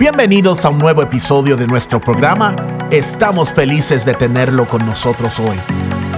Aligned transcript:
Bienvenidos 0.00 0.64
a 0.64 0.70
un 0.70 0.78
nuevo 0.78 1.02
episodio 1.02 1.58
de 1.58 1.66
nuestro 1.66 2.00
programa. 2.00 2.56
Estamos 2.90 3.52
felices 3.52 4.06
de 4.06 4.14
tenerlo 4.14 4.66
con 4.66 4.86
nosotros 4.86 5.38
hoy. 5.38 5.60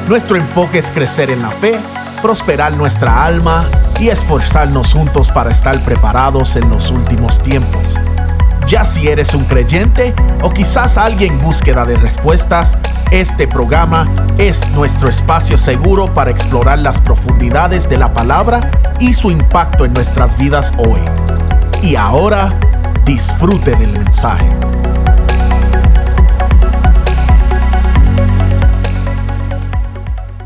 Nuestro 0.07 0.37
enfoque 0.37 0.79
es 0.79 0.93
crecer 0.93 1.33
en 1.33 1.43
la 1.43 1.51
fe, 1.51 1.81
prosperar 2.23 2.75
nuestra 2.75 3.25
alma 3.25 3.67
y 3.99 4.11
esforzarnos 4.11 4.93
juntos 4.93 5.33
para 5.33 5.51
estar 5.51 5.81
preparados 5.81 6.55
en 6.55 6.71
los 6.71 6.93
últimos 6.93 7.43
tiempos. 7.43 7.83
Ya 8.69 8.85
si 8.85 9.09
eres 9.09 9.35
un 9.35 9.47
creyente 9.47 10.15
o 10.43 10.51
quizás 10.55 10.97
alguien 10.97 11.33
en 11.33 11.41
búsqueda 11.41 11.85
de 11.85 11.97
respuestas, 11.97 12.79
este 13.11 13.49
programa 13.49 14.07
es 14.39 14.71
nuestro 14.71 15.09
espacio 15.09 15.59
seguro 15.59 16.07
para 16.07 16.31
explorar 16.31 16.79
las 16.79 17.01
profundidades 17.01 17.89
de 17.89 17.97
la 17.97 18.13
palabra 18.13 18.71
y 19.01 19.13
su 19.13 19.33
impacto 19.33 19.85
en 19.85 19.93
nuestras 19.93 20.39
vidas 20.39 20.73
hoy. 20.79 21.01
Y 21.83 21.97
ahora, 21.97 22.53
disfrute 23.05 23.75
del 23.77 23.93
mensaje. 23.93 24.49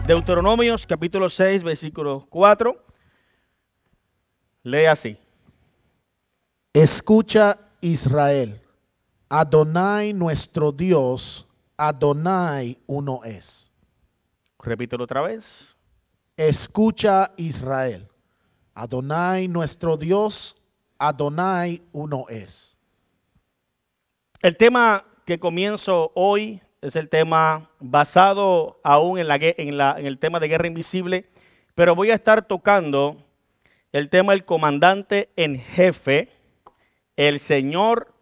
Deuteronomios 0.07 0.87
capítulo 0.87 1.29
6, 1.29 1.63
versículo 1.63 2.27
4. 2.31 2.85
Lee 4.63 4.87
así. 4.87 5.19
Escucha 6.73 7.59
Israel, 7.81 8.61
Adonai 9.29 10.13
nuestro 10.13 10.73
Dios, 10.73 11.49
Adonai 11.77 12.79
uno 12.87 13.21
es. 13.25 13.71
Repítelo 14.59 15.05
otra 15.05 15.23
vez. 15.23 15.77
Escucha 16.37 17.33
Israel, 17.37 18.09
Adonai 18.75 19.49
nuestro 19.49 19.97
Dios, 19.97 20.56
Adonai 20.99 21.83
uno 21.93 22.27
es. 22.29 22.79
El 24.43 24.57
tema 24.57 25.05
que 25.25 25.39
comienzo 25.39 26.13
hoy 26.15 26.61
es 26.81 26.97
el 26.97 27.09
tema 27.09 27.71
basado 27.81 28.81
aún 28.85 29.19
en, 29.19 29.29
la, 29.29 29.37
en, 29.37 30.07
el 30.07 30.19
tema 30.19 30.39
de 30.41 30.49
guerra 30.49 30.67
invisible, 30.67 31.29
pero 31.75 31.95
voy 31.95 32.11
a 32.11 32.15
estar 32.15 32.47
tocando 32.47 33.25
el 33.93 34.09
tema 34.09 34.33
del 34.33 34.45
comandante 34.45 35.31
en 35.37 35.59
jefe, 35.59 36.31
el 37.17 37.41
Señor 37.41 38.15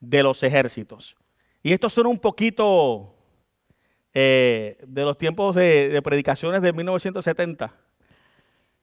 de 0.00 0.22
los 0.22 0.42
ejércitos. 0.42 1.16
Y 1.62 1.72
esto 1.72 1.88
son 1.88 2.06
un 2.06 2.18
poquito 2.18 3.14
eh, 4.14 4.78
de 4.86 5.02
los 5.02 5.16
tiempos 5.16 5.56
de, 5.56 5.88
de, 5.88 6.02
predicaciones 6.02 6.60
de 6.60 6.72
1970. 6.72 7.74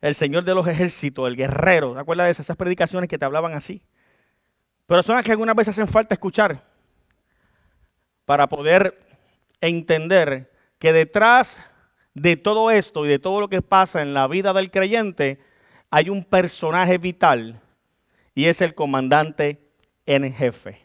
El 0.01 0.15
Señor 0.15 0.43
de 0.45 0.55
los 0.55 0.67
ejércitos, 0.67 1.27
el 1.27 1.35
guerrero. 1.35 1.93
¿Te 1.93 1.99
acuerdas 1.99 2.27
de 2.27 2.31
esas, 2.41 2.55
predicaciones 2.55 3.09
que 3.09 3.17
te 3.17 3.25
hablaban 3.25 3.53
así? 3.53 3.81
Pero 4.85 5.03
son 5.03 5.15
las 5.15 5.25
que 5.25 5.31
algunas 5.31 5.55
veces 5.55 5.77
hacen 5.77 5.87
falta 5.87 6.15
escuchar 6.15 6.63
para 8.25 8.47
poder 8.47 8.97
entender 9.61 10.51
que 10.77 10.93
detrás 10.93 11.57
de 12.13 12.37
todo 12.37 12.71
esto 12.71 13.05
y 13.05 13.09
de 13.09 13.19
todo 13.19 13.41
lo 13.41 13.49
que 13.49 13.61
pasa 13.61 14.01
en 14.01 14.13
la 14.13 14.27
vida 14.27 14.53
del 14.53 14.71
creyente 14.71 15.39
hay 15.89 16.09
un 16.09 16.23
personaje 16.23 16.97
vital 16.97 17.59
y 18.33 18.45
es 18.45 18.61
el 18.61 18.73
comandante 18.73 19.59
en 20.05 20.31
jefe. 20.33 20.79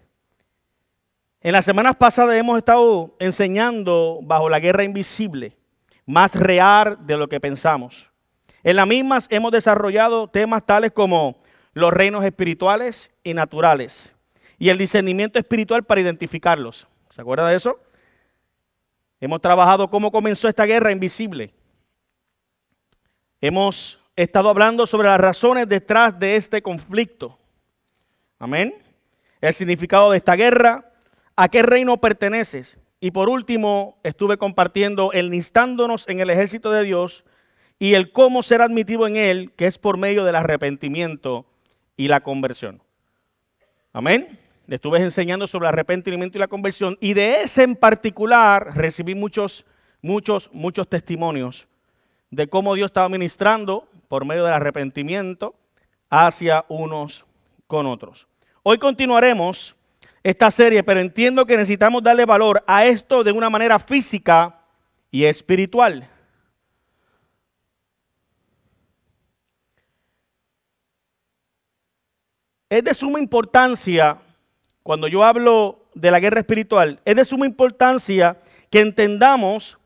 En 1.40 1.52
las 1.52 1.64
semanas 1.64 1.96
pasadas 1.96 2.36
hemos 2.36 2.56
estado 2.56 3.14
enseñando 3.18 4.20
bajo 4.22 4.48
la 4.48 4.60
guerra 4.60 4.82
invisible, 4.82 5.56
más 6.06 6.34
real 6.34 6.98
de 7.06 7.16
lo 7.16 7.28
que 7.28 7.38
pensamos. 7.40 8.13
En 8.64 8.76
las 8.76 8.86
mismas 8.86 9.26
hemos 9.30 9.52
desarrollado 9.52 10.26
temas 10.26 10.64
tales 10.64 10.90
como 10.90 11.36
los 11.74 11.92
reinos 11.92 12.24
espirituales 12.24 13.12
y 13.22 13.34
naturales 13.34 14.14
y 14.58 14.70
el 14.70 14.78
discernimiento 14.78 15.38
espiritual 15.38 15.84
para 15.84 16.00
identificarlos. 16.00 16.88
¿Se 17.10 17.20
acuerda 17.20 17.46
de 17.46 17.56
eso? 17.56 17.78
Hemos 19.20 19.42
trabajado 19.42 19.90
cómo 19.90 20.10
comenzó 20.10 20.48
esta 20.48 20.64
guerra 20.64 20.92
invisible. 20.92 21.52
Hemos 23.42 24.00
estado 24.16 24.48
hablando 24.48 24.86
sobre 24.86 25.08
las 25.08 25.20
razones 25.20 25.68
detrás 25.68 26.18
de 26.18 26.36
este 26.36 26.62
conflicto. 26.62 27.38
Amén. 28.38 28.74
El 29.42 29.52
significado 29.52 30.10
de 30.10 30.16
esta 30.16 30.36
guerra, 30.36 30.90
a 31.36 31.48
qué 31.48 31.62
reino 31.62 31.98
perteneces. 31.98 32.78
Y 32.98 33.10
por 33.10 33.28
último, 33.28 33.98
estuve 34.02 34.38
compartiendo 34.38 35.12
el 35.12 35.34
instándonos 35.34 36.08
en 36.08 36.20
el 36.20 36.30
ejército 36.30 36.70
de 36.70 36.84
Dios 36.84 37.24
y 37.78 37.94
el 37.94 38.12
cómo 38.12 38.42
ser 38.42 38.62
admitido 38.62 39.06
en 39.06 39.16
él, 39.16 39.52
que 39.56 39.66
es 39.66 39.78
por 39.78 39.96
medio 39.96 40.24
del 40.24 40.36
arrepentimiento 40.36 41.46
y 41.96 42.08
la 42.08 42.20
conversión. 42.20 42.82
Amén. 43.92 44.38
Le 44.66 44.76
estuve 44.76 44.98
enseñando 44.98 45.46
sobre 45.46 45.66
el 45.66 45.74
arrepentimiento 45.74 46.38
y 46.38 46.40
la 46.40 46.48
conversión 46.48 46.96
y 47.00 47.14
de 47.14 47.42
ese 47.42 47.62
en 47.62 47.76
particular 47.76 48.74
recibí 48.74 49.14
muchos, 49.14 49.66
muchos, 50.00 50.48
muchos 50.52 50.88
testimonios 50.88 51.68
de 52.30 52.48
cómo 52.48 52.74
Dios 52.74 52.86
estaba 52.86 53.08
ministrando 53.08 53.88
por 54.08 54.24
medio 54.24 54.44
del 54.44 54.54
arrepentimiento 54.54 55.54
hacia 56.08 56.64
unos 56.68 57.26
con 57.66 57.86
otros. 57.86 58.26
Hoy 58.62 58.78
continuaremos 58.78 59.76
esta 60.22 60.50
serie, 60.50 60.82
pero 60.82 61.00
entiendo 61.00 61.44
que 61.44 61.56
necesitamos 61.56 62.02
darle 62.02 62.24
valor 62.24 62.64
a 62.66 62.86
esto 62.86 63.22
de 63.22 63.32
una 63.32 63.50
manera 63.50 63.78
física 63.78 64.60
y 65.10 65.24
espiritual. 65.24 66.08
Es 72.74 72.82
de 72.82 72.92
suma 72.92 73.20
importancia 73.20 74.18
cuando 74.82 75.06
yo 75.06 75.22
hablo 75.22 75.86
de 75.94 76.10
la 76.10 76.18
guerra 76.18 76.40
espiritual, 76.40 77.00
es 77.04 77.14
de 77.14 77.24
suma 77.24 77.46
importancia 77.46 78.38
que 78.68 78.80
entendamos 78.80 79.78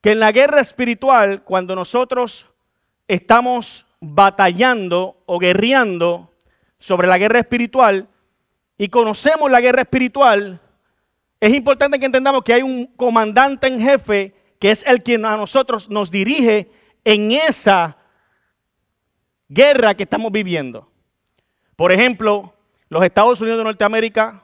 que 0.00 0.12
en 0.12 0.20
la 0.20 0.30
guerra 0.30 0.60
espiritual, 0.60 1.42
cuando 1.42 1.74
nosotros 1.74 2.46
estamos 3.08 3.84
batallando 3.98 5.20
o 5.26 5.40
guerreando 5.40 6.32
sobre 6.78 7.08
la 7.08 7.18
guerra 7.18 7.40
espiritual 7.40 8.06
y 8.76 8.90
conocemos 8.90 9.50
la 9.50 9.60
guerra 9.60 9.82
espiritual, 9.82 10.60
es 11.40 11.52
importante 11.52 11.98
que 11.98 12.06
entendamos 12.06 12.44
que 12.44 12.52
hay 12.52 12.62
un 12.62 12.86
comandante 12.86 13.66
en 13.66 13.80
jefe 13.80 14.36
que 14.60 14.70
es 14.70 14.84
el 14.86 15.02
quien 15.02 15.26
a 15.26 15.36
nosotros 15.36 15.90
nos 15.90 16.12
dirige 16.12 16.70
en 17.02 17.32
esa 17.32 17.96
guerra 19.48 19.96
que 19.96 20.04
estamos 20.04 20.30
viviendo. 20.30 20.87
Por 21.78 21.92
ejemplo, 21.92 22.52
los 22.88 23.04
Estados 23.04 23.40
Unidos 23.40 23.58
de 23.58 23.64
Norteamérica, 23.64 24.42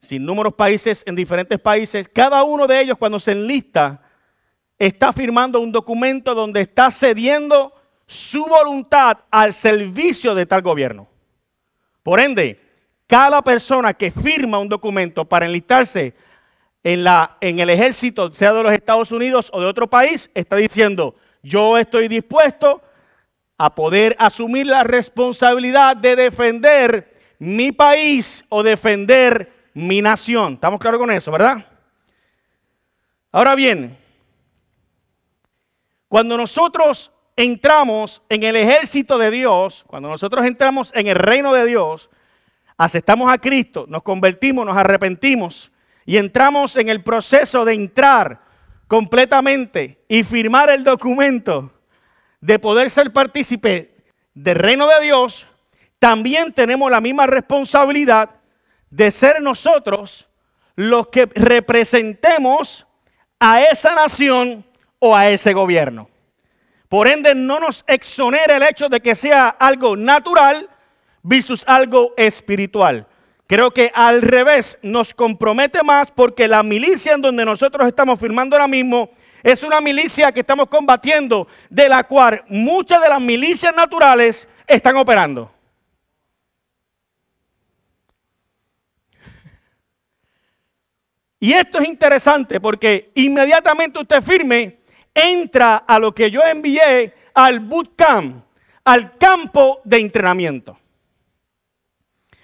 sin 0.00 0.26
números 0.26 0.52
países 0.52 1.04
en 1.06 1.14
diferentes 1.14 1.56
países, 1.60 2.10
cada 2.12 2.42
uno 2.42 2.66
de 2.66 2.80
ellos 2.80 2.98
cuando 2.98 3.20
se 3.20 3.30
enlista 3.30 4.02
está 4.76 5.12
firmando 5.12 5.60
un 5.60 5.70
documento 5.70 6.34
donde 6.34 6.62
está 6.62 6.90
cediendo 6.90 7.72
su 8.08 8.44
voluntad 8.44 9.18
al 9.30 9.52
servicio 9.52 10.34
de 10.34 10.46
tal 10.46 10.62
gobierno. 10.62 11.06
Por 12.02 12.18
ende, 12.18 12.60
cada 13.06 13.40
persona 13.40 13.94
que 13.94 14.10
firma 14.10 14.58
un 14.58 14.68
documento 14.68 15.24
para 15.24 15.46
enlistarse 15.46 16.12
en, 16.82 17.04
la, 17.04 17.38
en 17.40 17.60
el 17.60 17.70
ejército, 17.70 18.34
sea 18.34 18.52
de 18.52 18.64
los 18.64 18.72
Estados 18.72 19.12
Unidos 19.12 19.48
o 19.54 19.60
de 19.60 19.68
otro 19.68 19.88
país, 19.88 20.28
está 20.34 20.56
diciendo, 20.56 21.14
yo 21.40 21.78
estoy 21.78 22.08
dispuesto 22.08 22.82
a 23.56 23.74
poder 23.74 24.16
asumir 24.18 24.66
la 24.66 24.82
responsabilidad 24.82 25.96
de 25.96 26.16
defender 26.16 27.14
mi 27.38 27.72
país 27.72 28.44
o 28.48 28.62
defender 28.62 29.52
mi 29.74 30.00
nación. 30.02 30.54
¿Estamos 30.54 30.80
claros 30.80 31.00
con 31.00 31.10
eso, 31.10 31.30
verdad? 31.30 31.64
Ahora 33.30 33.54
bien, 33.54 33.96
cuando 36.08 36.36
nosotros 36.36 37.10
entramos 37.36 38.22
en 38.28 38.44
el 38.44 38.56
ejército 38.56 39.18
de 39.18 39.30
Dios, 39.30 39.84
cuando 39.86 40.08
nosotros 40.08 40.46
entramos 40.46 40.92
en 40.94 41.08
el 41.08 41.16
reino 41.16 41.52
de 41.52 41.66
Dios, 41.66 42.10
aceptamos 42.76 43.32
a 43.32 43.38
Cristo, 43.38 43.86
nos 43.88 44.02
convertimos, 44.02 44.64
nos 44.64 44.76
arrepentimos 44.76 45.72
y 46.06 46.16
entramos 46.16 46.76
en 46.76 46.88
el 46.88 47.02
proceso 47.02 47.64
de 47.64 47.74
entrar 47.74 48.42
completamente 48.86 50.04
y 50.08 50.22
firmar 50.22 50.70
el 50.70 50.84
documento 50.84 51.72
de 52.44 52.58
poder 52.58 52.90
ser 52.90 53.10
partícipe 53.10 53.94
del 54.34 54.56
reino 54.56 54.86
de 54.86 55.00
Dios, 55.00 55.46
también 55.98 56.52
tenemos 56.52 56.90
la 56.90 57.00
misma 57.00 57.26
responsabilidad 57.26 58.32
de 58.90 59.10
ser 59.10 59.40
nosotros 59.40 60.28
los 60.76 61.06
que 61.06 61.24
representemos 61.34 62.86
a 63.40 63.62
esa 63.62 63.94
nación 63.94 64.62
o 64.98 65.16
a 65.16 65.30
ese 65.30 65.54
gobierno. 65.54 66.10
Por 66.90 67.08
ende, 67.08 67.34
no 67.34 67.60
nos 67.60 67.82
exonera 67.86 68.56
el 68.56 68.62
hecho 68.62 68.90
de 68.90 69.00
que 69.00 69.14
sea 69.14 69.48
algo 69.48 69.96
natural 69.96 70.68
versus 71.22 71.64
algo 71.66 72.12
espiritual. 72.18 73.06
Creo 73.46 73.70
que 73.70 73.90
al 73.94 74.20
revés 74.20 74.78
nos 74.82 75.14
compromete 75.14 75.82
más 75.82 76.10
porque 76.10 76.46
la 76.46 76.62
milicia 76.62 77.14
en 77.14 77.22
donde 77.22 77.46
nosotros 77.46 77.86
estamos 77.86 78.20
firmando 78.20 78.54
ahora 78.54 78.68
mismo 78.68 79.08
es 79.44 79.62
una 79.62 79.82
milicia 79.82 80.32
que 80.32 80.40
estamos 80.40 80.68
combatiendo, 80.68 81.46
de 81.68 81.86
la 81.86 82.04
cual 82.04 82.42
muchas 82.48 83.02
de 83.02 83.10
las 83.10 83.20
milicias 83.20 83.76
naturales 83.76 84.48
están 84.66 84.96
operando. 84.96 85.52
Y 91.38 91.52
esto 91.52 91.78
es 91.78 91.86
interesante 91.86 92.58
porque 92.58 93.12
inmediatamente 93.16 94.00
usted 94.00 94.22
firme, 94.22 94.78
entra 95.12 95.76
a 95.76 95.98
lo 95.98 96.14
que 96.14 96.30
yo 96.30 96.40
envié 96.42 97.12
al 97.34 97.60
bootcamp, 97.60 98.46
al 98.82 99.18
campo 99.18 99.82
de 99.84 99.98
entrenamiento. 99.98 100.78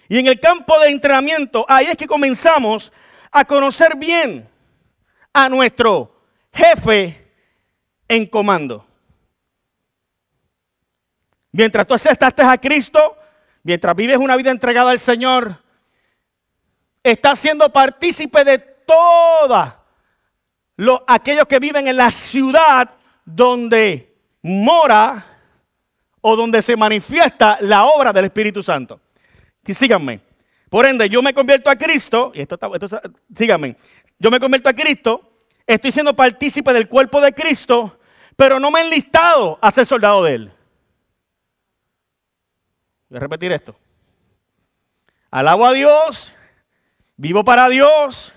Y 0.07 0.19
en 0.19 0.27
el 0.27 0.39
campo 0.39 0.79
de 0.81 0.91
entrenamiento, 0.91 1.65
ahí 1.67 1.87
es 1.87 1.97
que 1.97 2.07
comenzamos 2.07 2.93
a 3.31 3.47
conocer 3.47 3.97
bien 3.97 4.47
a 5.33 5.49
nuestro 5.49 6.10
jefe 6.53 7.33
en 8.09 8.27
comando. 8.27 8.87
Mientras 11.53 11.87
tú 11.87 11.95
aceptaste 11.95 12.43
a 12.43 12.59
Cristo, 12.59 13.17
mientras 13.63 13.95
vives 13.97 14.19
una 14.19 14.37
vida 14.37 14.51
entregada 14.51 14.91
al 14.91 15.01
Señor, 15.01 15.63
estás 17.03 17.39
siendo 17.39 17.71
partícipe 17.73 18.45
de 18.45 18.59
todos 18.59 19.73
aquellos 21.07 21.47
que 21.47 21.59
viven 21.59 21.89
en 21.89 21.97
la 21.97 22.11
ciudad 22.11 22.95
donde 23.25 24.17
mora 24.43 25.27
o 26.21 26.37
donde 26.37 26.63
se 26.63 26.77
manifiesta 26.77 27.59
la 27.61 27.85
obra 27.85 28.13
del 28.13 28.27
Espíritu 28.27 28.63
Santo. 28.63 29.01
Y 29.67 29.75
síganme. 29.75 30.21
Por 30.69 30.87
ende, 30.87 31.09
yo 31.09 31.21
me 31.21 31.35
convierto 31.35 31.69
a 31.69 31.77
Cristo, 31.77 32.31
y 32.35 32.43
esto 32.43 32.55
está, 32.55 33.03
síganme, 33.35 33.77
yo 34.19 34.31
me 34.31 34.39
convierto 34.39 34.69
a 34.69 34.73
Cristo, 34.73 35.30
estoy 35.75 35.93
siendo 35.93 36.15
partícipe 36.15 36.73
del 36.73 36.89
cuerpo 36.89 37.21
de 37.21 37.33
Cristo, 37.33 37.99
pero 38.37 38.59
no 38.59 38.71
me 38.71 38.81
he 38.81 38.85
enlistado 38.85 39.59
a 39.61 39.71
ser 39.71 39.87
soldado 39.87 40.25
de 40.25 40.35
Él. 40.35 40.53
Voy 43.09 43.17
a 43.17 43.21
repetir 43.21 43.53
esto. 43.53 43.77
Alabo 45.31 45.67
a 45.67 45.73
Dios, 45.73 46.35
vivo 47.17 47.45
para 47.45 47.69
Dios, 47.69 48.33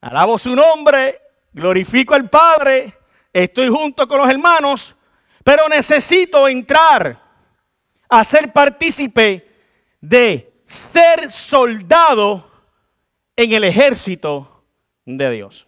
alabo 0.00 0.38
su 0.38 0.54
nombre, 0.54 1.22
glorifico 1.52 2.14
al 2.14 2.28
Padre, 2.28 2.98
estoy 3.32 3.68
junto 3.68 4.06
con 4.06 4.18
los 4.18 4.28
hermanos, 4.28 4.94
pero 5.42 5.68
necesito 5.68 6.48
entrar 6.48 7.22
a 8.08 8.24
ser 8.24 8.52
partícipe 8.52 9.48
de 10.00 10.52
ser 10.66 11.30
soldado 11.30 12.50
en 13.36 13.52
el 13.52 13.64
ejército 13.64 14.64
de 15.06 15.30
Dios. 15.30 15.65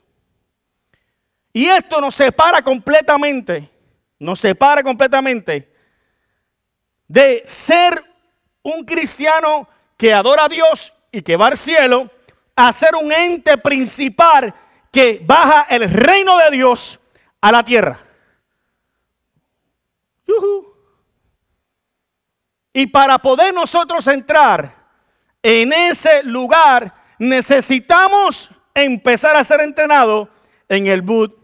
Y 1.53 1.67
esto 1.67 2.01
nos 2.01 2.15
separa 2.15 2.63
completamente, 2.63 3.71
nos 4.19 4.41
separa 4.41 4.83
completamente 4.83 5.73
de 7.07 7.43
ser 7.47 8.05
un 8.63 8.85
cristiano 8.85 9.69
que 9.97 10.13
adora 10.13 10.45
a 10.45 10.49
Dios 10.49 10.93
y 11.11 11.23
que 11.23 11.37
va 11.37 11.49
al 11.49 11.57
cielo, 11.57 12.11
a 12.55 12.73
ser 12.73 12.95
un 12.95 13.11
ente 13.13 13.57
principal 13.59 14.55
que 14.93 15.23
baja 15.25 15.67
el 15.71 15.91
reino 15.91 16.37
de 16.39 16.51
Dios 16.51 17.01
a 17.41 17.53
la 17.53 17.65
tierra. 17.65 18.01
Y 22.73 22.87
para 22.87 23.19
poder 23.19 23.55
nosotros 23.55 24.07
entrar 24.07 24.75
en 25.43 25.73
ese 25.73 26.23
lugar, 26.25 26.93
necesitamos 27.19 28.51
empezar 28.75 29.35
a 29.37 29.45
ser 29.45 29.61
entrenados 29.61 30.29
en 30.69 30.87
el 30.87 31.03
boot 31.03 31.35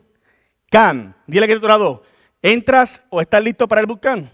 camp. 0.71 1.17
Dile 1.27 1.47
que 1.47 1.59
tú 1.59 2.03
¿entras 2.43 3.03
o 3.11 3.21
estás 3.21 3.43
listo 3.43 3.67
para 3.67 3.81
el 3.81 3.87
boot 3.87 4.01
camp? 4.01 4.31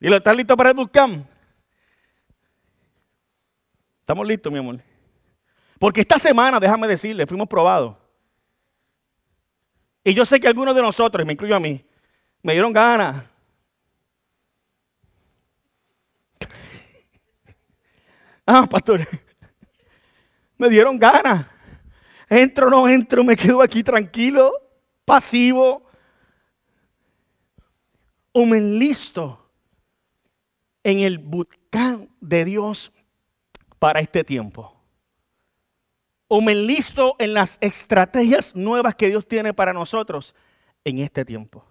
Dile, 0.00 0.16
¿estás 0.16 0.36
listo 0.36 0.56
para 0.56 0.70
el 0.70 0.76
boot 0.76 0.90
camp? 0.90 1.26
Estamos 4.00 4.26
listos, 4.26 4.52
mi 4.52 4.58
amor. 4.58 4.80
Porque 5.78 6.00
esta 6.00 6.18
semana, 6.18 6.58
déjame 6.58 6.88
decirle, 6.88 7.26
fuimos 7.26 7.48
probados. 7.48 7.96
Y 10.04 10.12
yo 10.14 10.26
sé 10.26 10.40
que 10.40 10.48
algunos 10.48 10.74
de 10.74 10.82
nosotros, 10.82 11.24
me 11.24 11.34
incluyo 11.34 11.54
a 11.54 11.60
mí, 11.60 11.84
me 12.42 12.52
dieron 12.52 12.72
ganas. 12.72 13.24
Ah, 18.44 18.66
pastor, 18.68 19.06
me 20.56 20.68
dieron 20.68 20.98
ganas. 20.98 21.46
Entro 22.28 22.70
no 22.70 22.88
entro, 22.88 23.22
me 23.24 23.36
quedo 23.36 23.60
aquí 23.60 23.82
tranquilo, 23.82 24.52
pasivo. 25.04 25.86
O 28.32 28.46
me 28.46 28.58
en 30.82 31.00
el 31.00 31.18
bootcamp 31.18 32.10
de 32.20 32.44
Dios 32.44 32.92
para 33.78 34.00
este 34.00 34.24
tiempo. 34.24 34.74
O 36.28 36.40
me 36.40 36.52
en 37.18 37.34
las 37.34 37.58
estrategias 37.60 38.56
nuevas 38.56 38.94
que 38.94 39.08
Dios 39.08 39.26
tiene 39.28 39.52
para 39.52 39.72
nosotros 39.72 40.34
en 40.84 40.98
este 40.98 41.24
tiempo. 41.24 41.64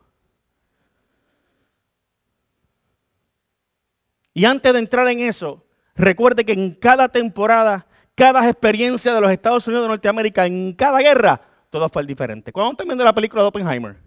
Y 4.33 4.45
antes 4.45 4.71
de 4.71 4.79
entrar 4.79 5.07
en 5.07 5.19
eso, 5.19 5.65
recuerde 5.95 6.45
que 6.45 6.53
en 6.53 6.73
cada 6.73 7.09
temporada, 7.09 7.87
cada 8.21 8.47
experiencia 8.47 9.15
de 9.15 9.19
los 9.19 9.31
Estados 9.31 9.65
Unidos 9.65 9.85
de 9.85 9.89
Norteamérica, 9.89 10.45
en 10.45 10.73
cada 10.73 10.99
guerra, 10.99 11.41
todo 11.71 11.89
fue 11.89 12.05
diferente. 12.05 12.51
¿Cuándo 12.51 12.73
están 12.73 12.85
viendo 12.85 13.03
la 13.03 13.15
película 13.15 13.41
de 13.41 13.47
Oppenheimer? 13.47 13.97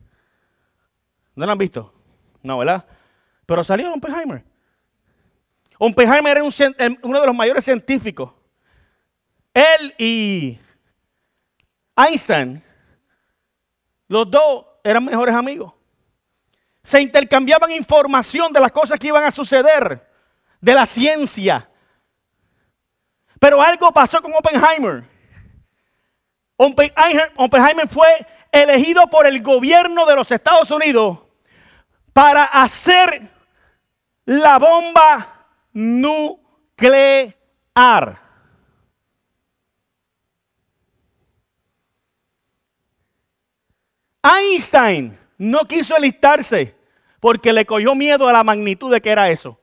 ¿No 1.35 1.45
la 1.45 1.51
han 1.51 1.59
visto? 1.59 1.93
No, 2.41 2.59
¿verdad? 2.59 2.85
Pero 3.45 3.65
salió 3.65 3.93
Oppenheimer. 3.93 4.45
Oppenheimer 5.79 6.37
era 6.37 6.45
uno 7.03 7.21
de 7.21 7.27
los 7.27 7.35
mayores 7.35 7.65
científicos. 7.65 8.33
Él 9.53 9.93
y 9.99 10.61
Einstein, 11.97 12.63
los 14.07 14.31
dos 14.31 14.65
eran 14.85 15.05
mejores 15.07 15.35
amigos. 15.35 15.73
Se 16.85 17.03
intercambiaban 17.03 17.73
información 17.73 18.53
de 18.53 18.61
las 18.61 18.71
cosas 18.71 18.97
que 18.97 19.09
iban 19.09 19.25
a 19.25 19.33
suceder 19.33 20.09
de 20.61 20.73
la 20.73 20.87
ciencia. 20.87 21.69
Pero 23.45 23.61
algo 23.61 23.93
pasó 23.93 24.23
con 24.23 24.33
Oppenheimer. 24.33 25.05
Oppenheimer 26.57 27.87
fue 27.87 28.27
elegido 28.51 29.07
por 29.09 29.27
el 29.27 29.43
gobierno 29.43 30.07
de 30.07 30.17
los 30.17 30.31
Estados 30.31 30.71
Unidos 30.71 31.19
para 32.15 32.45
hacer 32.45 33.31
la 34.25 34.59
bomba 34.59 35.47
nuclear. 35.75 37.35
Einstein 44.23 45.19
no 45.37 45.69
quiso 45.69 45.95
alistarse 45.95 46.75
porque 47.21 47.53
le 47.53 47.67
cogió 47.67 47.95
miedo 47.95 48.27
a 48.27 48.33
la 48.33 48.43
magnitud 48.43 48.91
de 48.91 49.03
que 49.03 49.11
era 49.11 49.29
eso. 49.29 49.61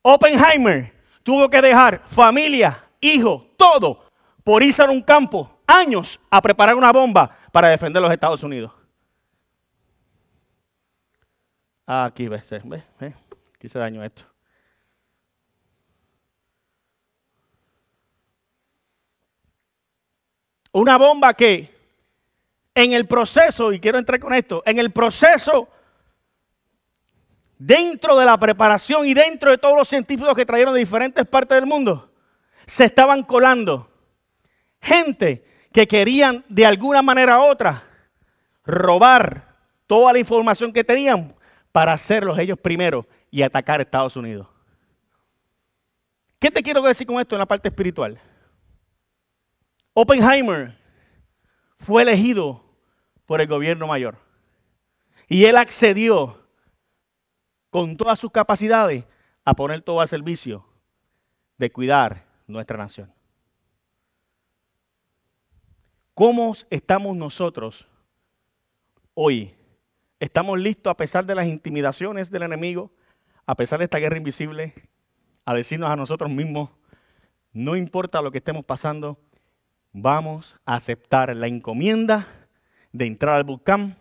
Oppenheimer 0.00 0.94
tuvo 1.22 1.50
que 1.50 1.60
dejar 1.60 2.00
familia, 2.06 2.82
hijo, 3.02 3.48
todo, 3.58 4.06
por 4.42 4.62
irse 4.62 4.82
a 4.82 4.90
un 4.90 5.02
campo, 5.02 5.60
años, 5.66 6.18
a 6.30 6.40
preparar 6.40 6.74
una 6.74 6.92
bomba 6.92 7.36
para 7.52 7.68
defender 7.68 8.00
los 8.00 8.12
Estados 8.12 8.42
Unidos. 8.42 8.72
aquí 11.86 12.28
ves, 12.28 12.48
ves, 12.48 12.84
ves, 12.98 13.14
aquí 13.54 13.68
se 13.68 13.78
dañó 13.78 14.02
esto. 14.02 14.22
Una 20.72 20.96
bomba 20.96 21.34
que 21.34 21.70
en 22.74 22.92
el 22.92 23.06
proceso, 23.06 23.72
y 23.72 23.80
quiero 23.80 23.98
entrar 23.98 24.18
con 24.18 24.32
esto, 24.32 24.62
en 24.64 24.78
el 24.78 24.90
proceso 24.90 25.68
dentro 27.58 28.16
de 28.16 28.24
la 28.24 28.38
preparación 28.38 29.06
y 29.06 29.12
dentro 29.12 29.50
de 29.50 29.58
todos 29.58 29.76
los 29.76 29.88
científicos 29.88 30.34
que 30.34 30.46
trajeron 30.46 30.72
de 30.72 30.80
diferentes 30.80 31.26
partes 31.26 31.56
del 31.56 31.66
mundo, 31.66 32.11
se 32.72 32.86
estaban 32.86 33.22
colando 33.22 33.86
gente 34.80 35.44
que 35.74 35.86
querían 35.86 36.42
de 36.48 36.64
alguna 36.64 37.02
manera 37.02 37.38
u 37.38 37.42
otra 37.42 37.86
robar 38.64 39.58
toda 39.86 40.14
la 40.14 40.18
información 40.18 40.72
que 40.72 40.82
tenían 40.82 41.36
para 41.70 41.92
hacerlos 41.92 42.38
ellos 42.38 42.58
primero 42.58 43.06
y 43.30 43.42
atacar 43.42 43.78
a 43.78 43.82
Estados 43.82 44.16
Unidos. 44.16 44.48
¿Qué 46.38 46.50
te 46.50 46.62
quiero 46.62 46.80
decir 46.80 47.06
con 47.06 47.20
esto 47.20 47.34
en 47.34 47.40
la 47.40 47.46
parte 47.46 47.68
espiritual? 47.68 48.18
Oppenheimer 49.92 50.74
fue 51.76 52.00
elegido 52.00 52.64
por 53.26 53.42
el 53.42 53.48
gobierno 53.48 53.86
mayor 53.86 54.16
y 55.28 55.44
él 55.44 55.58
accedió 55.58 56.40
con 57.68 57.98
todas 57.98 58.18
sus 58.18 58.30
capacidades 58.30 59.04
a 59.44 59.52
poner 59.52 59.82
todo 59.82 60.00
al 60.00 60.08
servicio 60.08 60.66
de 61.58 61.70
cuidar 61.70 62.31
nuestra 62.52 62.78
nación. 62.78 63.12
¿Cómo 66.14 66.54
estamos 66.70 67.16
nosotros 67.16 67.88
hoy? 69.14 69.54
¿Estamos 70.20 70.60
listos 70.60 70.90
a 70.90 70.96
pesar 70.96 71.24
de 71.24 71.34
las 71.34 71.46
intimidaciones 71.46 72.30
del 72.30 72.42
enemigo, 72.42 72.92
a 73.46 73.56
pesar 73.56 73.78
de 73.78 73.86
esta 73.86 73.98
guerra 73.98 74.18
invisible, 74.18 74.74
a 75.44 75.54
decirnos 75.54 75.90
a 75.90 75.96
nosotros 75.96 76.30
mismos, 76.30 76.70
no 77.52 77.76
importa 77.76 78.22
lo 78.22 78.30
que 78.30 78.38
estemos 78.38 78.64
pasando, 78.64 79.18
vamos 79.92 80.58
a 80.64 80.76
aceptar 80.76 81.34
la 81.34 81.48
encomienda 81.48 82.26
de 82.92 83.06
entrar 83.06 83.36
al 83.36 83.44
bootcamp 83.44 83.96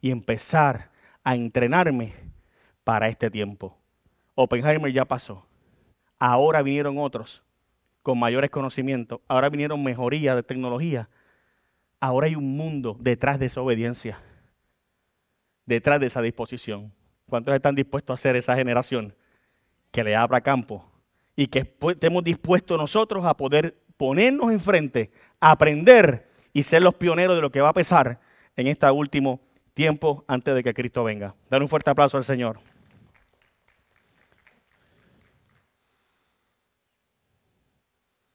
y 0.00 0.10
empezar 0.10 0.90
a 1.24 1.34
entrenarme 1.34 2.12
para 2.84 3.08
este 3.08 3.30
tiempo. 3.30 3.78
Oppenheimer 4.34 4.92
ya 4.92 5.04
pasó. 5.04 5.46
Ahora 6.18 6.62
vinieron 6.62 6.98
otros 6.98 7.42
con 8.02 8.18
mayores 8.18 8.50
conocimientos. 8.50 9.20
Ahora 9.28 9.48
vinieron 9.48 9.82
mejorías 9.82 10.36
de 10.36 10.42
tecnología. 10.42 11.08
Ahora 12.00 12.26
hay 12.26 12.34
un 12.34 12.56
mundo 12.56 12.96
detrás 13.00 13.38
de 13.38 13.46
esa 13.46 13.60
obediencia, 13.60 14.20
detrás 15.66 16.00
de 16.00 16.06
esa 16.08 16.20
disposición. 16.20 16.92
¿Cuántos 17.28 17.54
están 17.54 17.74
dispuestos 17.74 18.18
a 18.18 18.22
ser 18.22 18.36
esa 18.36 18.56
generación 18.56 19.14
que 19.90 20.02
le 20.02 20.16
abra 20.16 20.40
campo 20.40 20.84
y 21.36 21.46
que 21.46 21.74
estemos 21.88 22.24
dispuestos 22.24 22.76
nosotros 22.76 23.24
a 23.24 23.36
poder 23.36 23.78
ponernos 23.96 24.50
enfrente, 24.50 25.12
aprender 25.40 26.28
y 26.52 26.64
ser 26.64 26.82
los 26.82 26.94
pioneros 26.94 27.36
de 27.36 27.42
lo 27.42 27.52
que 27.52 27.60
va 27.60 27.68
a 27.68 27.74
pesar 27.74 28.20
en 28.56 28.66
este 28.66 28.90
último 28.90 29.40
tiempo 29.74 30.24
antes 30.26 30.54
de 30.54 30.62
que 30.62 30.74
Cristo 30.74 31.04
venga? 31.04 31.34
Dar 31.48 31.62
un 31.62 31.68
fuerte 31.68 31.90
aplauso 31.90 32.16
al 32.16 32.24
Señor. 32.24 32.58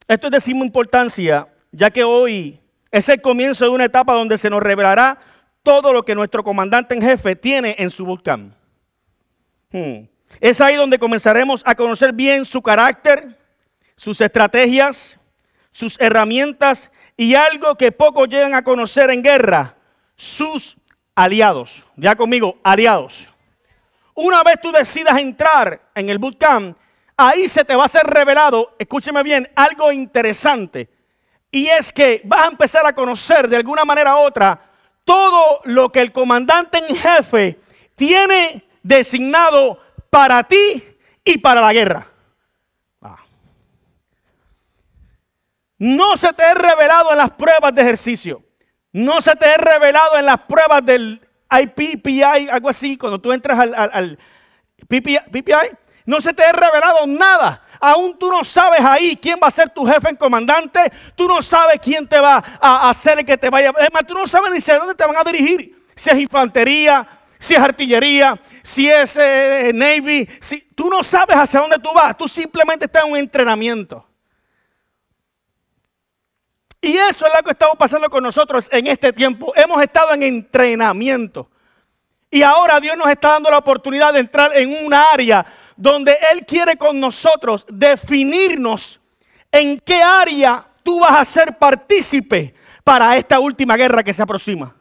Esto 0.08 0.28
es 0.28 0.32
de 0.32 0.42
suma 0.42 0.66
importancia, 0.66 1.48
ya 1.72 1.92
que 1.92 2.04
hoy 2.04 2.60
es 2.92 3.10
el 3.10 3.22
comienzo 3.22 3.66
de 3.66 3.72
una 3.72 3.86
etapa 3.86 4.14
donde 4.14 4.38
se 4.38 4.50
nos 4.50 4.64
revelará 4.64 5.20
todo 5.64 5.92
lo 5.92 6.04
que 6.04 6.16
nuestro 6.16 6.44
comandante 6.44 6.96
en 6.96 7.02
jefe 7.02 7.36
tiene 7.36 7.76
en 7.78 7.90
su 7.90 8.06
bootcamp. 8.06 8.54
Hmm. 9.72 10.08
Es 10.40 10.62
ahí 10.62 10.76
donde 10.76 10.98
comenzaremos 10.98 11.62
a 11.66 11.76
conocer 11.76 12.14
bien 12.14 12.46
su 12.46 12.62
carácter, 12.62 13.38
sus 13.98 14.22
estrategias, 14.22 15.20
sus 15.72 16.00
herramientas 16.00 16.90
y 17.18 17.36
algo 17.36 17.76
que 17.76 17.92
pocos 17.92 18.30
llegan 18.30 18.54
a 18.54 18.64
conocer 18.64 19.10
en 19.10 19.22
guerra, 19.22 19.76
sus 20.16 20.78
aliados. 21.16 21.84
Ya 21.98 22.16
conmigo, 22.16 22.58
aliados. 22.64 23.28
Una 24.14 24.42
vez 24.44 24.60
tú 24.62 24.72
decidas 24.72 25.18
entrar 25.20 25.82
en 25.94 26.10
el 26.10 26.18
bootcamp, 26.18 26.78
ahí 27.18 27.50
se 27.50 27.66
te 27.66 27.76
va 27.76 27.86
a 27.86 27.90
ser 27.90 28.04
revelado, 28.04 28.76
escúcheme 28.78 29.24
bien, 29.24 29.50
algo 29.56 29.92
interesante. 29.92 30.90
Y 31.52 31.68
es 31.68 31.92
que 31.92 32.22
vas 32.24 32.46
a 32.46 32.52
empezar 32.52 32.86
a 32.86 32.94
conocer 32.94 33.48
de 33.48 33.58
alguna 33.58 33.84
manera 33.84 34.16
u 34.16 34.20
otra 34.20 34.62
todo 35.04 35.62
lo 35.64 35.92
que 35.92 36.02
el 36.02 36.12
comandante 36.12 36.78
en 36.78 36.96
jefe 36.96 37.60
tiene 37.96 38.64
designado 38.84 39.82
para 40.10 40.44
ti 40.44 40.84
y 41.24 41.38
para 41.40 41.62
la 41.62 41.74
guerra. 41.74 42.08
Ah. 43.02 43.18
No 45.80 46.18
se 46.18 46.32
te 46.34 46.44
ha 46.44 46.54
revelado 46.54 47.12
en 47.12 47.18
las 47.18 47.32
pruebas 47.32 47.74
de 47.74 47.82
ejercicio. 47.82 48.44
No 48.92 49.22
se 49.22 49.36
te 49.36 49.46
ha 49.46 49.58
revelado 49.58 50.18
en 50.18 50.26
las 50.26 50.42
pruebas 50.42 50.86
del 50.86 51.22
IPPI, 51.50 52.50
algo 52.50 52.70
así, 52.70 52.98
cuando 52.98 53.20
tú 53.20 53.32
entras 53.32 53.60
al, 53.60 53.74
al, 53.74 54.20
PPI, 54.88 55.20
no 56.08 56.22
se 56.22 56.34
te 56.34 56.42
ha 56.42 56.54
revelado 56.54 57.06
nada. 57.06 57.62
Aún 57.82 58.18
tú 58.18 58.32
no 58.32 58.42
sabes 58.46 58.80
ahí 58.80 59.18
quién 59.18 59.38
va 59.44 59.48
a 59.48 59.52
ser 59.52 59.70
tu 59.70 59.86
jefe 59.86 60.10
en 60.10 60.16
comandante. 60.16 60.90
Tú 61.16 61.28
no 61.28 61.42
sabes 61.42 61.82
quién 61.82 62.08
te 62.08 62.18
va 62.18 62.42
a 62.62 62.90
hacer 62.90 63.20
el 63.20 63.26
que 63.26 63.38
te 63.38 63.50
vaya. 63.50 63.74
Es 63.78 63.92
más, 63.92 64.06
tú 64.08 64.14
no 64.14 64.26
sabes 64.26 64.52
ni 64.52 64.74
a 64.74 64.80
dónde 64.80 64.96
te 64.96 65.06
van 65.06 65.18
a 65.18 65.24
dirigir. 65.30 65.86
Si 65.94 66.10
es 66.10 66.18
infantería, 66.18 67.06
si 67.38 67.56
es 67.56 67.60
artillería, 67.60 68.40
si 68.64 68.90
es 68.90 69.18
eh, 69.18 69.72
Navy. 69.76 70.30
Si, 70.40 70.62
tú 70.74 70.90
no 70.90 71.04
sabes 71.04 71.36
hacia 71.36 71.60
dónde 71.60 71.78
tú 71.78 71.90
vas. 71.94 72.18
Tú 72.18 72.30
simplemente 72.30 72.86
estás 72.86 73.04
en 73.04 73.12
un 73.12 73.18
entrenamiento. 73.18 74.08
Y 76.80 76.96
eso 76.96 77.28
es 77.28 77.34
lo 77.36 77.44
que 77.44 77.52
estamos 77.52 77.76
pasando 77.78 78.10
con 78.10 78.24
nosotros 78.24 78.70
en 78.72 78.88
este 78.88 79.12
tiempo. 79.12 79.52
Hemos 79.58 79.84
estado 79.84 80.14
en 80.14 80.24
entrenamiento. 80.24 81.50
Y 82.32 82.44
ahora 82.44 82.80
Dios 82.80 82.98
nos 82.98 83.10
está 83.10 83.34
dando 83.34 83.50
la 83.50 83.58
oportunidad 83.58 84.14
de 84.14 84.20
entrar 84.20 84.56
en 84.56 84.86
una 84.86 85.04
área 85.12 85.46
donde 85.78 86.18
Él 86.34 86.46
quiere 86.46 86.76
con 86.76 87.00
nosotros 87.00 87.66
definirnos 87.70 89.00
en 89.52 89.80
qué 89.80 90.02
área 90.02 90.68
tú 90.84 91.00
vas 91.00 91.12
a 91.12 91.26
ser 91.26 91.58
partícipe 91.58 92.54
para 92.84 93.16
esta 93.18 93.40
última 93.40 93.78
guerra 93.78 94.04
que 94.04 94.14
se 94.14 94.24
aproxima. 94.24 94.76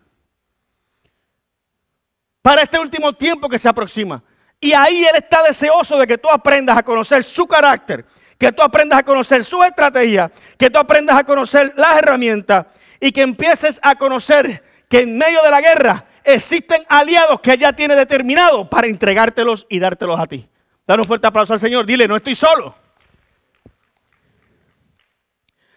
Para 2.43 2.63
este 2.63 2.79
último 2.79 3.13
tiempo 3.13 3.49
que 3.49 3.59
se 3.59 3.69
aproxima. 3.69 4.23
Y 4.61 4.73
ahí 4.73 5.05
Él 5.05 5.17
está 5.17 5.43
deseoso 5.43 5.99
de 5.99 6.07
que 6.07 6.19
tú 6.19 6.29
aprendas 6.31 6.79
a 6.79 6.83
conocer 6.83 7.23
su 7.23 7.47
carácter, 7.47 8.07
que 8.39 8.53
tú 8.53 8.63
aprendas 8.63 9.01
a 9.01 9.03
conocer 9.03 9.45
su 9.45 9.63
estrategia, 9.63 10.31
que 10.57 10.71
tú 10.71 10.79
aprendas 10.79 11.17
a 11.17 11.25
conocer 11.25 11.75
las 11.77 11.99
herramientas 11.99 12.67
y 13.01 13.13
que 13.13 13.23
empieces 13.23 13.79
a 13.83 13.97
conocer 13.97 14.63
que 14.89 15.01
en 15.01 15.19
medio 15.19 15.43
de 15.43 15.51
la 15.51 15.61
guerra 15.61 16.07
existen 16.25 16.85
aliados 16.89 17.41
que 17.41 17.57
ya 17.59 17.73
tiene 17.73 17.95
determinado 17.97 18.69
para 18.71 18.87
entregártelos 18.87 19.67
y 19.69 19.79
dártelos 19.79 20.19
a 20.19 20.27
ti. 20.27 20.49
Dar 20.87 21.01
un 21.01 21.07
fuerte 21.07 21.27
aplauso 21.27 21.53
al 21.53 21.61
Señor. 21.61 21.85
Dile, 21.85 22.07
no 22.07 22.17
estoy 22.17 22.35
solo. 22.35 22.75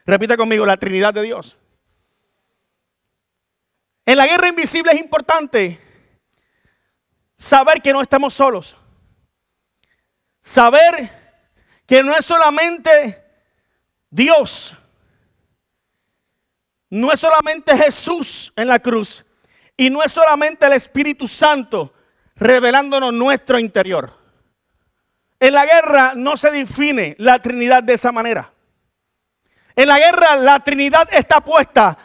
Repita 0.06 0.38
conmigo 0.38 0.66
la 0.66 0.78
Trinidad 0.78 1.14
de 1.14 1.24
Dios. 1.24 1.58
En 4.06 4.18
la 4.18 4.28
guerra 4.28 4.48
invisible 4.48 4.92
es 4.92 5.00
importante 5.00 5.80
saber 7.38 7.82
que 7.82 7.94
no 7.94 8.02
estamos 8.02 8.34
solos. 8.34 8.76
Saber 10.42 11.42
que 11.86 12.04
no 12.04 12.16
es 12.16 12.26
solamente 12.26 13.24
Dios, 14.10 14.76
no 16.90 17.12
es 17.12 17.20
solamente 17.20 17.78
Jesús 17.78 18.52
en 18.56 18.68
la 18.68 18.80
cruz 18.80 19.26
y 19.78 19.90
no 19.90 20.04
es 20.04 20.12
solamente 20.12 20.66
el 20.66 20.74
Espíritu 20.74 21.28
Santo 21.28 21.94
revelándonos 22.36 23.14
nuestro 23.14 23.60
interior. 23.60 24.19
En 25.40 25.54
la 25.54 25.66
guerra 25.66 26.14
no 26.16 26.36
se 26.36 26.52
define 26.52 27.16
la 27.18 27.40
Trinidad 27.40 27.82
de 27.84 27.94
esa 27.94 28.12
manera. 28.12 28.52
En 29.76 29.88
la 29.88 29.98
guerra 29.98 30.36
la 30.36 30.60
Trinidad 30.60 31.08
está 31.12 31.40
puesta 31.40 31.98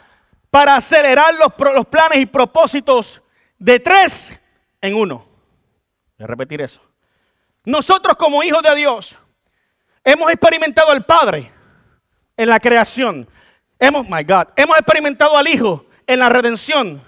para 0.49 0.77
acelerar 0.77 1.33
los, 1.35 1.51
los 1.73 1.85
planes 1.85 2.19
y 2.19 2.25
propósitos 2.25 3.21
de 3.57 3.79
tres 3.79 4.39
en 4.79 4.95
uno. 4.95 5.27
Voy 6.17 6.23
a 6.23 6.27
repetir 6.27 6.61
eso. 6.61 6.81
Nosotros 7.65 8.15
como 8.15 8.41
hijos 8.43 8.63
de 8.63 8.75
Dios 8.75 9.17
hemos 10.03 10.31
experimentado 10.31 10.91
al 10.91 11.05
Padre 11.05 11.51
en 12.37 12.47
la 12.47 12.59
creación. 12.59 13.27
Hemos, 13.77 14.07
my 14.07 14.23
God, 14.23 14.47
hemos 14.55 14.77
experimentado 14.77 15.37
al 15.37 15.47
Hijo 15.47 15.85
en 16.07 16.19
la 16.19 16.29
redención. 16.29 17.03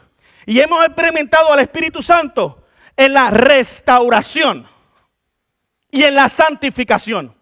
Y 0.45 0.59
hemos 0.59 0.85
experimentado 0.85 1.53
al 1.53 1.59
Espíritu 1.59 2.01
Santo 2.01 2.65
en 2.95 3.13
la 3.13 3.29
restauración 3.29 4.67
y 5.97 6.03
en 6.03 6.13
la 6.13 6.29
santificación. 6.29 7.35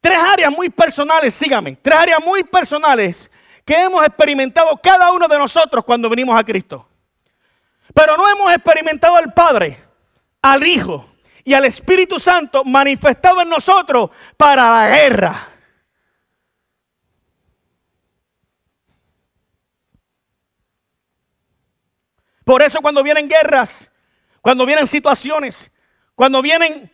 Tres 0.00 0.18
áreas 0.18 0.50
muy 0.50 0.68
personales, 0.68 1.32
sígame, 1.32 1.76
tres 1.80 1.96
áreas 1.96 2.20
muy 2.24 2.42
personales 2.42 3.30
que 3.64 3.80
hemos 3.80 4.04
experimentado 4.04 4.76
cada 4.82 5.12
uno 5.12 5.28
de 5.28 5.38
nosotros 5.38 5.84
cuando 5.84 6.10
venimos 6.10 6.36
a 6.36 6.42
Cristo. 6.42 6.88
Pero 7.94 8.16
no 8.16 8.28
hemos 8.28 8.52
experimentado 8.52 9.14
al 9.14 9.32
Padre, 9.32 9.78
al 10.42 10.66
Hijo 10.66 11.08
y 11.44 11.54
al 11.54 11.66
Espíritu 11.66 12.18
Santo 12.18 12.64
manifestado 12.64 13.42
en 13.42 13.48
nosotros 13.48 14.10
para 14.36 14.70
la 14.72 14.88
guerra. 14.88 15.48
Por 22.44 22.60
eso 22.60 22.80
cuando 22.80 23.04
vienen 23.04 23.28
guerras, 23.28 23.88
cuando 24.42 24.66
vienen 24.66 24.88
situaciones, 24.88 25.70
cuando 26.16 26.42
vienen 26.42 26.90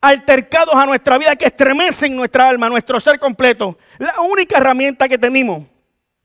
altercados 0.00 0.74
a 0.74 0.86
nuestra 0.86 1.18
vida 1.18 1.36
que 1.36 1.46
estremecen 1.46 2.14
nuestra 2.16 2.48
alma, 2.48 2.68
nuestro 2.68 3.00
ser 3.00 3.18
completo. 3.18 3.78
La 3.98 4.20
única 4.20 4.58
herramienta 4.58 5.08
que 5.08 5.18
tenemos 5.18 5.64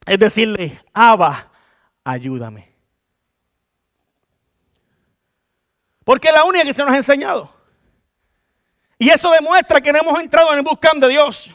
es 0.06 0.18
decirle, 0.18 0.80
Abba, 0.92 1.50
ayúdame. 2.04 2.72
Porque 6.04 6.28
es 6.28 6.34
la 6.34 6.44
única 6.44 6.64
que 6.64 6.72
se 6.72 6.82
nos 6.82 6.92
ha 6.92 6.96
enseñado. 6.96 7.52
Y 8.98 9.10
eso 9.10 9.30
demuestra 9.30 9.80
que 9.80 9.92
no 9.92 10.00
hemos 10.00 10.20
entrado 10.20 10.52
en 10.52 10.58
el 10.58 10.64
buscando 10.64 11.06
de 11.06 11.12
Dios. 11.12 11.50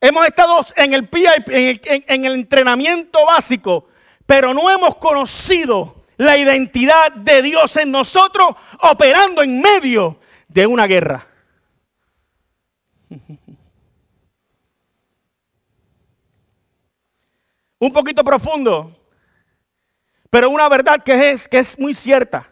Hemos 0.00 0.26
estado 0.26 0.64
en 0.76 0.94
el, 0.94 1.08
en 1.12 2.24
el 2.24 2.32
entrenamiento 2.32 3.26
básico, 3.26 3.88
pero 4.24 4.54
no 4.54 4.70
hemos 4.70 4.96
conocido 4.96 6.04
la 6.16 6.36
identidad 6.36 7.12
de 7.12 7.42
Dios 7.42 7.76
en 7.76 7.90
nosotros 7.90 8.54
operando 8.80 9.42
en 9.42 9.60
medio 9.60 10.18
de 10.52 10.66
una 10.66 10.86
guerra. 10.86 11.26
Un 17.78 17.92
poquito 17.92 18.22
profundo, 18.22 18.94
pero 20.28 20.50
una 20.50 20.68
verdad 20.68 21.02
que 21.02 21.30
es, 21.30 21.48
que 21.48 21.58
es 21.58 21.78
muy 21.78 21.94
cierta. 21.94 22.46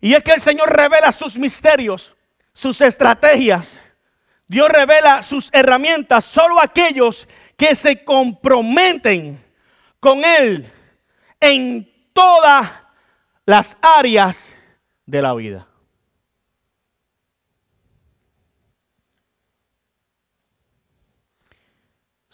Y 0.00 0.14
es 0.14 0.22
que 0.22 0.32
el 0.32 0.40
Señor 0.40 0.74
revela 0.74 1.12
sus 1.12 1.36
misterios, 1.36 2.16
sus 2.54 2.80
estrategias, 2.80 3.82
Dios 4.46 4.70
revela 4.70 5.22
sus 5.22 5.50
herramientas 5.52 6.24
solo 6.24 6.58
a 6.58 6.64
aquellos 6.64 7.28
que 7.54 7.76
se 7.76 8.02
comprometen 8.02 9.44
con 10.00 10.24
Él 10.24 10.72
en 11.38 11.92
todas 12.14 12.70
las 13.44 13.76
áreas 13.82 14.54
de 15.04 15.20
la 15.20 15.34
vida. 15.34 15.67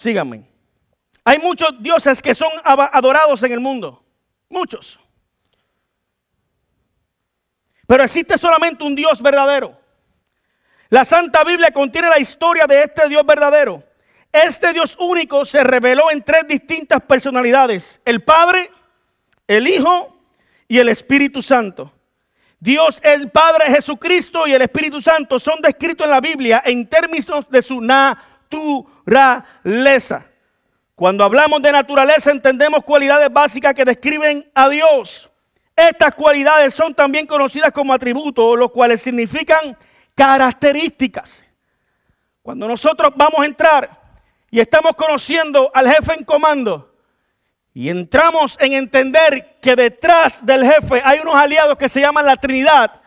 Síganme. 0.05 0.45
Hay 1.25 1.39
muchos 1.39 1.83
dioses 1.83 2.21
que 2.21 2.35
son 2.35 2.51
adorados 2.63 3.43
en 3.43 3.53
el 3.53 3.61
mundo. 3.61 4.05
Muchos. 4.51 5.01
Pero 7.87 8.03
existe 8.03 8.37
solamente 8.37 8.85
un 8.85 8.95
Dios 8.95 9.23
verdadero. 9.23 9.81
La 10.91 11.07
Santa 11.07 11.43
Biblia 11.43 11.71
contiene 11.71 12.09
la 12.09 12.19
historia 12.19 12.67
de 12.67 12.83
este 12.83 13.09
Dios 13.09 13.25
verdadero. 13.25 13.83
Este 14.31 14.75
Dios 14.75 14.95
único 15.01 15.47
se 15.47 15.65
reveló 15.65 16.11
en 16.11 16.23
tres 16.23 16.47
distintas 16.47 17.01
personalidades. 17.01 18.03
El 18.05 18.23
Padre, 18.23 18.71
el 19.49 19.67
Hijo 19.67 20.19
y 20.69 20.81
el 20.81 20.91
Espíritu 20.91 21.41
Santo. 21.41 21.91
Dios 22.61 23.01
el 23.03 23.31
Padre 23.31 23.71
Jesucristo 23.71 24.47
y 24.47 24.53
el 24.53 24.61
Espíritu 24.61 25.01
Santo 25.01 25.39
son 25.39 25.63
descritos 25.63 26.05
en 26.05 26.11
la 26.11 26.21
Biblia 26.21 26.63
en 26.67 26.87
términos 26.91 27.49
de 27.49 27.63
su 27.63 27.81
naturaleza. 27.81 28.94
Cuando 30.95 31.25
hablamos 31.25 31.61
de 31.61 31.73
naturaleza 31.73 32.31
entendemos 32.31 32.85
cualidades 32.85 33.33
básicas 33.33 33.75
que 33.75 33.85
describen 33.85 34.51
a 34.55 34.69
Dios. 34.69 35.31
Estas 35.77 36.15
cualidades 36.15 36.73
son 36.73 36.95
también 36.95 37.27
conocidas 37.27 37.73
como 37.73 37.93
atributos, 37.93 38.59
los 38.59 38.71
cuales 38.71 39.03
significan 39.03 39.77
características. 40.15 41.45
Cuando 42.43 42.69
nosotros 42.69 43.13
vamos 43.17 43.41
a 43.41 43.47
entrar 43.47 44.01
y 44.51 44.61
estamos 44.61 44.95
conociendo 44.95 45.71
al 45.75 45.93
jefe 45.93 46.15
en 46.15 46.25
comando 46.25 46.95
y 47.73 47.89
entramos 47.89 48.57
en 48.61 48.75
entender 48.75 49.59
que 49.61 49.75
detrás 49.75 50.47
del 50.47 50.65
jefe 50.65 51.03
hay 51.05 51.19
unos 51.19 51.35
aliados 51.35 51.77
que 51.77 51.89
se 51.89 52.01
llaman 52.01 52.27
la 52.27 52.37
Trinidad, 52.37 53.01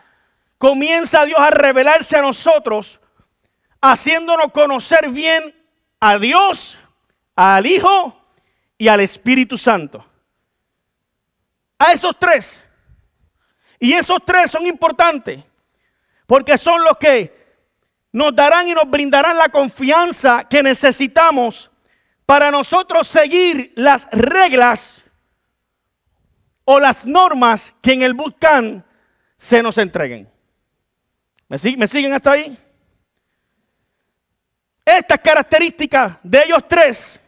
comienza 0.58 1.24
Dios 1.24 1.38
a 1.40 1.50
revelarse 1.50 2.18
a 2.18 2.22
nosotros, 2.22 3.00
haciéndonos 3.80 4.52
conocer 4.52 5.08
bien 5.08 5.54
a 6.00 6.18
Dios, 6.18 6.78
al 7.34 7.66
Hijo 7.66 8.20
y 8.76 8.88
al 8.88 9.00
Espíritu 9.00 9.58
Santo. 9.58 10.04
A 11.78 11.92
esos 11.92 12.18
tres. 12.18 12.64
Y 13.78 13.92
esos 13.92 14.18
tres 14.24 14.50
son 14.50 14.66
importantes 14.66 15.44
porque 16.26 16.58
son 16.58 16.84
los 16.84 16.98
que 16.98 17.38
nos 18.12 18.34
darán 18.34 18.68
y 18.68 18.74
nos 18.74 18.88
brindarán 18.88 19.38
la 19.38 19.48
confianza 19.48 20.46
que 20.48 20.62
necesitamos 20.62 21.70
para 22.26 22.50
nosotros 22.50 23.08
seguir 23.08 23.72
las 23.76 24.06
reglas 24.10 25.02
o 26.64 26.78
las 26.78 27.06
normas 27.06 27.72
que 27.80 27.94
en 27.94 28.02
el 28.02 28.12
buscan 28.12 28.84
se 29.38 29.62
nos 29.62 29.78
entreguen. 29.78 30.30
¿Me, 31.48 31.58
siguen 31.58 32.12
hasta 32.12 32.32
ahí? 32.32 32.58
Estas 34.88 35.18
características 35.18 36.16
de 36.22 36.44
ellos 36.44 36.64
tres 36.66 37.20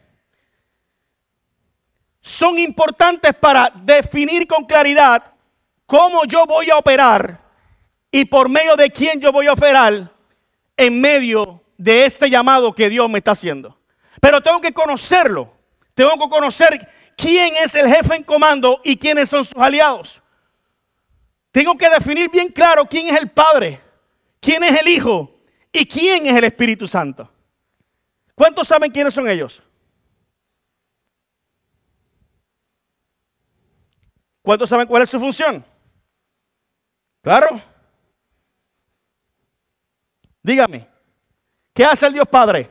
son 2.18 2.58
importantes 2.58 3.34
para 3.34 3.70
definir 3.74 4.46
con 4.46 4.64
claridad 4.64 5.34
cómo 5.84 6.24
yo 6.24 6.46
voy 6.46 6.70
a 6.70 6.78
operar 6.78 7.38
y 8.10 8.24
por 8.24 8.48
medio 8.48 8.76
de 8.76 8.90
quién 8.90 9.20
yo 9.20 9.30
voy 9.30 9.46
a 9.46 9.52
operar 9.52 10.10
en 10.74 11.00
medio 11.02 11.62
de 11.76 12.06
este 12.06 12.30
llamado 12.30 12.74
que 12.74 12.88
Dios 12.88 13.10
me 13.10 13.18
está 13.18 13.32
haciendo. 13.32 13.78
Pero 14.22 14.40
tengo 14.40 14.62
que 14.62 14.72
conocerlo. 14.72 15.52
Tengo 15.92 16.12
que 16.12 16.30
conocer 16.30 16.88
quién 17.14 17.56
es 17.56 17.74
el 17.74 17.94
jefe 17.94 18.16
en 18.16 18.24
comando 18.24 18.80
y 18.84 18.96
quiénes 18.96 19.28
son 19.28 19.44
sus 19.44 19.60
aliados. 19.60 20.22
Tengo 21.52 21.76
que 21.76 21.90
definir 21.90 22.30
bien 22.30 22.48
claro 22.48 22.86
quién 22.86 23.14
es 23.14 23.20
el 23.20 23.28
Padre, 23.28 23.82
quién 24.40 24.64
es 24.64 24.80
el 24.80 24.88
Hijo 24.88 25.42
y 25.70 25.84
quién 25.84 26.26
es 26.26 26.34
el 26.34 26.44
Espíritu 26.44 26.88
Santo. 26.88 27.30
¿Cuántos 28.40 28.66
saben 28.68 28.90
quiénes 28.90 29.12
son 29.12 29.28
ellos? 29.28 29.62
¿Cuántos 34.40 34.70
saben 34.70 34.86
cuál 34.86 35.02
es 35.02 35.10
su 35.10 35.20
función? 35.20 35.62
Claro. 37.20 37.60
Dígame, 40.42 40.88
¿qué 41.74 41.84
hace 41.84 42.06
el 42.06 42.14
Dios 42.14 42.26
Padre? 42.26 42.70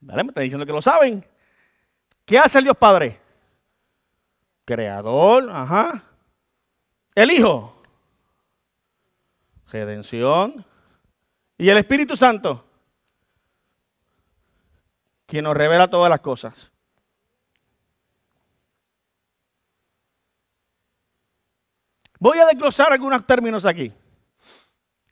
Dale, 0.00 0.24
me 0.24 0.30
está 0.30 0.40
diciendo 0.40 0.66
que 0.66 0.72
lo 0.72 0.82
saben. 0.82 1.24
¿Qué 2.24 2.40
hace 2.40 2.58
el 2.58 2.64
Dios 2.64 2.76
Padre? 2.76 3.20
Creador, 4.64 5.48
ajá. 5.48 6.02
El 7.14 7.30
Hijo. 7.30 7.73
Redención. 9.74 10.64
Y 11.58 11.68
el 11.68 11.78
Espíritu 11.78 12.16
Santo. 12.16 12.64
Quien 15.26 15.42
nos 15.42 15.56
revela 15.56 15.88
todas 15.88 16.08
las 16.08 16.20
cosas. 16.20 16.70
Voy 22.20 22.38
a 22.38 22.46
desglosar 22.46 22.92
algunos 22.92 23.26
términos 23.26 23.66
aquí 23.66 23.92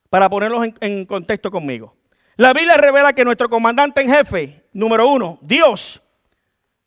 para 0.09 0.31
ponerlos 0.31 0.68
en, 0.81 1.07
contexto 1.07 1.51
conmigo. 1.51 1.96
La 2.37 2.53
Biblia 2.53 2.77
revela 2.77 3.12
que 3.12 3.25
nuestro 3.25 3.48
comandante 3.51 4.01
en 4.01 4.09
jefe, 4.11 4.68
número 4.72 5.09
uno, 5.09 5.40
Dios, 5.42 6.01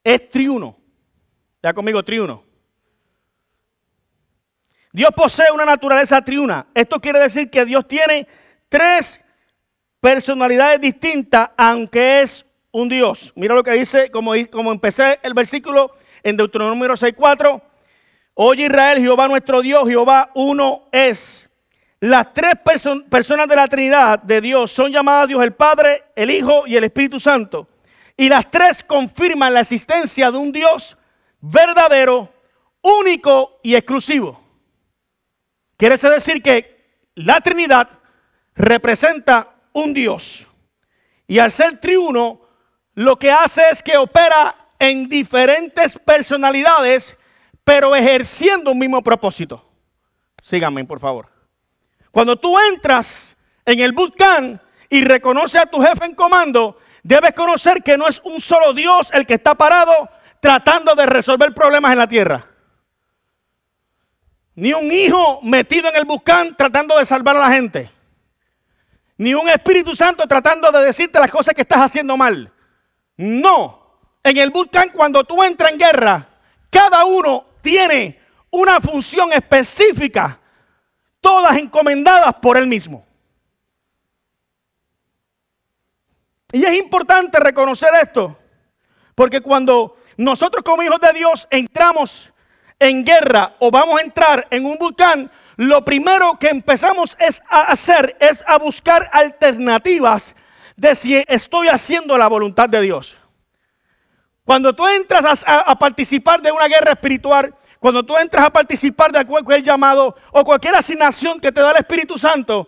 es 0.01 0.29
triuno. 0.29 0.77
Ya 1.61 1.73
conmigo, 1.73 2.01
triuno. 2.03 2.44
Dios 4.95 5.09
posee 5.13 5.51
una 5.53 5.65
naturaleza 5.65 6.21
triuna. 6.21 6.67
Esto 6.73 7.01
quiere 7.01 7.19
decir 7.19 7.49
que 7.49 7.65
Dios 7.65 7.85
tiene 7.85 8.25
tres 8.69 9.19
personalidades 9.99 10.79
distintas, 10.79 11.49
aunque 11.57 12.21
es 12.21 12.45
un 12.71 12.87
Dios. 12.87 13.33
Mira 13.35 13.53
lo 13.53 13.61
que 13.61 13.71
dice, 13.71 14.09
como, 14.09 14.31
como 14.49 14.71
empecé 14.71 15.19
el 15.21 15.33
versículo 15.33 15.97
en 16.23 16.37
Deuteronomio 16.37 16.87
6.4. 16.93 17.61
Oye 18.35 18.67
Israel, 18.67 18.99
Jehová 19.01 19.27
nuestro 19.27 19.61
Dios, 19.61 19.85
Jehová 19.85 20.31
uno 20.33 20.87
es. 20.93 21.49
Las 21.99 22.33
tres 22.33 22.53
personas 23.09 23.49
de 23.49 23.55
la 23.57 23.67
Trinidad 23.67 24.19
de 24.19 24.39
Dios 24.39 24.71
son 24.71 24.93
llamadas 24.93 25.27
Dios 25.27 25.43
el 25.43 25.51
Padre, 25.51 26.05
el 26.15 26.31
Hijo 26.31 26.65
y 26.67 26.77
el 26.77 26.85
Espíritu 26.85 27.19
Santo. 27.19 27.67
Y 28.15 28.29
las 28.29 28.49
tres 28.49 28.81
confirman 28.81 29.53
la 29.53 29.59
existencia 29.59 30.31
de 30.31 30.37
un 30.37 30.53
Dios 30.53 30.97
verdadero, 31.41 32.31
único 32.81 33.59
y 33.61 33.75
exclusivo. 33.75 34.44
Quiere 35.77 35.97
decir 35.97 36.41
que 36.41 36.99
la 37.15 37.41
Trinidad 37.41 37.89
representa 38.55 39.55
un 39.73 39.93
Dios. 39.93 40.45
Y 41.27 41.39
al 41.39 41.51
ser 41.51 41.79
triuno, 41.79 42.41
lo 42.93 43.17
que 43.17 43.31
hace 43.31 43.63
es 43.71 43.83
que 43.83 43.97
opera 43.97 44.55
en 44.79 45.09
diferentes 45.09 45.97
personalidades 45.97 47.17
pero 47.65 47.95
ejerciendo 47.95 48.71
un 48.71 48.77
mismo 48.77 49.03
propósito. 49.03 49.65
Síganme, 50.41 50.85
por 50.85 50.99
favor. 50.99 51.27
Cuando 52.11 52.37
tú 52.37 52.55
entras 52.71 53.35
en 53.65 53.79
el 53.79 53.91
bootcamp 53.91 54.61
y 54.87 55.03
reconoces 55.03 55.61
a 55.61 55.65
tu 55.65 55.81
jefe 55.81 56.05
en 56.05 56.13
comando, 56.13 56.77
debes 57.01 57.33
conocer 57.33 57.81
que 57.81 57.97
no 57.97 58.07
es 58.07 58.21
un 58.23 58.39
solo 58.39 58.71
Dios 58.71 59.09
el 59.11 59.25
que 59.25 59.33
está 59.33 59.55
parado 59.55 60.09
tratando 60.39 60.93
de 60.93 61.07
resolver 61.07 61.53
problemas 61.55 61.91
en 61.91 61.97
la 61.97 62.07
tierra. 62.07 62.47
Ni 64.55 64.73
un 64.73 64.89
hijo 64.91 65.41
metido 65.41 65.89
en 65.89 65.97
el 65.97 66.05
bootcamp 66.05 66.57
tratando 66.57 66.97
de 66.97 67.05
salvar 67.05 67.35
a 67.35 67.41
la 67.41 67.51
gente. 67.51 67.91
Ni 69.17 69.33
un 69.33 69.49
Espíritu 69.49 69.95
Santo 69.95 70.25
tratando 70.27 70.71
de 70.71 70.83
decirte 70.83 71.19
las 71.19 71.31
cosas 71.31 71.53
que 71.53 71.61
estás 71.61 71.81
haciendo 71.81 72.15
mal. 72.15 72.51
No. 73.17 73.99
En 74.23 74.37
el 74.37 74.49
bootcamp, 74.49 74.93
cuando 74.93 75.23
tú 75.23 75.43
entras 75.43 75.71
en 75.71 75.77
guerra, 75.77 76.27
cada 76.69 77.05
uno 77.05 77.45
tiene 77.61 78.19
una 78.49 78.79
función 78.79 79.33
específica, 79.33 80.39
todas 81.19 81.57
encomendadas 81.57 82.33
por 82.35 82.57
Él 82.57 82.67
mismo. 82.67 83.05
Y 86.51 86.63
es 86.63 86.73
importante 86.77 87.39
reconocer 87.39 87.89
esto, 88.01 88.37
porque 89.13 89.41
cuando 89.41 89.97
nosotros 90.15 90.63
como 90.63 90.83
hijos 90.83 91.01
de 91.01 91.11
Dios 91.13 91.47
entramos 91.51 92.31
en 92.79 93.05
guerra 93.05 93.55
o 93.59 93.71
vamos 93.71 93.99
a 93.99 94.03
entrar 94.03 94.47
en 94.49 94.65
un 94.65 94.77
volcán, 94.77 95.31
lo 95.57 95.85
primero 95.85 96.37
que 96.37 96.49
empezamos 96.49 97.15
es 97.19 97.41
a 97.49 97.61
hacer 97.61 98.17
es 98.19 98.37
a 98.45 98.57
buscar 98.57 99.09
alternativas 99.13 100.35
de 100.75 100.95
si 100.95 101.23
estoy 101.27 101.67
haciendo 101.67 102.17
la 102.17 102.27
voluntad 102.27 102.67
de 102.69 102.81
Dios. 102.81 103.15
Cuando 104.43 104.75
tú 104.75 104.87
entras 104.87 105.43
a, 105.47 105.79
participar 105.79 106.41
de 106.41 106.51
una 106.51 106.67
guerra 106.67 106.91
espiritual, 106.91 107.55
cuando 107.79 108.05
tú 108.05 108.15
entras 108.17 108.45
a 108.45 108.53
participar 108.53 109.11
de 109.11 109.25
cualquier 109.25 109.63
llamado 109.63 110.15
o 110.31 110.43
cualquier 110.43 110.75
asignación 110.75 111.39
que 111.39 111.51
te 111.51 111.61
da 111.61 111.71
el 111.71 111.77
Espíritu 111.77 112.17
Santo, 112.17 112.67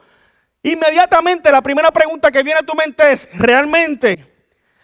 inmediatamente 0.63 1.51
la 1.51 1.61
primera 1.61 1.91
pregunta 1.91 2.31
que 2.31 2.41
viene 2.41 2.61
a 2.61 2.65
tu 2.65 2.73
mente 2.73 3.11
es, 3.11 3.29
¿realmente 3.33 4.25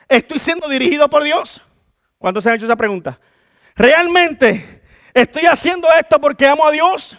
estoy 0.07 0.37
siendo 0.37 0.67
dirigido 0.67 1.09
por 1.09 1.23
Dios? 1.23 1.63
¿Cuántos 2.19 2.43
se 2.43 2.51
han 2.51 2.57
hecho 2.57 2.65
esa 2.65 2.75
pregunta? 2.75 3.19
¿Realmente 3.75 4.82
estoy 5.13 5.45
haciendo 5.45 5.87
esto 5.91 6.19
porque 6.19 6.47
amo 6.47 6.65
a 6.65 6.71
Dios? 6.71 7.17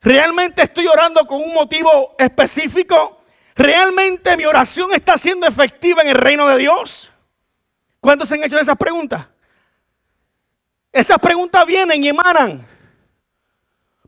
¿Realmente 0.00 0.62
estoy 0.62 0.86
orando 0.86 1.26
con 1.26 1.40
un 1.40 1.52
motivo 1.52 2.14
específico? 2.18 3.22
¿Realmente 3.54 4.36
mi 4.36 4.44
oración 4.44 4.92
está 4.92 5.16
siendo 5.16 5.46
efectiva 5.46 6.02
en 6.02 6.08
el 6.08 6.14
reino 6.14 6.46
de 6.46 6.58
Dios? 6.58 7.10
¿Cuántos 8.00 8.30
han 8.30 8.44
hecho 8.44 8.58
esas 8.58 8.76
preguntas? 8.76 9.26
Esas 10.92 11.18
preguntas 11.18 11.66
vienen 11.66 12.02
y 12.04 12.08
emanan 12.08 12.66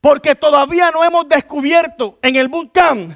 porque 0.01 0.35
todavía 0.35 0.91
no 0.91 1.03
hemos 1.05 1.29
descubierto 1.29 2.19
en 2.23 2.37
el 2.37 2.49
bootcamp 2.49 3.14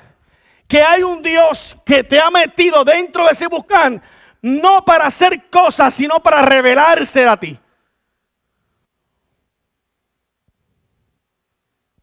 que 0.66 0.82
hay 0.82 1.02
un 1.02 1.22
Dios 1.22 1.76
que 1.84 2.02
te 2.02 2.20
ha 2.20 2.30
metido 2.30 2.84
dentro 2.84 3.26
de 3.26 3.32
ese 3.32 3.46
bootcamp 3.46 4.02
no 4.42 4.84
para 4.84 5.06
hacer 5.06 5.48
cosas, 5.48 5.94
sino 5.94 6.20
para 6.20 6.42
revelarse 6.42 7.26
a 7.26 7.36
ti. 7.36 7.58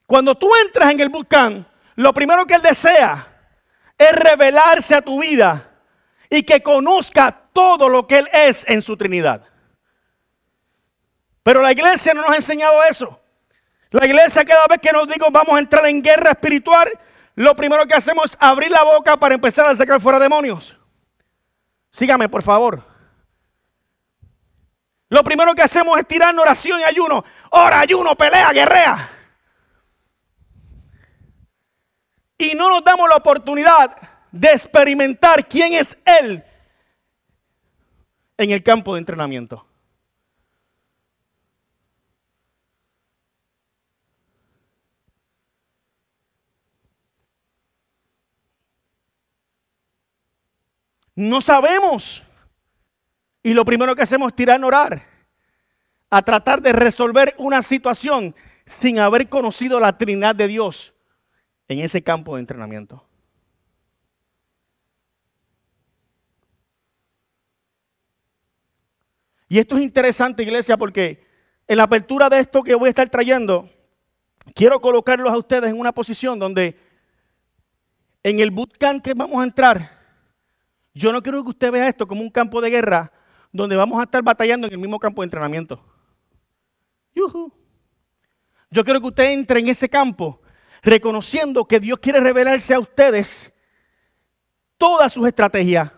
Cuando 0.10 0.34
tú 0.34 0.50
entras 0.66 0.90
en 0.90 1.00
el 1.02 1.10
bootcamp, 1.10 1.68
lo 1.94 2.12
primero 2.16 2.44
que 2.48 2.56
Él 2.56 2.64
desea 2.64 3.28
es 3.96 4.12
revelarse 4.12 4.96
a 4.96 5.04
tu 5.04 5.22
vida 5.22 5.70
y 6.32 6.42
que 6.42 6.64
conozca 6.64 7.32
todo 7.54 7.88
lo 7.88 8.08
que 8.08 8.18
Él 8.18 8.30
es 8.34 8.68
en 8.68 8.82
su 8.82 8.98
Trinidad. 8.98 9.44
Pero 11.44 11.62
la 11.62 11.72
iglesia 11.72 12.16
no 12.16 12.24
nos 12.24 12.32
ha 12.32 12.38
enseñado 12.38 12.84
eso. 12.86 13.22
La 13.92 14.04
iglesia 14.08 14.44
cada 14.44 14.66
vez 14.66 14.80
que 14.80 14.92
nos 14.92 15.08
digo 15.08 15.28
vamos 15.30 15.56
a 15.56 15.60
entrar 15.60 15.86
en 15.86 16.02
guerra 16.02 16.32
espiritual, 16.32 16.90
lo 17.36 17.56
primero 17.56 17.86
que 17.86 17.94
hacemos 17.94 18.32
es 18.32 18.38
abrir 18.40 18.72
la 18.72 18.82
boca 18.82 19.16
para 19.16 19.36
empezar 19.36 19.68
a 19.68 19.76
sacar 19.76 20.02
fuera 20.02 20.18
demonios. 20.18 20.76
Sígame, 21.92 22.28
por 22.28 22.42
favor. 22.42 22.84
Lo 25.08 25.24
primero 25.24 25.54
que 25.54 25.62
hacemos 25.62 26.00
es 26.00 26.08
tirar 26.08 26.36
oración 26.36 26.80
y 26.80 26.84
ayuno. 26.84 27.24
Ora, 27.52 27.82
ayuno, 27.82 28.16
pelea, 28.16 28.52
guerrea. 28.52 29.19
Y 32.40 32.56
no 32.56 32.70
nos 32.70 32.84
damos 32.84 33.08
la 33.10 33.18
oportunidad 33.18 33.98
de 34.32 34.48
experimentar 34.48 35.48
quién 35.48 35.74
es 35.74 35.96
Él 36.06 36.42
en 38.38 38.52
el 38.52 38.64
campo 38.64 38.94
de 38.94 39.00
entrenamiento. 39.00 39.66
No 51.14 51.42
sabemos. 51.42 52.24
Y 53.44 53.54
lo 53.54 53.66
primero 53.66 53.94
que 53.94 54.04
hacemos 54.04 54.30
es 54.30 54.36
tirar 54.36 54.64
a 54.64 54.66
orar, 54.66 55.04
a 56.10 56.22
tratar 56.22 56.62
de 56.62 56.72
resolver 56.72 57.36
una 57.38 57.62
situación 57.62 58.34
sin 58.66 59.00
haber 59.00 59.28
conocido 59.28 59.82
la 59.82 59.98
Trinidad 59.98 60.36
de 60.36 60.48
Dios 60.48 60.94
en 61.70 61.80
ese 61.80 62.02
campo 62.02 62.36
de 62.36 62.42
entrenamiento. 62.42 63.06
Y 69.48 69.60
esto 69.60 69.78
es 69.78 69.84
interesante, 69.84 70.44
iglesia, 70.44 70.76
porque 70.78 71.26
en 71.68 71.78
la 71.78 71.84
apertura 71.84 72.30
de 72.30 72.40
esto 72.40 72.62
que 72.64 72.76
voy 72.76 72.88
a 72.88 72.90
estar 72.90 73.08
trayendo, 73.10 73.70
quiero 74.54 74.82
colocarlos 74.82 75.32
a 75.32 75.38
ustedes 75.38 75.70
en 75.70 75.80
una 75.80 75.92
posición 75.92 76.38
donde 76.38 76.78
en 78.22 78.40
el 78.40 78.52
bootcamp 78.52 79.04
que 79.04 79.14
vamos 79.14 79.40
a 79.40 79.44
entrar, 79.44 79.98
yo 80.94 81.12
no 81.12 81.22
quiero 81.24 81.44
que 81.44 81.50
usted 81.50 81.72
vea 81.72 81.88
esto 81.88 82.08
como 82.08 82.22
un 82.22 82.30
campo 82.30 82.62
de 82.62 82.70
guerra 82.70 83.12
donde 83.52 83.76
vamos 83.76 84.00
a 84.00 84.04
estar 84.04 84.22
batallando 84.22 84.68
en 84.68 84.74
el 84.74 84.80
mismo 84.80 85.00
campo 85.00 85.22
de 85.22 85.28
entrenamiento. 85.28 85.84
Yo 88.72 88.84
quiero 88.84 89.02
que 89.02 89.08
usted 89.08 89.32
entre 89.32 89.60
en 89.60 89.68
ese 89.68 89.90
campo 89.90 90.42
reconociendo 90.82 91.66
que 91.66 91.80
Dios 91.80 92.00
quiere 92.00 92.20
revelarse 92.20 92.74
a 92.74 92.80
ustedes 92.80 93.52
todas 94.78 95.14
sus 95.14 95.28
estrategias, 95.28 95.92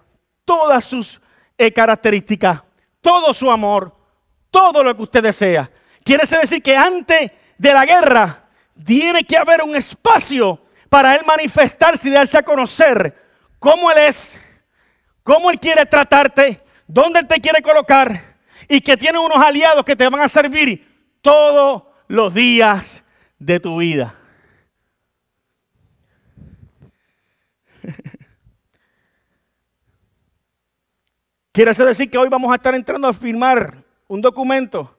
todas 0.45 0.83
sus 0.83 1.21
eh, 1.57 1.71
características, 1.71 2.61
todo 2.99 3.33
su 3.33 3.51
amor, 3.51 3.95
todo 4.49 4.83
lo 4.83 4.95
que 4.95 5.03
usted 5.03 5.23
desea. 5.23 5.69
Quiere 6.03 6.23
decir 6.25 6.61
que 6.61 6.75
antes 6.75 7.31
de 7.57 7.73
la 7.73 7.85
guerra 7.85 8.49
tiene 8.83 9.23
que 9.23 9.37
haber 9.37 9.61
un 9.61 9.75
espacio 9.75 10.59
para 10.89 11.15
Él 11.15 11.21
manifestarse 11.25 12.09
y 12.09 12.11
darse 12.11 12.37
a 12.37 12.43
conocer 12.43 13.15
cómo 13.59 13.91
Él 13.91 13.99
es, 13.99 14.39
cómo 15.23 15.51
Él 15.51 15.59
quiere 15.59 15.85
tratarte, 15.85 16.61
dónde 16.87 17.19
Él 17.19 17.27
te 17.27 17.39
quiere 17.39 17.61
colocar 17.61 18.31
y 18.67 18.81
que 18.81 18.97
tiene 18.97 19.19
unos 19.19 19.37
aliados 19.37 19.85
que 19.85 19.95
te 19.95 20.09
van 20.09 20.21
a 20.21 20.27
servir 20.27 20.87
todos 21.21 21.83
los 22.07 22.33
días 22.33 23.03
de 23.37 23.59
tu 23.59 23.77
vida. 23.77 24.15
Quiere 31.51 31.73
decir 31.73 32.09
que 32.09 32.17
hoy 32.17 32.29
vamos 32.29 32.49
a 32.51 32.55
estar 32.55 32.73
entrando 32.73 33.09
a 33.09 33.13
firmar 33.13 33.83
un 34.07 34.21
documento 34.21 34.97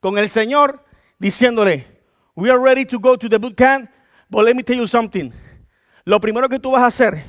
con 0.00 0.18
el 0.18 0.28
Señor 0.28 0.84
diciéndole, 1.18 2.02
we 2.34 2.50
are 2.50 2.58
ready 2.58 2.84
to 2.84 2.98
go 2.98 3.16
to 3.16 3.26
the 3.26 3.38
boot 3.38 3.56
camp, 3.56 3.90
but 4.28 4.44
let 4.44 4.54
me 4.54 4.62
tell 4.62 4.76
you 4.76 4.86
something. 4.86 5.30
Lo 6.04 6.20
primero 6.20 6.46
que 6.50 6.58
tú 6.58 6.72
vas 6.72 6.82
a 6.82 6.86
hacer 6.86 7.24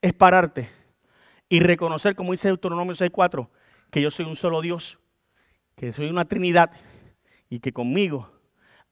es 0.00 0.12
pararte 0.12 0.70
y 1.48 1.58
reconocer, 1.58 2.14
como 2.14 2.30
dice 2.30 2.46
Deuteronomio 2.46 2.94
6.4, 2.94 3.48
que 3.90 4.00
yo 4.00 4.12
soy 4.12 4.26
un 4.26 4.36
solo 4.36 4.60
Dios, 4.60 5.00
que 5.74 5.92
soy 5.92 6.10
una 6.10 6.26
Trinidad 6.26 6.70
y 7.50 7.58
que 7.58 7.72
conmigo 7.72 8.30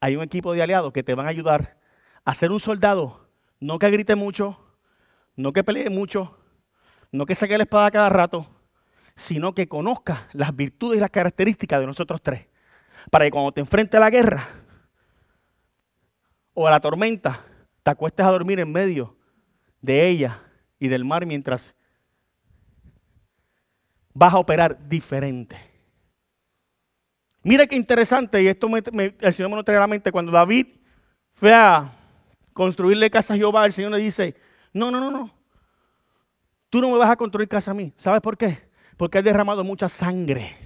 hay 0.01 0.17
un 0.17 0.25
equipo 0.25 0.53
de 0.55 0.63
aliados 0.63 0.93
que 0.93 1.05
te 1.05 1.15
van 1.15 1.27
a 1.27 1.31
ayudar 1.31 1.79
a 2.25 2.35
ser 2.35 2.51
un 2.51 2.59
soldado, 2.59 3.29
no 3.61 3.79
que 3.79 3.91
grite 3.91 4.17
mucho, 4.17 4.59
no 5.37 5.53
que 5.53 5.63
pelee 5.63 5.89
mucho, 5.89 6.40
no 7.13 7.27
que 7.27 7.35
saque 7.35 7.57
la 7.57 7.65
espada 7.65 7.91
cada 7.91 8.09
rato, 8.09 8.47
sino 9.15 9.55
que 9.55 9.69
conozca 9.69 10.27
las 10.33 10.55
virtudes 10.55 10.99
y 10.99 11.01
las 11.01 11.11
características 11.11 11.81
de 11.81 11.87
nosotros 11.87 12.23
tres. 12.23 12.47
Para 13.11 13.25
que 13.25 13.31
cuando 13.31 13.53
te 13.53 13.61
enfrentes 13.61 13.97
a 13.97 14.01
la 14.01 14.11
guerra 14.11 14.47
o 16.55 16.67
a 16.67 16.71
la 16.71 16.81
tormenta, 16.81 17.45
te 17.83 17.91
acuestes 17.91 18.25
a 18.25 18.31
dormir 18.31 18.61
en 18.61 18.71
medio 18.71 19.17
de 19.81 20.09
ella 20.09 20.43
y 20.79 20.89
del 20.89 21.05
mar 21.05 21.27
mientras 21.27 21.75
vas 24.13 24.35
a 24.35 24.39
operar 24.39 24.89
diferente. 24.89 25.57
Mira 27.43 27.67
qué 27.67 27.77
interesante, 27.77 28.43
y 28.43 28.49
esto 28.49 28.69
me, 28.69 28.83
el 29.19 29.33
Señor 29.33 29.51
me 29.51 29.57
lo 29.57 29.65
trae 29.65 29.79
a 29.79 29.81
la 29.81 29.87
mente, 29.87 30.13
cuando 30.13 30.31
David 30.31 30.67
fue 31.33 31.55
a 31.55 31.91
construirle 32.53 33.11
casa 33.11 33.33
a 33.33 33.37
Jehová, 33.37 33.65
el 33.65 33.73
Señor 33.73 33.93
le 33.93 33.99
dice, 33.99 34.37
no, 34.75 34.91
no, 34.91 35.01
no, 35.01 35.11
no, 35.11 35.40
Tú 36.71 36.81
no 36.81 36.91
me 36.91 36.99
vas 36.99 37.11
a 37.11 37.17
construir 37.17 37.49
casa 37.49 37.73
a 37.73 37.75
mí. 37.75 37.93
¿Sabes 37.97 38.21
por 38.21 38.39
qué? 38.39 38.71
Porque 38.97 39.19
he 39.19 39.23
derramado 39.23 39.65
mucha 39.65 39.89
sangre. 39.89 40.57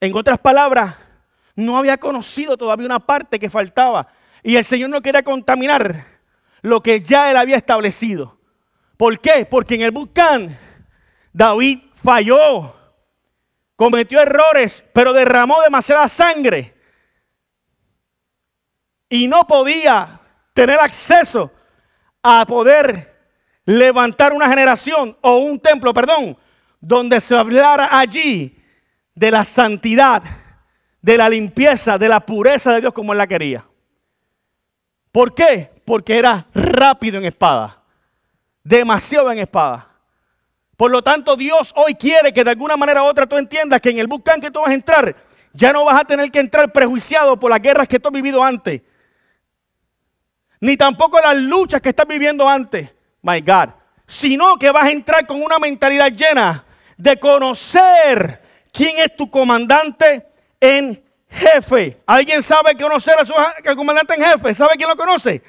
En 0.00 0.16
otras 0.16 0.38
palabras, 0.38 0.96
no 1.54 1.76
había 1.76 1.98
conocido 1.98 2.56
todavía 2.56 2.86
una 2.86 2.98
parte 2.98 3.38
que 3.38 3.50
faltaba. 3.50 4.08
Y 4.42 4.56
el 4.56 4.64
Señor 4.64 4.88
no 4.88 5.02
quería 5.02 5.22
contaminar 5.22 6.06
lo 6.62 6.82
que 6.82 7.02
ya 7.02 7.30
él 7.30 7.36
había 7.36 7.56
establecido. 7.56 8.38
¿Por 8.96 9.20
qué? 9.20 9.46
Porque 9.48 9.74
en 9.74 9.82
el 9.82 9.90
Bucán 9.90 10.58
David 11.32 11.80
falló, 11.94 12.74
cometió 13.76 14.20
errores, 14.20 14.84
pero 14.94 15.12
derramó 15.12 15.60
demasiada 15.62 16.08
sangre. 16.08 16.74
Y 19.10 19.28
no 19.28 19.46
podía 19.46 20.20
tener 20.54 20.78
acceso 20.78 21.50
a 22.22 22.46
poder 22.46 23.09
levantar 23.70 24.32
una 24.32 24.48
generación 24.48 25.16
o 25.20 25.36
un 25.36 25.60
templo, 25.60 25.94
perdón, 25.94 26.36
donde 26.80 27.20
se 27.20 27.36
hablara 27.36 27.88
allí 27.96 28.58
de 29.14 29.30
la 29.30 29.44
santidad, 29.44 30.22
de 31.00 31.16
la 31.16 31.28
limpieza, 31.28 31.96
de 31.96 32.08
la 32.08 32.18
pureza 32.18 32.72
de 32.72 32.80
Dios 32.80 32.92
como 32.92 33.12
él 33.12 33.18
la 33.18 33.28
quería. 33.28 33.64
¿Por 35.12 35.34
qué? 35.34 35.70
Porque 35.84 36.18
era 36.18 36.48
rápido 36.52 37.18
en 37.18 37.26
espada, 37.26 37.80
demasiado 38.64 39.30
en 39.30 39.38
espada. 39.38 39.88
Por 40.76 40.90
lo 40.90 41.02
tanto, 41.02 41.36
Dios 41.36 41.72
hoy 41.76 41.94
quiere 41.94 42.32
que 42.32 42.42
de 42.42 42.50
alguna 42.50 42.76
manera 42.76 43.04
u 43.04 43.06
otra 43.06 43.26
tú 43.26 43.36
entiendas 43.36 43.80
que 43.80 43.90
en 43.90 43.98
el 43.98 44.08
buscan 44.08 44.40
que 44.40 44.50
tú 44.50 44.60
vas 44.60 44.70
a 44.70 44.74
entrar, 44.74 45.14
ya 45.52 45.72
no 45.72 45.84
vas 45.84 46.00
a 46.00 46.04
tener 46.04 46.28
que 46.32 46.40
entrar 46.40 46.72
prejuiciado 46.72 47.38
por 47.38 47.50
las 47.50 47.60
guerras 47.60 47.86
que 47.86 48.00
tú 48.00 48.08
has 48.08 48.14
vivido 48.14 48.42
antes, 48.42 48.82
ni 50.60 50.76
tampoco 50.76 51.20
las 51.20 51.36
luchas 51.36 51.80
que 51.80 51.90
estás 51.90 52.06
viviendo 52.08 52.48
antes 52.48 52.94
my 53.22 53.40
God, 53.40 53.70
sino 54.06 54.56
que 54.56 54.70
vas 54.70 54.84
a 54.84 54.90
entrar 54.90 55.26
con 55.26 55.42
una 55.42 55.58
mentalidad 55.58 56.10
llena 56.12 56.64
de 56.96 57.18
conocer 57.18 58.42
quién 58.72 58.98
es 58.98 59.16
tu 59.16 59.30
comandante 59.30 60.26
en 60.60 61.02
jefe. 61.28 62.00
¿Alguien 62.06 62.42
sabe 62.42 62.76
conocer 62.76 63.14
a 63.18 63.24
su 63.24 63.32
comandante 63.76 64.14
en 64.14 64.24
jefe? 64.24 64.54
¿Sabe 64.54 64.74
quién 64.76 64.88
lo 64.88 64.96
conoce? 64.96 65.42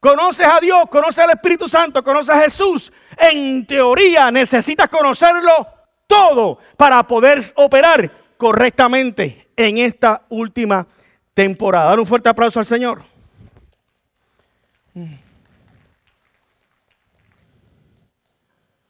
Conoces 0.00 0.46
a 0.46 0.60
Dios, 0.60 0.88
conoces 0.88 1.24
al 1.24 1.30
Espíritu 1.30 1.68
Santo, 1.68 2.02
conoces 2.02 2.34
a 2.34 2.40
Jesús. 2.40 2.92
En 3.16 3.66
teoría 3.66 4.30
necesitas 4.30 4.88
conocerlo 4.88 5.66
todo 6.06 6.58
para 6.76 7.02
poder 7.02 7.40
operar 7.56 8.10
correctamente 8.36 9.48
en 9.56 9.78
esta 9.78 10.22
última 10.28 10.86
temporada. 11.34 11.90
Dar 11.90 12.00
un 12.00 12.06
fuerte 12.06 12.28
aplauso 12.28 12.60
al 12.60 12.66
Señor. 12.66 13.02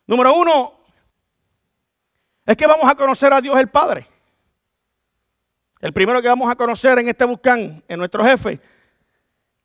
Número 0.09 0.35
uno, 0.35 0.73
es 2.47 2.57
que 2.57 2.67
vamos 2.67 2.91
a 2.91 2.95
conocer 2.95 3.31
a 3.31 3.43
Dios 3.43 3.57
el 3.59 3.69
Padre. 3.69 4.07
El 5.81 5.93
primero 5.93 6.23
que 6.23 6.29
vamos 6.29 6.51
a 6.51 6.57
conocer 6.57 6.99
en 6.99 7.09
este 7.09 7.27
buscán, 7.27 7.85
en 7.87 7.99
nuestro 7.99 8.25
jefe, 8.25 8.59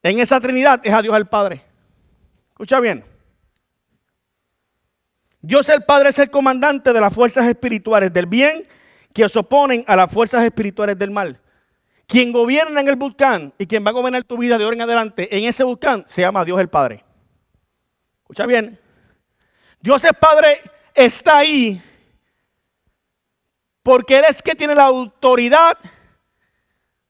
en 0.03 0.19
esa 0.19 0.41
Trinidad, 0.41 0.81
es 0.83 0.93
a 0.93 1.01
Dios 1.01 1.15
el 1.15 1.27
Padre. 1.27 1.63
Escucha 2.49 2.81
bien. 2.81 3.05
Dios 5.41 5.69
el 5.69 5.83
Padre 5.83 6.09
es 6.09 6.19
el 6.19 6.29
comandante 6.29 6.91
de 6.91 6.99
las 6.99 7.13
fuerzas 7.13 7.47
espirituales 7.47 8.11
del 8.11 8.25
bien 8.25 8.67
que 9.13 9.27
se 9.29 9.39
oponen 9.39 9.85
a 9.87 9.95
las 9.95 10.11
fuerzas 10.11 10.43
espirituales 10.43 10.99
del 10.99 11.11
mal. 11.11 11.39
Quien 12.05 12.33
gobierna 12.33 12.81
en 12.81 12.89
el 12.89 12.97
volcán 12.97 13.53
y 13.57 13.65
quien 13.65 13.85
va 13.85 13.91
a 13.91 13.93
gobernar 13.93 14.25
tu 14.25 14.37
vida 14.37 14.57
de 14.57 14.65
ahora 14.65 14.75
en 14.75 14.81
adelante 14.81 15.35
en 15.35 15.45
ese 15.45 15.63
volcán 15.63 16.03
se 16.05 16.21
llama 16.21 16.43
Dios 16.43 16.59
el 16.59 16.67
Padre. 16.67 17.05
Escucha 18.23 18.45
bien. 18.45 18.82
Dios 19.83 20.01
Padre 20.17 20.61
está 20.95 21.39
ahí 21.39 21.83
porque 23.83 24.17
Él 24.17 24.25
es 24.29 24.41
que 24.41 24.55
tiene 24.55 24.73
la 24.75 24.85
autoridad 24.85 25.77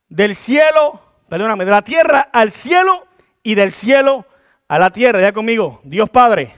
del 0.09 0.35
cielo, 0.35 0.99
perdóname, 1.29 1.65
de 1.65 1.71
la 1.71 1.83
tierra 1.83 2.29
al 2.33 2.51
cielo 2.51 3.07
y 3.43 3.53
del 3.53 3.71
cielo 3.71 4.25
a 4.67 4.79
la 4.79 4.89
tierra. 4.89 5.21
Ya 5.21 5.31
conmigo, 5.31 5.81
Dios 5.83 6.09
Padre. 6.09 6.55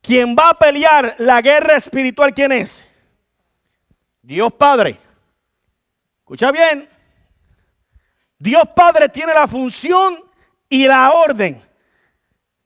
Quien 0.00 0.34
va 0.34 0.48
a 0.48 0.58
pelear 0.58 1.16
la 1.18 1.42
guerra 1.42 1.76
espiritual, 1.76 2.32
¿quién 2.32 2.52
es? 2.52 2.88
Dios 4.22 4.54
Padre. 4.54 4.98
Escucha 6.20 6.50
bien. 6.50 6.88
Dios 8.38 8.64
Padre 8.74 9.10
tiene 9.10 9.34
la 9.34 9.46
función 9.46 10.24
y 10.66 10.88
la 10.88 11.12
orden. 11.12 11.62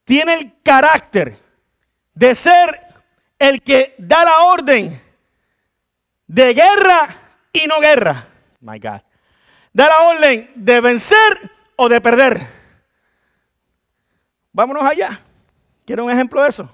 Tiene 0.05 0.35
el 0.35 0.62
carácter 0.62 1.47
de 2.18 2.35
ser 2.35 2.81
el 3.38 3.62
que 3.62 3.94
da 3.96 4.24
la 4.24 4.40
orden 4.46 5.00
de 6.26 6.52
guerra 6.52 7.14
y 7.52 7.68
no 7.68 7.78
guerra. 7.78 8.26
My 8.61 8.81
God. 8.81 9.02
Da 9.72 9.87
la 9.87 10.00
orden 10.00 10.50
de 10.57 10.81
vencer 10.81 11.52
o 11.76 11.88
de 11.88 12.00
perder. 12.00 12.40
Vámonos 14.52 14.83
allá. 14.83 15.20
¿Quiere 15.87 16.02
un 16.02 16.11
ejemplo 16.11 16.42
de 16.42 16.48
eso? 16.48 16.68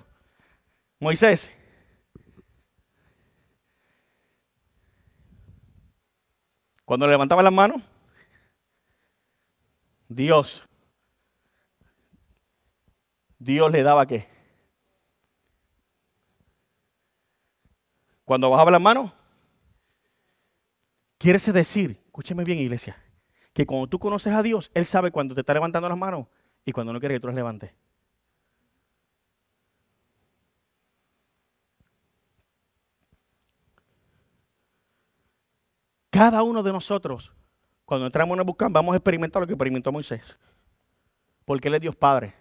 Moisés. 0.98 1.52
Cuando 6.87 7.07
levantaba 7.07 7.42
las 7.42 7.52
manos, 7.52 7.83
Dios, 10.09 10.66
Dios 13.38 13.70
le 13.70 13.83
daba 13.83 14.07
qué? 14.07 14.34
Cuando 18.24 18.50
bajaba 18.50 18.70
las 18.70 18.80
manos, 18.80 19.12
quiere 21.18 21.38
decir, 21.38 22.02
escúcheme 22.06 22.44
bien 22.44 22.58
iglesia, 22.58 22.96
que 23.52 23.66
cuando 23.66 23.87
tú 23.87 23.98
conoces 23.98 24.32
a 24.32 24.42
Dios, 24.42 24.70
Él 24.74 24.87
sabe 24.87 25.10
cuando 25.10 25.34
te 25.34 25.42
está 25.42 25.52
levantando 25.54 25.88
las 25.88 25.98
manos 25.98 26.26
y 26.64 26.72
cuando 26.72 26.92
no 26.92 27.00
quiere 27.00 27.16
que 27.16 27.20
tú 27.20 27.26
las 27.26 27.37
levantes. 27.37 27.72
Cada 36.10 36.44
uno 36.44 36.62
de 36.62 36.72
nosotros, 36.72 37.32
cuando 37.84 38.06
entramos 38.06 38.37
en 38.37 38.38
el 38.38 38.46
buscán, 38.46 38.72
vamos 38.72 38.92
a 38.92 38.96
experimentar 38.96 39.42
lo 39.42 39.48
que 39.48 39.54
experimentó 39.54 39.90
Moisés. 39.90 40.38
Porque 41.44 41.66
Él 41.66 41.74
es 41.74 41.80
Dios 41.80 41.96
Padre. 41.96 42.32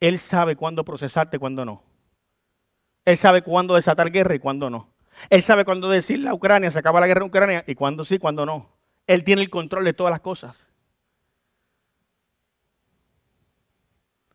Él 0.00 0.18
sabe 0.18 0.54
cuándo 0.54 0.84
procesarte 0.84 1.38
y 1.38 1.40
cuándo 1.40 1.64
no. 1.64 1.82
Él 3.04 3.16
sabe 3.16 3.42
cuándo 3.42 3.74
desatar 3.74 4.10
guerra 4.10 4.34
y 4.34 4.38
cuándo 4.38 4.70
no. 4.70 4.94
Él 5.30 5.42
sabe 5.42 5.64
cuándo 5.64 5.88
decir 5.88 6.26
a 6.26 6.34
Ucrania, 6.34 6.70
se 6.70 6.78
acaba 6.78 7.00
la 7.00 7.06
guerra 7.06 7.20
en 7.20 7.28
Ucrania 7.28 7.64
y 7.66 7.74
cuándo 7.74 8.04
sí, 8.04 8.18
cuándo 8.18 8.46
no. 8.46 8.70
Él 9.06 9.22
tiene 9.24 9.42
el 9.42 9.50
control 9.50 9.84
de 9.84 9.92
todas 9.92 10.10
las 10.10 10.20
cosas. 10.20 10.66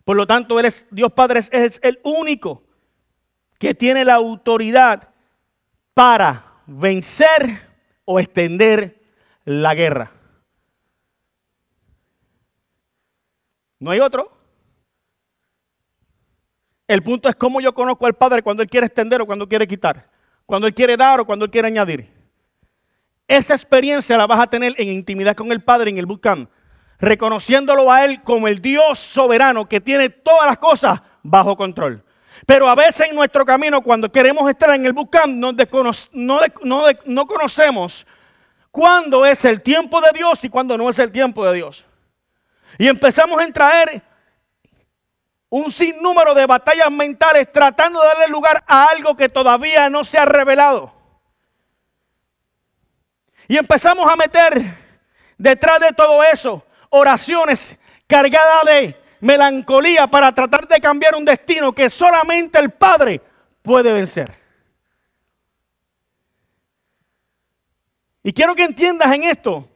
Por 0.04 0.16
lo 0.16 0.26
tanto, 0.26 0.60
Él 0.60 0.66
es 0.66 0.88
Dios 0.90 1.12
Padre, 1.14 1.40
es 1.52 1.80
el 1.84 2.00
único 2.04 2.64
que 3.60 3.76
tiene 3.76 4.06
la 4.06 4.16
autoridad 4.16 5.10
para 5.94 6.62
vencer 6.66 7.68
o 8.06 8.20
extender 8.20 9.02
la 9.44 9.76
guerra. 9.76 10.12
No 13.80 13.92
hay 13.92 14.00
otro. 14.00 14.39
El 16.90 17.04
punto 17.04 17.30
es 17.30 17.36
cómo 17.36 17.62
yo 17.62 17.72
conozco 17.72 18.08
al 18.08 18.16
Padre 18.16 18.42
cuando 18.42 18.64
Él 18.64 18.70
quiere 18.70 18.88
extender 18.88 19.22
o 19.22 19.28
cuando 19.28 19.48
quiere 19.48 19.68
quitar. 19.68 20.10
Cuando 20.48 20.66
Él 20.66 20.74
quiere 20.74 20.98
dar 20.98 21.20
o 21.20 21.26
cuando 21.26 21.46
Él 21.46 21.52
quiere 21.52 21.68
añadir. 21.68 22.12
Esa 23.28 23.54
experiencia 23.54 24.18
la 24.18 24.26
vas 24.26 24.40
a 24.40 24.48
tener 24.48 24.74
en 24.76 24.90
intimidad 24.90 25.36
con 25.36 25.52
el 25.52 25.62
Padre 25.62 25.92
en 25.92 26.00
el 26.00 26.08
bootcamp. 26.08 26.50
Reconociéndolo 26.98 27.92
a 27.92 28.06
Él 28.06 28.24
como 28.24 28.48
el 28.48 28.60
Dios 28.60 28.98
soberano 28.98 29.70
que 29.70 29.80
tiene 29.80 30.10
todas 30.10 30.48
las 30.48 30.58
cosas 30.58 31.00
bajo 31.22 31.56
control. 31.56 32.04
Pero 32.48 32.68
a 32.68 32.74
veces 32.74 33.08
en 33.08 33.16
nuestro 33.16 33.46
camino, 33.46 33.82
cuando 33.82 34.12
queremos 34.12 34.50
estar 34.50 34.72
en 34.74 34.84
el 34.84 34.94
bootcamp, 34.94 35.28
no, 35.32 35.54
no, 37.06 37.28
conocemos 37.28 38.08
cuándo 38.72 39.28
es 39.28 39.46
el 39.46 39.62
tiempo 39.62 40.02
de 40.02 40.10
Dios 40.16 40.44
y 40.44 40.50
cuándo 40.50 40.76
no 40.76 40.90
es 40.90 40.98
el 40.98 41.12
tiempo 41.12 41.46
de 41.46 41.54
Dios. 41.54 41.86
Y 42.80 42.88
empezamos 42.88 43.40
a 43.40 43.48
traer 43.52 44.09
un 45.50 45.72
sinnúmero 45.72 46.34
de 46.34 46.46
batallas 46.46 46.92
mentales 46.92 47.52
tratando 47.52 48.02
de 48.02 48.08
darle 48.08 48.28
lugar 48.28 48.64
a 48.68 48.86
algo 48.86 49.16
que 49.16 49.30
todavía 49.30 49.90
no 49.90 50.04
se 50.04 50.18
ha 50.18 50.26
revelado. 50.26 50.94
Y 53.48 53.58
empezamos 53.58 54.08
a 54.12 54.16
meter 54.16 54.64
detrás 55.38 55.80
de 55.80 55.92
todo 55.92 56.24
eso 56.24 56.64
oraciones 56.90 57.78
cargadas 58.06 58.66
de 58.66 58.96
melancolía 59.22 60.08
para 60.08 60.32
tratar 60.34 60.68
de 60.68 60.80
cambiar 60.80 61.16
un 61.16 61.26
destino 61.26 61.74
que 61.74 61.90
solamente 61.90 62.60
el 62.60 62.70
Padre 62.70 63.22
puede 63.62 63.92
vencer. 63.92 64.38
Y 68.22 68.34
quiero 68.34 68.54
que 68.54 68.64
entiendas 68.64 69.12
en 69.14 69.24
esto, 69.24 69.68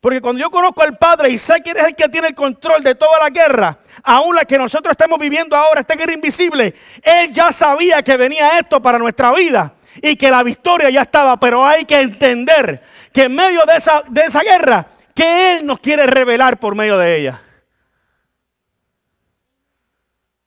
porque 0.00 0.20
cuando 0.20 0.40
yo 0.40 0.50
conozco 0.50 0.82
al 0.82 0.96
Padre 0.96 1.30
y 1.30 1.38
sé 1.38 1.60
que 1.62 1.70
es 1.70 1.84
el 1.84 1.94
que 1.94 2.08
tiene 2.08 2.28
el 2.28 2.34
control 2.34 2.82
de 2.82 2.94
toda 2.94 3.18
la 3.18 3.30
guerra, 3.30 3.78
aún 4.02 4.34
la 4.34 4.44
que 4.44 4.58
nosotros 4.58 4.92
estamos 4.92 5.18
viviendo 5.18 5.56
ahora, 5.56 5.80
esta 5.80 5.94
guerra 5.94 6.14
invisible, 6.14 6.74
Él 7.02 7.30
ya 7.32 7.52
sabía 7.52 8.02
que 8.02 8.16
venía 8.16 8.58
esto 8.58 8.80
para 8.82 8.98
nuestra 8.98 9.32
vida 9.32 9.74
y 10.02 10.16
que 10.16 10.30
la 10.30 10.42
victoria 10.42 10.90
ya 10.90 11.02
estaba, 11.02 11.38
pero 11.38 11.64
hay 11.64 11.84
que 11.84 12.00
entender 12.00 12.82
que 13.12 13.24
en 13.24 13.34
medio 13.34 13.64
de 13.64 13.76
esa, 13.76 14.02
de 14.08 14.22
esa 14.22 14.40
guerra, 14.40 14.88
que 15.14 15.54
Él 15.54 15.66
nos 15.66 15.78
quiere 15.78 16.06
revelar 16.06 16.58
por 16.58 16.74
medio 16.74 16.98
de 16.98 17.16
ella. 17.16 17.42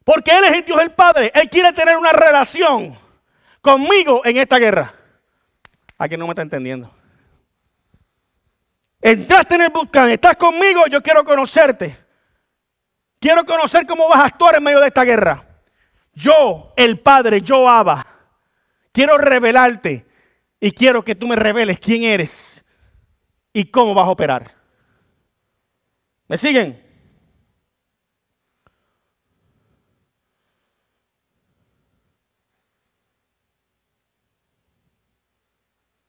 Porque 0.03 0.31
Él 0.31 0.43
es 0.45 0.53
el 0.53 0.65
Dios 0.65 0.81
el 0.81 0.91
Padre. 0.91 1.31
Él 1.33 1.49
quiere 1.49 1.73
tener 1.73 1.97
una 1.97 2.11
relación 2.11 2.97
conmigo 3.61 4.21
en 4.25 4.37
esta 4.37 4.57
guerra. 4.57 4.93
¿A 5.97 6.07
no 6.07 6.25
me 6.27 6.31
está 6.31 6.43
entendiendo? 6.43 6.93
Entraste 9.01 9.55
en 9.55 9.61
el 9.61 9.69
volcán, 9.69 10.09
estás 10.09 10.35
conmigo, 10.35 10.87
yo 10.87 11.01
quiero 11.01 11.23
conocerte. 11.23 12.06
Quiero 13.19 13.45
conocer 13.45 13.85
cómo 13.85 14.07
vas 14.07 14.19
a 14.19 14.25
actuar 14.25 14.55
en 14.55 14.63
medio 14.63 14.79
de 14.79 14.87
esta 14.87 15.03
guerra. 15.03 15.43
Yo, 16.13 16.73
el 16.75 16.99
Padre, 16.99 17.41
yo 17.41 17.67
Abba, 17.69 18.05
quiero 18.91 19.17
revelarte 19.17 20.05
y 20.59 20.71
quiero 20.71 21.03
que 21.03 21.15
tú 21.15 21.27
me 21.27 21.35
reveles 21.35 21.79
quién 21.79 22.03
eres 22.03 22.63
y 23.53 23.65
cómo 23.65 23.93
vas 23.93 24.07
a 24.07 24.11
operar. 24.11 24.55
¿Me 26.27 26.37
siguen? 26.37 26.83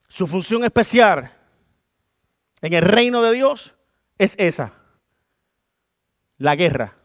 Su 0.08 0.26
función 0.26 0.64
especial 0.64 1.32
en 2.60 2.72
el 2.72 2.82
reino 2.82 3.22
de 3.22 3.32
Dios 3.32 3.74
es 4.18 4.34
esa, 4.36 4.74
la 6.38 6.56
guerra. 6.56 6.97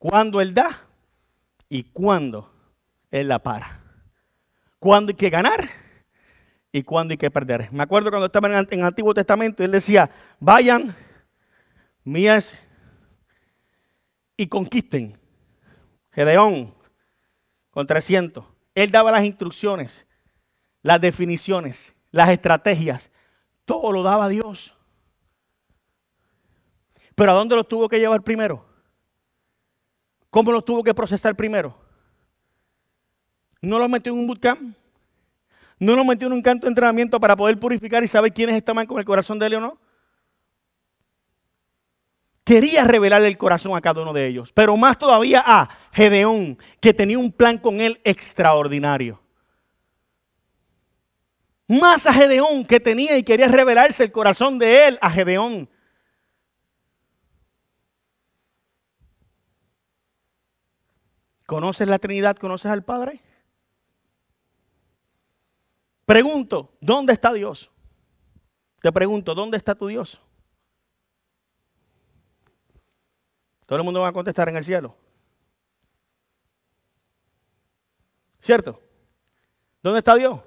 Cuando 0.00 0.40
Él 0.40 0.54
da 0.54 0.88
y 1.68 1.84
cuando 1.84 2.50
Él 3.10 3.28
la 3.28 3.38
para. 3.38 3.84
Cuando 4.78 5.10
hay 5.10 5.16
que 5.16 5.28
ganar 5.28 5.68
y 6.72 6.82
cuándo 6.82 7.12
hay 7.12 7.18
que 7.18 7.30
perder. 7.30 7.70
Me 7.70 7.82
acuerdo 7.82 8.08
cuando 8.08 8.24
estaba 8.24 8.48
en 8.48 8.66
el 8.80 8.82
Antiguo 8.82 9.12
Testamento, 9.12 9.62
él 9.62 9.70
decía, 9.70 10.10
vayan, 10.38 10.96
mías, 12.02 12.54
y 14.38 14.46
conquisten. 14.46 15.20
Gedeón, 16.12 16.74
con 17.70 17.86
300. 17.86 18.42
Él 18.74 18.90
daba 18.90 19.12
las 19.12 19.24
instrucciones, 19.24 20.06
las 20.80 20.98
definiciones, 20.98 21.94
las 22.10 22.30
estrategias. 22.30 23.10
Todo 23.66 23.92
lo 23.92 24.02
daba 24.02 24.30
Dios. 24.30 24.74
Pero 27.14 27.32
¿a 27.32 27.34
dónde 27.34 27.54
los 27.54 27.68
tuvo 27.68 27.86
que 27.86 27.98
llevar 27.98 28.22
primero? 28.22 28.69
¿Cómo 30.30 30.52
los 30.52 30.64
tuvo 30.64 30.82
que 30.84 30.94
procesar 30.94 31.34
primero? 31.34 31.76
¿No 33.60 33.78
los 33.78 33.90
metió 33.90 34.12
en 34.12 34.20
un 34.20 34.26
bootcamp? 34.26 34.76
¿No 35.78 35.96
los 35.96 36.06
metió 36.06 36.26
en 36.28 36.34
un 36.34 36.42
canto 36.42 36.66
de 36.66 36.70
entrenamiento 36.70 37.18
para 37.18 37.36
poder 37.36 37.58
purificar 37.58 38.04
y 38.04 38.08
saber 38.08 38.32
quiénes 38.32 38.56
estaban 38.56 38.86
con 38.86 38.98
el 38.98 39.04
corazón 39.04 39.38
de 39.38 39.46
él 39.46 39.54
o 39.54 39.60
no? 39.60 39.78
Quería 42.44 42.84
revelarle 42.84 43.28
el 43.28 43.38
corazón 43.38 43.76
a 43.76 43.80
cada 43.80 44.02
uno 44.02 44.12
de 44.12 44.26
ellos, 44.26 44.52
pero 44.52 44.76
más 44.76 44.98
todavía 44.98 45.42
a 45.44 45.68
Gedeón, 45.92 46.58
que 46.80 46.92
tenía 46.92 47.18
un 47.18 47.32
plan 47.32 47.58
con 47.58 47.80
él 47.80 48.00
extraordinario. 48.04 49.20
Más 51.68 52.06
a 52.06 52.12
Gedeón, 52.12 52.64
que 52.64 52.80
tenía 52.80 53.16
y 53.16 53.22
quería 53.22 53.46
revelarse 53.48 54.02
el 54.02 54.12
corazón 54.12 54.58
de 54.58 54.88
él 54.88 54.98
a 55.00 55.10
Gedeón. 55.10 55.68
¿Conoces 61.50 61.88
la 61.88 61.98
Trinidad? 61.98 62.36
¿Conoces 62.36 62.70
al 62.70 62.84
Padre? 62.84 63.20
Pregunto, 66.06 66.76
¿dónde 66.80 67.12
está 67.12 67.32
Dios? 67.32 67.72
Te 68.80 68.92
pregunto, 68.92 69.34
¿dónde 69.34 69.56
está 69.56 69.74
tu 69.74 69.88
Dios? 69.88 70.20
Todo 73.66 73.80
el 73.80 73.84
mundo 73.84 74.00
va 74.00 74.06
a 74.06 74.12
contestar 74.12 74.48
en 74.48 74.58
el 74.58 74.64
cielo. 74.64 74.96
¿Cierto? 78.38 78.80
¿Dónde 79.82 79.98
está 79.98 80.14
Dios? 80.14 80.38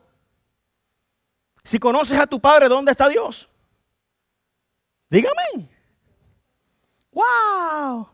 Si 1.65 1.79
conoces 1.79 2.17
a 2.17 2.27
tu 2.27 2.39
Padre, 2.39 2.69
¿dónde 2.69 2.91
está 2.91 3.09
Dios? 3.09 3.49
Dígame. 5.09 5.69
¡Wow! 7.11 8.12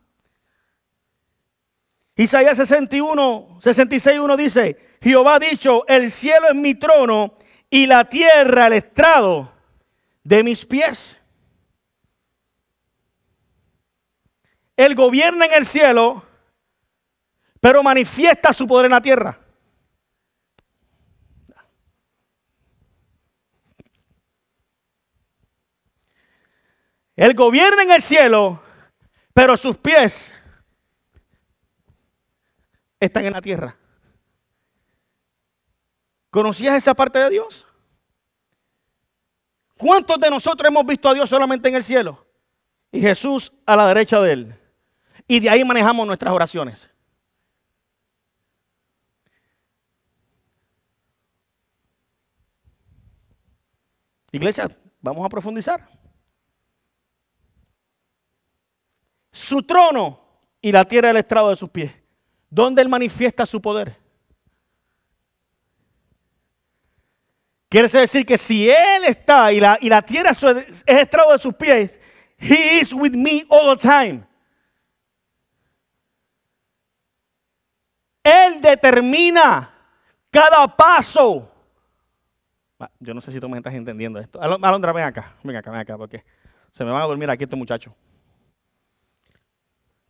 Isaías 2.20 2.58
61, 2.58 3.60
66, 3.62 4.20
1 4.20 4.36
dice, 4.36 4.98
Jehová 5.02 5.36
ha 5.36 5.40
dicho, 5.40 5.88
el 5.88 6.12
cielo 6.12 6.50
es 6.50 6.56
mi 6.56 6.76
trono 6.76 7.38
y 7.70 7.88
la 7.88 8.10
tierra 8.10 8.68
el 8.68 8.74
estrado 8.74 9.54
de 10.22 10.44
mis 10.44 10.66
pies. 10.66 11.18
Él 14.76 14.96
gobierna 14.96 15.46
en 15.46 15.54
el 15.54 15.66
cielo, 15.66 16.26
pero 17.62 17.84
manifiesta 17.84 18.52
su 18.52 18.68
poder 18.68 18.88
en 18.88 18.92
la 18.92 19.02
tierra. 19.02 19.40
Él 27.16 27.34
gobierna 27.34 27.84
en 27.84 27.92
el 27.92 28.04
cielo, 28.04 28.62
pero 29.34 29.56
sus 29.56 29.78
pies 29.78 30.36
están 33.00 33.26
en 33.26 33.34
la 33.34 33.42
tierra. 33.42 33.78
¿Conocías 36.30 36.76
esa 36.76 36.94
parte 36.94 37.20
de 37.20 37.30
Dios? 37.30 37.66
¿Cuántos 39.78 40.20
de 40.20 40.30
nosotros 40.30 40.68
hemos 40.68 40.86
visto 40.86 41.10
a 41.10 41.14
Dios 41.14 41.30
solamente 41.30 41.70
en 41.70 41.76
el 41.76 41.84
cielo? 41.84 42.26
Y 42.92 43.00
Jesús 43.00 43.52
a 43.66 43.76
la 43.76 43.88
derecha 43.88 44.20
de 44.22 44.34
él. 44.34 44.60
Y 45.28 45.40
de 45.40 45.50
ahí 45.50 45.64
manejamos 45.64 46.06
nuestras 46.06 46.34
oraciones. 46.34 46.92
Iglesia, 54.32 54.70
vamos 55.02 55.26
a 55.26 55.30
profundizar. 55.30 55.90
Su 59.32 59.64
trono 59.64 60.20
y 60.62 60.72
la 60.72 60.84
tierra 60.84 61.08
del 61.08 61.18
estrado 61.18 61.50
de 61.50 61.56
sus 61.56 61.70
pies. 61.70 61.99
¿Dónde 62.50 62.82
Él 62.82 62.90
manifiesta 62.90 63.46
su 63.46 63.62
poder? 63.62 63.96
Quiere 67.70 67.88
decir 67.88 68.26
que 68.26 68.38
si 68.38 68.70
Él 68.70 69.06
está 69.06 69.52
y 69.52 69.60
la, 69.60 69.78
y 69.80 69.90
la 69.90 70.02
tierra 70.02 70.32
es 70.32 70.84
estrado 70.88 71.32
de 71.34 71.38
sus 71.38 71.54
pies, 71.54 72.00
He 72.38 72.80
is 72.80 72.94
with 72.94 73.12
me 73.12 73.46
all 73.50 73.78
the 73.78 73.82
time. 73.82 74.24
Él 78.24 78.62
determina 78.62 79.74
cada 80.32 80.68
paso. 80.76 81.52
Yo 83.00 83.14
no 83.14 83.22
sé 83.22 83.32
si 83.32 83.40
tú 83.40 83.50
me 83.50 83.58
estás 83.58 83.74
entendiendo 83.74 84.20
esto. 84.20 84.42
Alondra, 84.42 84.94
ven 84.94 85.04
acá, 85.04 85.36
ven 85.44 85.56
acá, 85.56 85.72
ven 85.72 85.82
acá, 85.82 85.98
porque 85.98 86.24
se 86.72 86.84
me 86.86 86.92
van 86.92 87.02
a 87.02 87.06
dormir 87.06 87.30
aquí 87.30 87.44
estos 87.44 87.60
muchachos. 87.60 87.94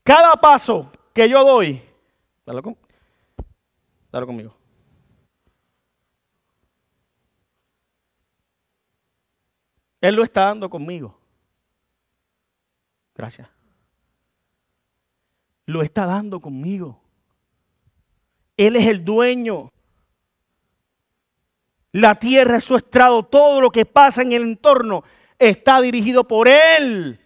Cada 0.04 0.36
paso 0.36 0.92
que 1.14 1.28
yo 1.28 1.44
doy, 1.44 1.82
dale, 2.50 2.64
con, 2.64 2.78
dale 4.12 4.26
conmigo. 4.26 4.56
Él 10.02 10.16
lo 10.16 10.24
está 10.24 10.46
dando 10.46 10.70
conmigo. 10.70 11.16
Gracias. 13.14 13.48
Lo 15.68 15.84
está 15.84 16.08
dando 16.08 16.40
conmigo. 16.40 17.00
Él 18.58 18.76
es 18.78 18.88
el 18.88 19.06
dueño. 19.06 19.72
La 21.92 22.16
tierra 22.16 22.58
es 22.58 22.64
su 22.64 22.76
estrado. 22.76 23.24
Todo 23.24 23.62
lo 23.62 23.70
que 23.70 23.86
pasa 23.86 24.24
en 24.24 24.32
el 24.32 24.42
entorno 24.42 25.04
está 25.38 25.82
dirigido 25.82 26.28
por 26.28 26.48
Él. 26.48 27.20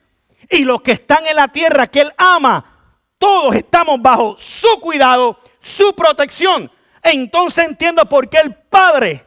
Y 0.50 0.66
los 0.66 0.82
que 0.82 0.94
están 0.94 1.26
en 1.28 1.38
la 1.38 1.48
tierra 1.48 1.88
que 1.88 2.02
Él 2.02 2.12
ama, 2.18 2.73
todos 3.24 3.56
estamos 3.56 4.02
bajo 4.02 4.36
su 4.38 4.82
cuidado, 4.82 5.40
su 5.62 5.96
protección. 5.96 6.70
Entonces 7.02 7.66
entiendo 7.66 8.04
por 8.04 8.28
qué 8.28 8.40
el 8.40 8.54
Padre 8.54 9.26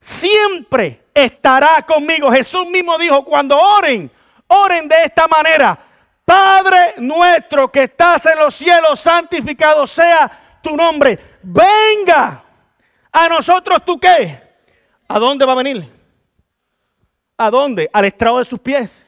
siempre 0.00 1.04
estará 1.12 1.82
conmigo. 1.82 2.32
Jesús 2.32 2.66
mismo 2.70 2.96
dijo, 2.96 3.22
cuando 3.26 3.58
oren, 3.58 4.10
oren 4.46 4.88
de 4.88 5.02
esta 5.04 5.28
manera. 5.28 5.78
Padre 6.24 6.94
nuestro 6.96 7.70
que 7.70 7.82
estás 7.82 8.24
en 8.24 8.38
los 8.38 8.54
cielos, 8.54 9.00
santificado 9.00 9.86
sea 9.86 10.60
tu 10.62 10.74
nombre. 10.74 11.38
Venga 11.42 12.42
a 13.12 13.28
nosotros 13.28 13.84
tú 13.84 14.00
qué. 14.00 14.40
¿A 15.06 15.18
dónde 15.18 15.44
va 15.44 15.52
a 15.52 15.56
venir? 15.56 15.92
¿A 17.36 17.50
dónde? 17.50 17.90
Al 17.92 18.06
estrado 18.06 18.38
de 18.38 18.46
sus 18.46 18.60
pies. 18.60 19.05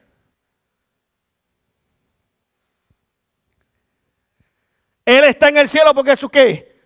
Él 5.09 5.25
está 5.25 5.49
en 5.49 5.57
el 5.57 5.69
cielo 5.71 5.95
porque 5.95 6.13
es 6.13 6.21
su 6.21 6.29
qué? 6.29 6.83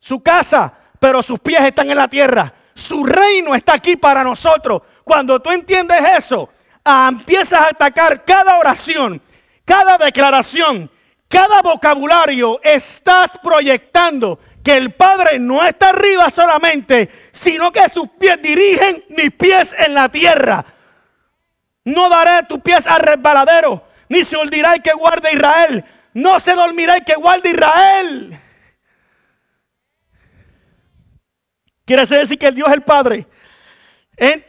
Su 0.00 0.20
casa, 0.20 0.74
pero 0.98 1.22
sus 1.22 1.38
pies 1.38 1.62
están 1.62 1.88
en 1.88 1.96
la 1.96 2.08
tierra. 2.08 2.52
Su 2.74 3.04
reino 3.04 3.54
está 3.54 3.74
aquí 3.74 3.96
para 3.96 4.24
nosotros. 4.24 4.82
Cuando 5.04 5.38
tú 5.38 5.52
entiendes 5.52 6.00
eso, 6.18 6.48
ah, 6.84 7.06
empiezas 7.08 7.60
a 7.60 7.66
atacar 7.66 8.24
cada 8.24 8.58
oración, 8.58 9.22
cada 9.64 9.96
declaración, 9.96 10.90
cada 11.28 11.62
vocabulario 11.62 12.58
estás 12.64 13.30
proyectando 13.40 14.40
que 14.64 14.76
el 14.76 14.92
Padre 14.94 15.38
no 15.38 15.64
está 15.64 15.90
arriba 15.90 16.30
solamente, 16.30 17.08
sino 17.30 17.70
que 17.70 17.88
sus 17.88 18.08
pies 18.18 18.42
dirigen 18.42 19.04
mis 19.10 19.30
pies 19.30 19.72
en 19.78 19.94
la 19.94 20.08
tierra. 20.08 20.64
No 21.84 22.08
daré 22.08 22.44
tus 22.48 22.58
pies 22.58 22.88
al 22.88 23.02
resbaladero, 23.02 23.84
ni 24.08 24.24
se 24.24 24.36
olvidará 24.36 24.74
el 24.74 24.82
que 24.82 24.94
guarde 24.94 25.32
Israel. 25.32 25.84
No 26.12 26.40
se 26.40 26.54
dormirá 26.54 26.96
el 26.96 27.04
que 27.04 27.14
guarde 27.14 27.50
Israel. 27.50 28.40
Quiere 31.84 32.06
decir 32.06 32.38
que 32.38 32.46
el 32.46 32.54
Dios 32.54 32.70
el 32.72 32.82
Padre 32.82 33.26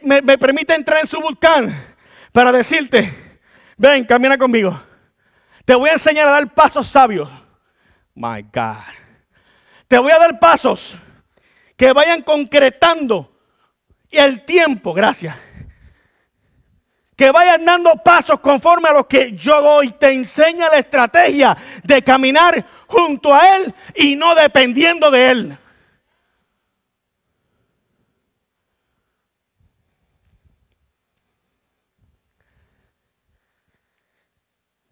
me, 0.02 0.22
me 0.22 0.38
permite 0.38 0.74
entrar 0.74 1.00
en 1.00 1.06
su 1.06 1.20
volcán 1.20 1.74
para 2.32 2.52
decirte, 2.52 3.12
ven, 3.76 4.04
camina 4.04 4.36
conmigo. 4.36 4.80
Te 5.64 5.74
voy 5.74 5.90
a 5.90 5.94
enseñar 5.94 6.28
a 6.28 6.32
dar 6.32 6.54
pasos 6.54 6.88
sabios. 6.88 7.28
My 8.14 8.42
God. 8.42 8.76
Te 9.88 9.98
voy 9.98 10.12
a 10.12 10.18
dar 10.18 10.38
pasos 10.38 10.96
que 11.76 11.92
vayan 11.92 12.22
concretando 12.22 13.32
el 14.10 14.44
tiempo, 14.44 14.92
gracias 14.92 15.36
que 17.16 17.30
vayan 17.30 17.64
dando 17.64 17.94
pasos 18.02 18.40
conforme 18.40 18.88
a 18.88 18.92
lo 18.92 19.06
que 19.06 19.32
yo 19.32 19.60
doy. 19.60 19.90
Te 19.92 20.12
enseña 20.12 20.68
la 20.68 20.78
estrategia 20.78 21.56
de 21.84 22.02
caminar 22.02 22.66
junto 22.86 23.34
a 23.34 23.56
Él 23.56 23.74
y 23.94 24.16
no 24.16 24.34
dependiendo 24.34 25.10
de 25.10 25.30
Él. 25.30 25.58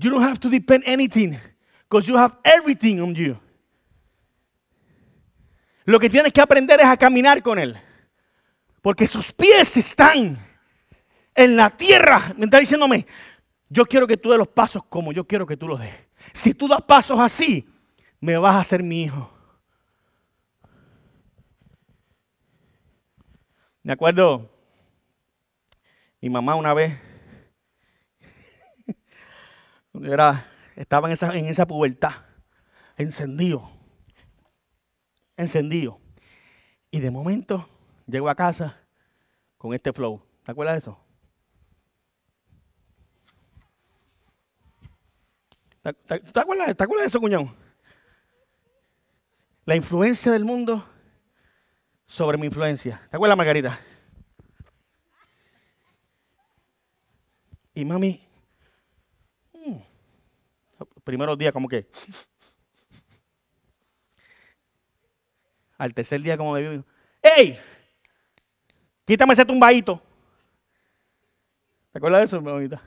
You 0.00 0.08
don't 0.08 0.22
have 0.22 0.40
to 0.40 0.48
depend 0.48 0.84
anything 0.86 1.38
because 1.82 2.08
you 2.08 2.16
have 2.16 2.34
everything 2.42 3.00
on 3.00 3.14
you. 3.14 3.38
Lo 5.84 5.98
que 5.98 6.08
tienes 6.08 6.32
que 6.32 6.40
aprender 6.40 6.80
es 6.80 6.86
a 6.86 6.96
caminar 6.96 7.42
con 7.42 7.58
él. 7.58 7.78
Porque 8.80 9.06
sus 9.06 9.32
pies 9.32 9.76
están 9.76 10.38
en 11.44 11.56
la 11.56 11.70
tierra. 11.70 12.34
Me 12.36 12.44
está 12.44 12.58
diciéndome, 12.58 13.06
yo 13.68 13.86
quiero 13.86 14.06
que 14.06 14.16
tú 14.16 14.30
des 14.30 14.38
los 14.38 14.48
pasos 14.48 14.84
como 14.84 15.12
yo 15.12 15.26
quiero 15.26 15.46
que 15.46 15.56
tú 15.56 15.68
los 15.68 15.80
des. 15.80 15.94
Si 16.32 16.54
tú 16.54 16.68
das 16.68 16.82
pasos 16.82 17.18
así, 17.18 17.68
me 18.20 18.36
vas 18.36 18.56
a 18.56 18.64
ser 18.64 18.82
mi 18.82 19.04
hijo. 19.04 19.32
Me 23.82 23.94
acuerdo, 23.94 24.50
mi 26.20 26.28
mamá 26.28 26.54
una 26.54 26.74
vez, 26.74 27.00
era, 30.02 30.46
estaba 30.76 31.08
en 31.08 31.14
esa, 31.14 31.34
en 31.34 31.46
esa 31.46 31.66
pubertad, 31.66 32.12
encendido, 32.98 33.70
encendido. 35.36 35.98
Y 36.90 37.00
de 37.00 37.10
momento 37.10 37.68
llego 38.06 38.28
a 38.28 38.34
casa 38.34 38.78
con 39.56 39.72
este 39.72 39.92
flow. 39.92 40.22
¿Te 40.44 40.52
acuerdas 40.52 40.74
de 40.74 40.78
eso? 40.80 41.09
¿Te, 45.82 46.40
acuerdas, 46.40 46.76
¿Te 46.76 46.84
acuerdas 46.84 47.04
de 47.04 47.06
eso, 47.06 47.20
cuñón? 47.20 47.54
La 49.64 49.76
influencia 49.76 50.30
del 50.32 50.44
mundo 50.44 50.84
sobre 52.04 52.36
mi 52.36 52.46
influencia. 52.46 53.00
¿Te 53.10 53.16
acuerdas, 53.16 53.38
Margarita? 53.38 53.80
Y 57.72 57.84
mami, 57.84 58.20
mm, 59.54 59.76
primeros 61.04 61.38
días 61.38 61.52
como 61.52 61.68
que, 61.68 61.88
al 65.78 65.94
tercer 65.94 66.20
día 66.20 66.36
como 66.36 66.52
me 66.52 66.60
vio, 66.60 66.84
¡Ey! 67.22 67.58
Quítame 69.06 69.32
ese 69.32 69.44
tumbadito. 69.44 70.02
¿Te 71.92 71.98
acuerdas 71.98 72.20
de 72.20 72.24
eso, 72.26 72.40
mi 72.40 72.50
bonita? 72.50 72.82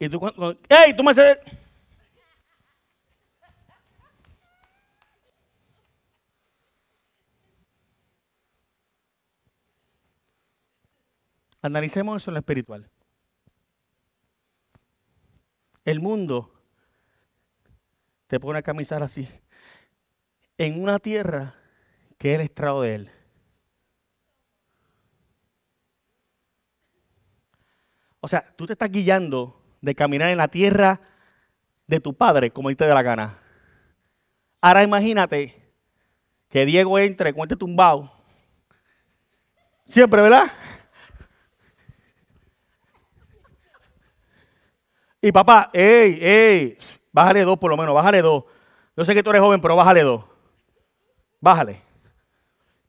Y 0.00 0.08
tú, 0.08 0.18
¡Ey! 0.66 0.96
Tú 0.96 1.04
me 1.04 1.10
haces... 1.10 1.38
Analicemos 11.60 12.22
eso 12.22 12.30
en 12.30 12.34
lo 12.34 12.40
espiritual. 12.40 12.90
El 15.84 16.00
mundo 16.00 16.50
te 18.26 18.40
pone 18.40 18.60
a 18.60 18.62
camisar 18.62 19.02
así, 19.02 19.28
en 20.56 20.82
una 20.82 20.98
tierra 20.98 21.54
que 22.16 22.32
es 22.32 22.38
el 22.40 22.44
estrado 22.46 22.80
de 22.80 22.94
él. 22.94 23.10
O 28.20 28.28
sea, 28.28 28.54
tú 28.56 28.66
te 28.66 28.72
estás 28.72 28.90
guiando 28.90 29.59
de 29.80 29.94
caminar 29.94 30.30
en 30.30 30.38
la 30.38 30.48
tierra 30.48 31.00
de 31.86 32.00
tu 32.00 32.14
padre, 32.14 32.50
como 32.50 32.74
te 32.74 32.86
dé 32.86 32.94
la 32.94 33.02
gana. 33.02 33.38
Ahora 34.60 34.82
imagínate 34.82 35.74
que 36.48 36.66
Diego 36.66 36.98
entre 36.98 37.32
con 37.32 37.42
este 37.42 37.56
tumbao. 37.56 38.12
Siempre, 39.86 40.22
¿verdad? 40.22 40.50
Y 45.22 45.32
papá, 45.32 45.70
ey, 45.72 46.18
ey, 46.20 46.78
bájale 47.12 47.44
dos 47.44 47.58
por 47.58 47.70
lo 47.70 47.76
menos, 47.76 47.94
bájale 47.94 48.22
dos. 48.22 48.44
Yo 48.96 49.04
sé 49.04 49.14
que 49.14 49.22
tú 49.22 49.30
eres 49.30 49.42
joven, 49.42 49.60
pero 49.60 49.76
bájale 49.76 50.02
dos. 50.02 50.24
Bájale. 51.40 51.82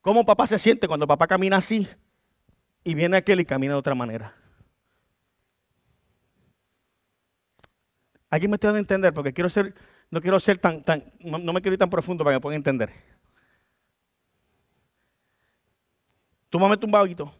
¿Cómo 0.01 0.25
papá 0.25 0.47
se 0.47 0.57
siente 0.57 0.87
cuando 0.87 1.07
papá 1.07 1.27
camina 1.27 1.57
así 1.57 1.87
y 2.83 2.95
viene 2.95 3.17
aquel 3.17 3.39
y 3.39 3.45
camina 3.45 3.73
de 3.73 3.79
otra 3.79 3.95
manera? 3.95 4.33
Aquí 8.31 8.47
me 8.47 8.55
estoy 8.55 8.69
dando 8.69 8.77
a 8.77 8.79
entender 8.79 9.13
porque 9.13 9.33
quiero 9.33 9.49
ser, 9.49 9.75
no 10.09 10.21
quiero 10.21 10.39
ser 10.39 10.57
tan, 10.57 10.81
tan, 10.83 11.03
no, 11.19 11.51
me 11.51 11.61
quiero 11.61 11.73
ir 11.73 11.79
tan 11.79 11.89
profundo 11.89 12.23
para 12.23 12.37
que 12.37 12.41
puedan 12.41 12.55
entender. 12.55 12.89
Tú 16.49 16.57
me 16.57 16.65
un 16.65 16.91
vaguito. 16.91 17.33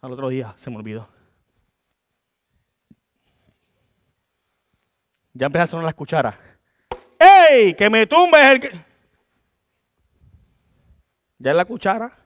Al 0.00 0.12
otro 0.12 0.28
día 0.28 0.54
se 0.56 0.70
me 0.70 0.76
olvidó. 0.76 1.08
Ya 5.34 5.46
empezó 5.46 5.64
a 5.64 5.66
sonar 5.66 5.86
las 5.86 5.94
cucharas. 5.94 6.36
¡Ey! 7.18 7.74
Que 7.74 7.90
me 7.90 8.06
tumbes 8.06 8.44
el 8.44 8.60
que. 8.60 8.70
Ya 11.38 11.50
es 11.50 11.56
la 11.56 11.64
cuchara. 11.64 12.16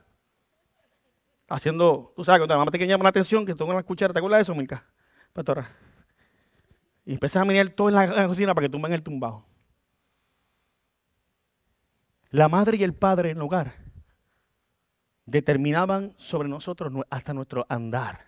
Haciendo, 1.49 2.13
tú 2.15 2.23
sabes, 2.23 2.39
cuando 2.39 2.53
la 2.53 2.59
mamá 2.59 2.71
te 2.71 2.87
llama 2.87 3.03
la 3.03 3.09
atención, 3.09 3.43
que 3.43 3.55
tengo 3.55 3.73
la 3.73 3.83
cuchara, 3.83 4.13
¿te 4.13 4.19
acuerdas 4.19 4.37
de 4.37 4.43
eso, 4.43 4.55
Mica? 4.55 4.90
Y 7.05 7.13
empiezas 7.13 7.41
a 7.41 7.45
mirar 7.45 7.69
todo 7.69 7.89
en 7.89 7.95
la, 7.95 8.27
cocina 8.27 8.53
para 8.53 8.65
que 8.65 8.71
tumben 8.71 8.93
el 8.93 9.03
tumbado. 9.03 9.45
La 12.29 12.47
madre 12.47 12.77
y 12.77 12.83
el 12.83 12.93
padre 12.93 13.31
en 13.31 13.37
el 13.37 13.43
hogar 13.43 13.75
determinaban 15.25 16.13
sobre 16.17 16.47
nosotros 16.47 16.91
hasta 17.09 17.33
nuestro 17.33 17.65
andar. 17.69 18.25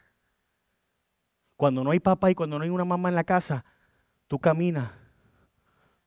Cuando 1.56 1.84
no 1.84 1.92
hay 1.92 2.00
papá 2.00 2.32
y 2.32 2.36
cuando 2.36 2.58
no 2.58 2.64
hay 2.64 2.70
una 2.70 2.86
mamá 2.86 3.10
en 3.10 3.16
la 3.16 3.24
casa, 3.24 3.64
Tú 4.34 4.40
caminas 4.40 4.92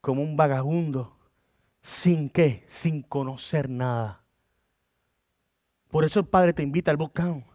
como 0.01 0.21
un 0.21 0.37
vagabundo, 0.37 1.17
sin 1.81 2.29
qué, 2.29 2.65
sin 2.67 3.03
conocer 3.03 3.71
nada. 3.71 4.25
Por 5.87 6.05
eso 6.05 6.19
el 6.19 6.27
Padre 6.27 6.53
te 6.53 6.65
invita 6.65 6.91
al 6.91 6.97
volcán. 6.97 7.47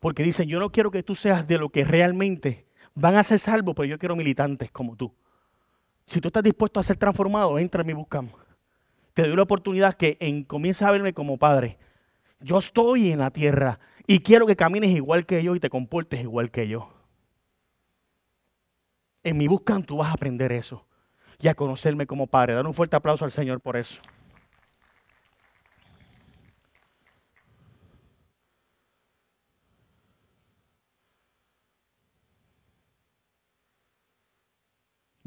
Porque 0.00 0.22
dice, 0.24 0.46
yo 0.46 0.58
no 0.58 0.72
quiero 0.72 0.90
que 0.90 1.02
tú 1.02 1.14
seas 1.14 1.46
de 1.46 1.58
lo 1.58 1.68
que 1.68 1.84
realmente 1.84 2.66
van 2.94 3.14
a 3.14 3.22
ser 3.22 3.38
salvos, 3.38 3.74
pero 3.76 3.86
yo 3.86 3.98
quiero 3.98 4.16
militantes 4.16 4.70
como 4.70 4.96
tú. 4.96 5.14
Si 6.06 6.20
tú 6.20 6.28
estás 6.28 6.42
dispuesto 6.42 6.80
a 6.80 6.82
ser 6.82 6.96
transformado, 6.96 7.58
entra 7.58 7.82
en 7.82 7.86
mi 7.86 7.92
buscam. 7.92 8.28
Te 9.14 9.22
doy 9.22 9.36
la 9.36 9.42
oportunidad 9.42 9.94
que 9.94 10.16
en, 10.20 10.42
comiences 10.42 10.82
a 10.82 10.90
verme 10.90 11.12
como 11.12 11.38
padre. 11.38 11.78
Yo 12.40 12.58
estoy 12.58 13.12
en 13.12 13.20
la 13.20 13.30
tierra 13.30 13.78
y 14.06 14.20
quiero 14.20 14.46
que 14.46 14.56
camines 14.56 14.90
igual 14.90 15.26
que 15.26 15.42
yo 15.44 15.54
y 15.54 15.60
te 15.60 15.70
comportes 15.70 16.20
igual 16.20 16.50
que 16.50 16.66
yo. 16.66 16.92
En 19.22 19.36
mi 19.36 19.46
buscan 19.46 19.82
tú 19.82 19.98
vas 19.98 20.08
a 20.08 20.14
aprender 20.14 20.50
eso 20.50 20.86
y 21.38 21.48
a 21.48 21.54
conocerme 21.54 22.06
como 22.06 22.26
Padre. 22.26 22.54
Dar 22.54 22.66
un 22.66 22.74
fuerte 22.74 22.96
aplauso 22.96 23.24
al 23.24 23.32
Señor 23.32 23.60
por 23.60 23.76
eso. 23.76 24.00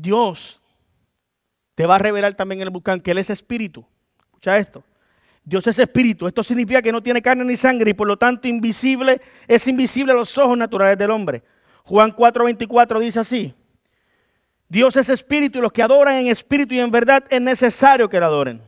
Dios 0.04 0.62
te 1.76 1.86
va 1.86 1.96
a 1.96 1.98
revelar 1.98 2.34
también 2.36 2.60
en 2.60 2.68
el 2.68 2.74
buscán 2.74 3.00
que 3.00 3.12
Él 3.12 3.20
es 3.20 3.30
espíritu. 3.30 3.86
Escucha 4.26 4.58
esto. 4.58 4.84
Dios 5.46 5.66
es 5.66 5.80
espíritu. 5.80 6.28
Esto 6.28 6.44
significa 6.44 6.82
que 6.82 6.92
no 6.92 7.02
tiene 7.02 7.22
carne 7.22 7.46
ni 7.46 7.56
sangre 7.56 7.92
y 7.92 7.94
por 7.94 8.06
lo 8.06 8.18
tanto 8.18 8.48
invisible, 8.50 9.22
es 9.48 9.66
invisible 9.66 10.12
a 10.12 10.16
los 10.16 10.38
ojos 10.38 10.58
naturales 10.58 10.98
del 10.98 11.10
hombre. 11.10 11.42
Juan 11.86 12.12
4:24 12.12 13.00
dice 13.00 13.22
así. 13.22 13.56
Dios 14.68 14.96
es 14.98 15.08
espíritu 15.08 15.60
y 15.60 15.62
los 15.62 15.72
que 15.72 15.82
adoran 15.82 16.16
en 16.16 16.28
espíritu 16.28 16.74
y 16.74 16.80
en 16.80 16.92
verdad 16.92 17.24
es 17.30 17.42
necesario 17.42 18.10
que 18.10 18.20
le 18.20 18.26
adoren. 18.26 18.62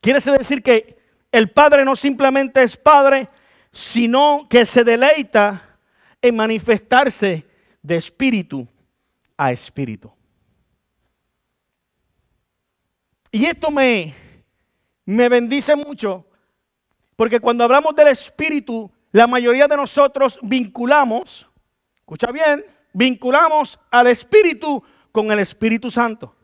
Quiere 0.00 0.20
decir 0.20 0.62
que 0.62 0.96
el 1.32 1.50
Padre 1.50 1.84
no 1.84 1.96
simplemente 1.96 2.62
es 2.62 2.76
Padre, 2.76 3.28
sino 3.72 4.46
que 4.48 4.64
se 4.64 4.84
deleita 4.84 5.76
en 6.22 6.36
manifestarse 6.36 7.44
de 7.82 7.96
espíritu 7.96 8.68
a 9.38 9.50
espíritu. 9.50 10.12
Y 13.30 13.46
esto 13.46 13.70
me, 13.70 14.14
me 15.06 15.30
bendice 15.30 15.74
mucho, 15.74 16.26
porque 17.16 17.40
cuando 17.40 17.64
hablamos 17.64 17.96
del 17.96 18.08
espíritu, 18.08 18.90
la 19.12 19.26
mayoría 19.26 19.66
de 19.66 19.76
nosotros 19.76 20.38
vinculamos, 20.42 21.48
escucha 21.96 22.30
bien, 22.30 22.64
vinculamos 22.92 23.78
al 23.90 24.08
Espíritu 24.08 24.82
con 25.12 25.30
el 25.30 25.38
Espíritu 25.38 25.90
Santo. 25.90 26.34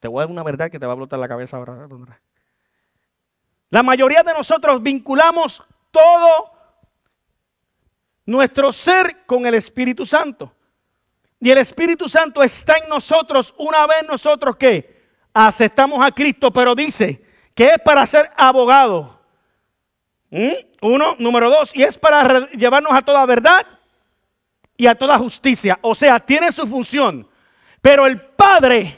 Te 0.00 0.08
voy 0.08 0.18
a 0.18 0.22
dar 0.24 0.30
una 0.30 0.42
verdad 0.42 0.70
que 0.70 0.78
te 0.78 0.86
va 0.86 0.92
a 0.92 0.96
brotar 0.96 1.18
la 1.18 1.28
cabeza 1.28 1.58
ahora. 1.58 1.86
La 3.70 3.82
mayoría 3.82 4.22
de 4.22 4.34
nosotros 4.34 4.82
vinculamos 4.82 5.62
todo 5.90 6.52
nuestro 8.26 8.72
ser 8.72 9.24
con 9.26 9.46
el 9.46 9.54
Espíritu 9.54 10.04
Santo. 10.04 10.52
Y 11.40 11.50
el 11.50 11.58
Espíritu 11.58 12.08
Santo 12.08 12.42
está 12.42 12.76
en 12.76 12.88
nosotros 12.88 13.54
una 13.56 13.86
vez 13.86 14.06
nosotros 14.08 14.56
que 14.56 15.00
aceptamos 15.32 16.04
a 16.04 16.10
Cristo, 16.12 16.52
pero 16.52 16.74
dice 16.74 17.24
que 17.54 17.66
es 17.68 17.78
para 17.78 18.04
ser 18.06 18.30
abogado. 18.36 19.20
¿Mm? 20.30 20.50
Uno, 20.82 21.16
número 21.18 21.48
dos, 21.48 21.74
y 21.74 21.82
es 21.82 21.96
para 21.96 22.50
llevarnos 22.50 22.92
a 22.92 23.02
toda 23.02 23.24
verdad 23.26 23.66
y 24.76 24.86
a 24.86 24.94
toda 24.94 25.18
justicia. 25.18 25.78
O 25.82 25.94
sea, 25.94 26.18
tiene 26.18 26.52
su 26.52 26.66
función. 26.66 27.28
Pero 27.80 28.06
el 28.06 28.20
Padre, 28.20 28.96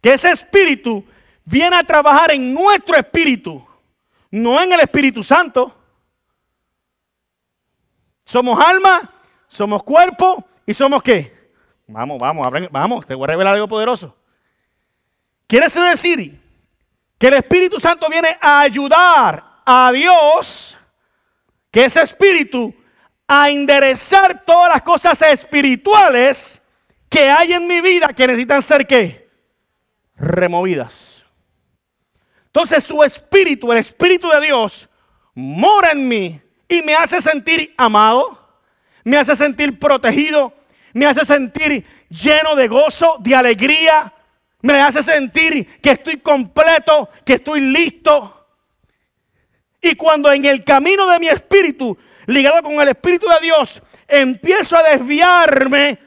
que 0.00 0.14
es 0.14 0.24
espíritu, 0.24 1.04
viene 1.44 1.76
a 1.76 1.84
trabajar 1.84 2.32
en 2.32 2.52
nuestro 2.52 2.96
espíritu, 2.96 3.64
no 4.30 4.60
en 4.60 4.72
el 4.72 4.80
Espíritu 4.80 5.22
Santo. 5.22 5.74
Somos 8.24 8.58
alma, 8.58 9.10
somos 9.46 9.82
cuerpo 9.82 10.44
y 10.66 10.74
somos 10.74 11.02
qué? 11.02 11.32
Vamos, 11.86 12.18
vamos, 12.18 12.48
vamos, 12.70 13.06
te 13.06 13.14
voy 13.14 13.24
a 13.24 13.28
revelar 13.28 13.54
algo 13.54 13.68
poderoso. 13.68 14.16
Quiere 15.46 15.66
decir 15.68 16.40
que 17.18 17.28
el 17.28 17.34
Espíritu 17.34 17.78
Santo 17.78 18.08
viene 18.08 18.36
a 18.40 18.60
ayudar 18.60 19.44
a 19.64 19.92
Dios, 19.92 20.76
que 21.70 21.84
es 21.84 21.96
espíritu, 21.96 22.74
a 23.26 23.50
enderezar 23.50 24.44
todas 24.44 24.72
las 24.72 24.82
cosas 24.82 25.20
espirituales 25.22 26.62
que 27.08 27.30
hay 27.30 27.52
en 27.52 27.66
mi 27.66 27.80
vida 27.80 28.08
que 28.08 28.26
necesitan 28.26 28.62
ser 28.62 28.86
qué? 28.86 29.30
Removidas. 30.16 31.13
Entonces 32.54 32.84
su 32.84 33.02
espíritu, 33.02 33.72
el 33.72 33.78
espíritu 33.78 34.28
de 34.28 34.40
Dios, 34.40 34.88
mora 35.34 35.90
en 35.90 36.06
mí 36.06 36.40
y 36.68 36.82
me 36.82 36.94
hace 36.94 37.20
sentir 37.20 37.74
amado, 37.76 38.38
me 39.02 39.16
hace 39.16 39.34
sentir 39.34 39.76
protegido, 39.76 40.54
me 40.92 41.04
hace 41.04 41.24
sentir 41.24 41.84
lleno 42.08 42.54
de 42.54 42.68
gozo, 42.68 43.16
de 43.18 43.34
alegría, 43.34 44.14
me 44.62 44.80
hace 44.80 45.02
sentir 45.02 45.80
que 45.80 45.90
estoy 45.90 46.18
completo, 46.18 47.10
que 47.26 47.32
estoy 47.34 47.60
listo. 47.60 48.46
Y 49.82 49.96
cuando 49.96 50.32
en 50.32 50.44
el 50.44 50.62
camino 50.62 51.08
de 51.08 51.18
mi 51.18 51.26
espíritu, 51.26 51.98
ligado 52.26 52.62
con 52.62 52.74
el 52.74 52.86
espíritu 52.86 53.26
de 53.30 53.40
Dios, 53.40 53.82
empiezo 54.06 54.76
a 54.76 54.84
desviarme, 54.84 55.98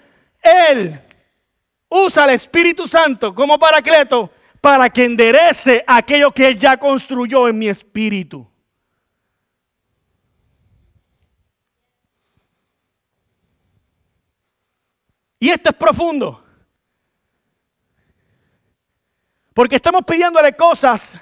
Él 0.42 0.98
usa 1.90 2.24
el 2.24 2.30
Espíritu 2.30 2.88
Santo 2.88 3.36
como 3.36 3.60
paracleto 3.60 4.32
para 4.62 4.90
que 4.90 5.06
enderece 5.06 5.84
aquello 5.88 6.32
que 6.32 6.48
Él 6.48 6.58
ya 6.58 6.78
construyó 6.78 7.48
en 7.48 7.58
mi 7.58 7.68
espíritu. 7.68 8.50
Y 15.40 15.50
esto 15.50 15.70
es 15.70 15.76
profundo. 15.76 16.44
Porque 19.54 19.76
estamos 19.76 20.04
pidiéndole 20.06 20.56
cosas 20.56 21.20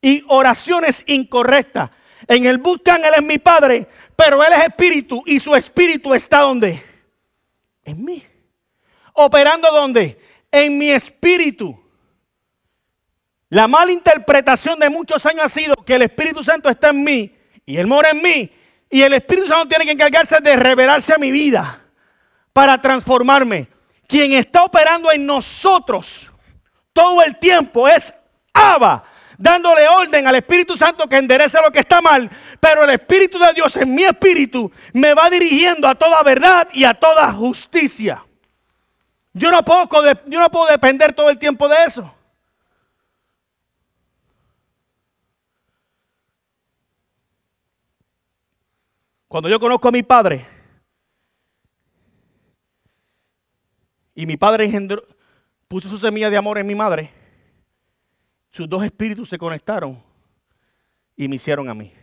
y 0.00 0.24
oraciones 0.28 1.04
incorrectas. 1.06 1.90
En 2.28 2.46
el 2.46 2.58
buscan, 2.58 3.04
Él 3.04 3.14
es 3.16 3.22
mi 3.22 3.38
Padre, 3.38 3.88
pero 4.16 4.42
Él 4.44 4.52
es 4.52 4.64
espíritu 4.64 5.22
y 5.26 5.40
su 5.40 5.54
espíritu 5.54 6.14
está 6.14 6.40
donde? 6.40 6.82
En 7.84 8.04
mí. 8.04 8.24
Operando 9.14 9.70
donde? 9.72 10.18
En 10.50 10.78
mi 10.78 10.90
espíritu. 10.90 11.81
La 13.52 13.68
mala 13.68 13.92
interpretación 13.92 14.80
de 14.80 14.88
muchos 14.88 15.26
años 15.26 15.44
ha 15.44 15.48
sido 15.50 15.74
que 15.84 15.96
el 15.96 16.00
Espíritu 16.00 16.42
Santo 16.42 16.70
está 16.70 16.88
en 16.88 17.04
mí 17.04 17.36
y 17.66 17.76
Él 17.76 17.86
mora 17.86 18.08
en 18.08 18.22
mí 18.22 18.50
y 18.88 19.02
el 19.02 19.12
Espíritu 19.12 19.46
Santo 19.46 19.68
tiene 19.68 19.84
que 19.84 19.90
encargarse 19.90 20.40
de 20.40 20.56
revelarse 20.56 21.12
a 21.12 21.18
mi 21.18 21.30
vida 21.30 21.82
para 22.54 22.80
transformarme. 22.80 23.68
Quien 24.06 24.32
está 24.32 24.64
operando 24.64 25.12
en 25.12 25.26
nosotros 25.26 26.32
todo 26.94 27.22
el 27.22 27.38
tiempo 27.38 27.86
es 27.86 28.14
Abba, 28.54 29.04
dándole 29.36 29.86
orden 29.86 30.26
al 30.26 30.36
Espíritu 30.36 30.74
Santo 30.74 31.06
que 31.06 31.18
enderece 31.18 31.58
lo 31.62 31.70
que 31.70 31.80
está 31.80 32.00
mal, 32.00 32.30
pero 32.58 32.84
el 32.84 32.90
Espíritu 32.90 33.38
de 33.38 33.52
Dios 33.52 33.76
en 33.76 33.94
mi 33.94 34.04
espíritu 34.04 34.72
me 34.94 35.12
va 35.12 35.28
dirigiendo 35.28 35.86
a 35.86 35.94
toda 35.94 36.22
verdad 36.22 36.68
y 36.72 36.84
a 36.84 36.94
toda 36.94 37.30
justicia. 37.34 38.24
Yo 39.34 39.50
no 39.50 39.62
puedo, 39.62 39.86
yo 40.24 40.40
no 40.40 40.50
puedo 40.50 40.68
depender 40.68 41.12
todo 41.12 41.28
el 41.28 41.38
tiempo 41.38 41.68
de 41.68 41.76
eso. 41.86 42.14
Cuando 49.32 49.48
yo 49.48 49.58
conozco 49.58 49.88
a 49.88 49.92
mi 49.92 50.02
padre, 50.02 50.46
y 54.14 54.26
mi 54.26 54.36
padre 54.36 54.66
engendró, 54.66 55.02
puso 55.68 55.88
su 55.88 55.96
semilla 55.96 56.28
de 56.28 56.36
amor 56.36 56.58
en 56.58 56.66
mi 56.66 56.74
madre, 56.74 57.10
sus 58.50 58.68
dos 58.68 58.84
espíritus 58.84 59.30
se 59.30 59.38
conectaron 59.38 60.02
y 61.16 61.28
me 61.28 61.36
hicieron 61.36 61.66
a 61.70 61.72
mí. 61.72 61.94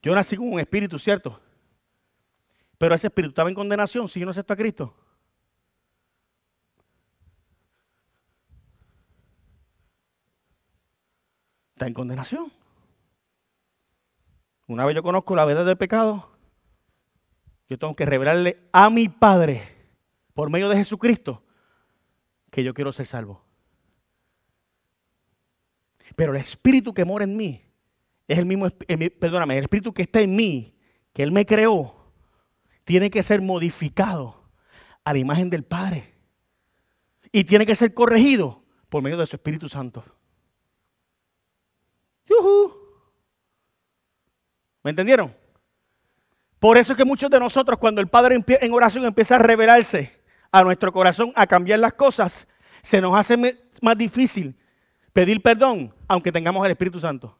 Yo 0.00 0.14
nací 0.14 0.34
con 0.34 0.50
un 0.50 0.58
espíritu, 0.58 0.98
¿cierto? 0.98 1.38
Pero 2.78 2.94
ese 2.94 3.08
espíritu 3.08 3.32
estaba 3.32 3.50
en 3.50 3.56
condenación 3.56 4.08
si 4.08 4.20
yo 4.20 4.24
no 4.24 4.30
acepto 4.30 4.54
a 4.54 4.56
Cristo. 4.56 5.03
Está 11.74 11.88
en 11.88 11.94
condenación. 11.94 12.52
Una 14.68 14.86
vez 14.86 14.94
yo 14.94 15.02
conozco 15.02 15.34
la 15.34 15.44
verdad 15.44 15.66
del 15.66 15.76
pecado, 15.76 16.30
yo 17.68 17.78
tengo 17.78 17.94
que 17.94 18.06
revelarle 18.06 18.62
a 18.72 18.88
mi 18.90 19.08
Padre, 19.08 19.62
por 20.34 20.50
medio 20.50 20.68
de 20.68 20.76
Jesucristo, 20.76 21.42
que 22.50 22.62
yo 22.62 22.74
quiero 22.74 22.92
ser 22.92 23.06
salvo. 23.06 23.44
Pero 26.14 26.32
el 26.32 26.38
espíritu 26.38 26.94
que 26.94 27.04
mora 27.04 27.24
en 27.24 27.36
mí 27.36 27.64
es 28.28 28.38
el 28.38 28.46
mismo, 28.46 28.70
perdóname, 28.70 29.58
el 29.58 29.64
espíritu 29.64 29.92
que 29.92 30.02
está 30.02 30.20
en 30.20 30.36
mí, 30.36 30.76
que 31.12 31.24
Él 31.24 31.32
me 31.32 31.44
creó, 31.44 31.94
tiene 32.84 33.10
que 33.10 33.22
ser 33.24 33.42
modificado 33.42 34.44
a 35.02 35.12
la 35.12 35.18
imagen 35.18 35.50
del 35.50 35.64
Padre. 35.64 36.14
Y 37.32 37.42
tiene 37.42 37.66
que 37.66 37.74
ser 37.74 37.92
corregido 37.94 38.62
por 38.88 39.02
medio 39.02 39.18
de 39.18 39.26
su 39.26 39.34
Espíritu 39.34 39.68
Santo. 39.68 40.04
¿Me 44.84 44.90
entendieron? 44.90 45.34
Por 46.58 46.76
eso 46.76 46.92
es 46.92 46.96
que 46.96 47.04
muchos 47.04 47.30
de 47.30 47.40
nosotros, 47.40 47.78
cuando 47.78 48.00
el 48.00 48.08
Padre 48.08 48.38
en 48.46 48.72
oración 48.72 49.04
empieza 49.04 49.36
a 49.36 49.38
revelarse 49.38 50.22
a 50.52 50.62
nuestro 50.62 50.92
corazón, 50.92 51.32
a 51.34 51.46
cambiar 51.46 51.78
las 51.78 51.94
cosas, 51.94 52.46
se 52.82 53.00
nos 53.00 53.16
hace 53.16 53.58
más 53.80 53.98
difícil 53.98 54.56
pedir 55.12 55.42
perdón, 55.42 55.92
aunque 56.06 56.30
tengamos 56.30 56.64
el 56.64 56.72
Espíritu 56.72 57.00
Santo. 57.00 57.36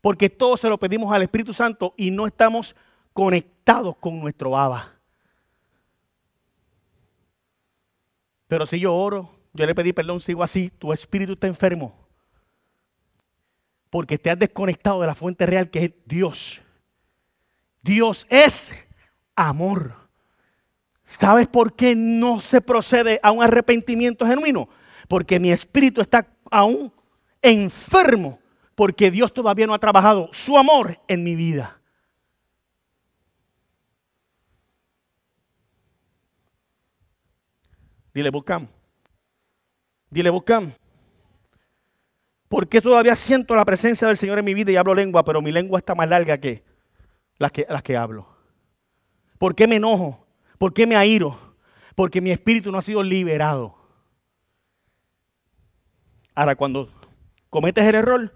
Porque 0.00 0.30
todo 0.30 0.56
se 0.56 0.68
lo 0.68 0.78
pedimos 0.78 1.12
al 1.12 1.22
Espíritu 1.22 1.52
Santo 1.52 1.92
y 1.96 2.12
no 2.12 2.26
estamos 2.26 2.76
conectados 3.12 3.96
con 3.96 4.20
nuestro 4.20 4.56
Abba. 4.56 4.94
Pero 8.46 8.64
si 8.64 8.78
yo 8.78 8.94
oro, 8.94 9.28
yo 9.52 9.66
le 9.66 9.74
pedí 9.74 9.92
perdón, 9.92 10.20
sigo 10.20 10.42
así, 10.42 10.70
tu 10.70 10.92
espíritu 10.92 11.32
está 11.32 11.48
enfermo 11.48 12.07
porque 13.90 14.18
te 14.18 14.30
has 14.30 14.38
desconectado 14.38 15.00
de 15.00 15.06
la 15.06 15.14
fuente 15.14 15.46
real 15.46 15.70
que 15.70 15.84
es 15.84 15.92
Dios. 16.04 16.62
Dios 17.82 18.26
es 18.28 18.74
amor. 19.34 19.96
¿Sabes 21.04 21.48
por 21.48 21.74
qué 21.74 21.94
no 21.94 22.40
se 22.40 22.60
procede 22.60 23.18
a 23.22 23.32
un 23.32 23.42
arrepentimiento 23.42 24.26
genuino? 24.26 24.68
Porque 25.08 25.40
mi 25.40 25.50
espíritu 25.50 26.02
está 26.02 26.28
aún 26.50 26.92
enfermo, 27.40 28.40
porque 28.74 29.10
Dios 29.10 29.32
todavía 29.32 29.66
no 29.66 29.72
ha 29.72 29.78
trabajado 29.78 30.28
su 30.32 30.58
amor 30.58 31.00
en 31.08 31.24
mi 31.24 31.34
vida. 31.34 31.80
Dile, 38.12 38.30
buscamos. 38.30 38.68
Dile, 40.10 40.28
buscamos. 40.30 40.74
¿Por 42.48 42.68
qué 42.68 42.80
todavía 42.80 43.14
siento 43.14 43.54
la 43.54 43.64
presencia 43.64 44.08
del 44.08 44.16
Señor 44.16 44.38
en 44.38 44.44
mi 44.44 44.54
vida 44.54 44.72
y 44.72 44.76
hablo 44.76 44.94
lengua, 44.94 45.24
pero 45.24 45.42
mi 45.42 45.52
lengua 45.52 45.78
está 45.78 45.94
más 45.94 46.08
larga 46.08 46.38
que 46.38 46.64
las 47.36 47.52
que, 47.52 47.96
hablo? 47.96 48.26
¿Por 49.38 49.54
qué 49.54 49.66
me 49.66 49.76
enojo? 49.76 50.26
¿Por 50.56 50.72
qué 50.72 50.86
me 50.86 50.96
airo? 50.96 51.38
Porque 51.94 52.20
mi 52.20 52.30
espíritu 52.30 52.72
no 52.72 52.78
ha 52.78 52.82
sido 52.82 53.02
liberado. 53.02 53.76
Ahora, 56.34 56.56
cuando 56.56 56.90
cometes 57.50 57.84
el 57.84 57.94
error, 57.94 58.34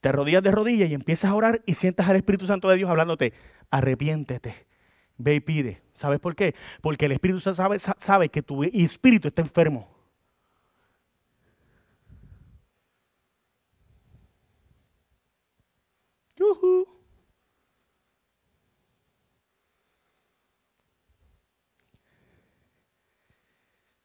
te 0.00 0.12
rodillas 0.12 0.42
de 0.42 0.50
rodillas 0.50 0.88
y 0.88 0.94
empiezas 0.94 1.30
a 1.30 1.34
orar 1.34 1.60
y 1.66 1.74
sientas 1.74 2.08
al 2.08 2.16
Espíritu 2.16 2.46
Santo 2.46 2.68
de 2.68 2.76
Dios 2.76 2.88
hablándote, 2.88 3.34
arrepiéntete, 3.70 4.66
ve 5.18 5.34
y 5.34 5.40
pide. 5.40 5.82
¿Sabes 5.92 6.20
por 6.20 6.34
qué? 6.34 6.54
Porque 6.80 7.06
el 7.06 7.12
Espíritu 7.12 7.40
Santo 7.40 7.56
sabe, 7.56 7.78
sabe 7.78 8.28
que 8.30 8.42
tu 8.42 8.64
espíritu 8.64 9.28
está 9.28 9.42
enfermo. 9.42 9.99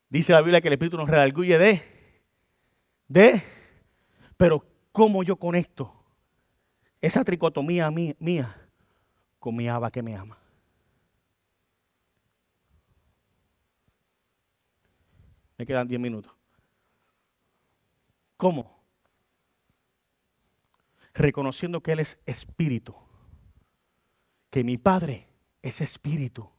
Dice 0.09 0.31
la 0.31 0.41
Biblia 0.41 0.61
que 0.61 0.67
el 0.67 0.73
Espíritu 0.75 0.95
nos 0.95 1.09
redarguye 1.09 1.57
de, 1.57 1.81
de, 3.09 3.43
pero 4.37 4.65
¿cómo 4.93 5.23
yo 5.23 5.35
conecto 5.35 5.93
esa 7.01 7.23
tricotomía 7.25 7.91
mía, 7.91 8.69
con 9.39 9.57
mi 9.57 9.67
aba 9.67 9.91
que 9.91 10.01
me 10.01 10.15
ama? 10.15 10.37
Me 15.57 15.65
quedan 15.65 15.87
10 15.87 15.99
minutos. 15.99 16.33
¿Cómo? 18.37 18.74
Reconociendo 21.15 21.81
que 21.81 21.93
Él 21.93 21.99
es 21.99 22.19
espíritu. 22.27 22.95
Que 24.51 24.63
mi 24.63 24.77
Padre 24.77 25.27
es 25.63 25.81
espíritu. 25.81 26.51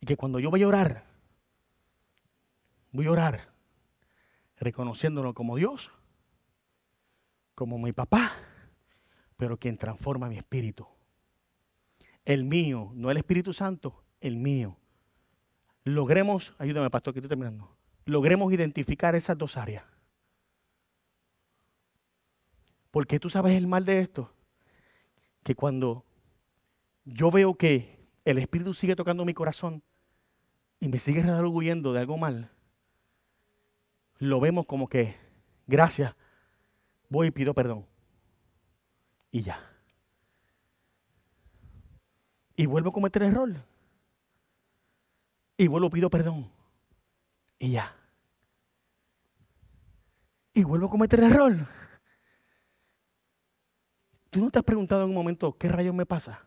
Y 0.00 0.06
que 0.06 0.16
cuando 0.16 0.38
yo 0.38 0.50
voy 0.50 0.62
a 0.62 0.68
orar, 0.68 1.04
voy 2.92 3.06
a 3.06 3.10
orar 3.10 3.50
reconociéndolo 4.60 5.34
como 5.34 5.56
Dios, 5.56 5.90
como 7.54 7.78
mi 7.78 7.92
papá, 7.92 8.32
pero 9.36 9.58
quien 9.58 9.76
transforma 9.76 10.28
mi 10.28 10.36
espíritu. 10.36 10.86
El 12.24 12.44
mío, 12.44 12.92
no 12.94 13.10
el 13.10 13.16
Espíritu 13.16 13.52
Santo, 13.52 14.04
el 14.20 14.36
mío. 14.36 14.76
Logremos, 15.84 16.54
ayúdame 16.58 16.90
pastor 16.90 17.14
que 17.14 17.20
estoy 17.20 17.30
terminando, 17.30 17.74
logremos 18.04 18.52
identificar 18.52 19.14
esas 19.14 19.36
dos 19.36 19.56
áreas. 19.56 19.84
Porque 22.90 23.20
tú 23.20 23.30
sabes 23.30 23.56
el 23.56 23.66
mal 23.66 23.84
de 23.84 24.00
esto. 24.00 24.32
Que 25.42 25.54
cuando 25.54 26.04
yo 27.04 27.30
veo 27.30 27.54
que 27.54 27.98
el 28.24 28.38
Espíritu 28.38 28.74
sigue 28.74 28.96
tocando 28.96 29.24
mi 29.24 29.34
corazón 29.34 29.82
y 30.78 30.88
me 30.88 30.98
sigue 30.98 31.22
redarguyendo 31.22 31.92
de 31.92 32.00
algo 32.00 32.18
mal, 32.18 32.50
lo 34.18 34.40
vemos 34.40 34.66
como 34.66 34.88
que, 34.88 35.16
gracias, 35.66 36.14
voy 37.08 37.28
y 37.28 37.30
pido 37.30 37.54
perdón. 37.54 37.86
Y 39.30 39.42
ya. 39.42 39.60
Y 42.56 42.66
vuelvo 42.66 42.90
a 42.90 42.92
cometer 42.92 43.22
error. 43.22 43.64
Y 45.56 45.68
vuelvo 45.68 45.90
pido 45.90 46.10
perdón. 46.10 46.50
Y 47.58 47.72
ya. 47.72 47.94
Y 50.52 50.64
vuelvo 50.64 50.86
a 50.86 50.90
cometer 50.90 51.20
error. 51.20 51.79
¿Tú 54.30 54.40
no 54.40 54.50
te 54.50 54.60
has 54.60 54.64
preguntado 54.64 55.02
en 55.02 55.08
un 55.08 55.14
momento 55.14 55.56
qué 55.58 55.68
rayos 55.68 55.94
me 55.94 56.06
pasa? 56.06 56.44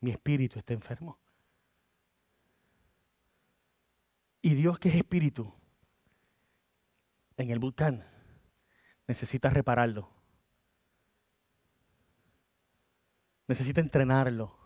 Mi 0.00 0.10
espíritu 0.10 0.58
está 0.58 0.74
enfermo. 0.74 1.18
Y 4.42 4.54
Dios 4.54 4.78
que 4.78 4.90
es 4.90 4.94
espíritu 4.94 5.52
en 7.38 7.50
el 7.50 7.58
volcán 7.58 8.06
necesita 9.08 9.48
repararlo. 9.50 10.10
Necesita 13.48 13.80
entrenarlo. 13.80 14.65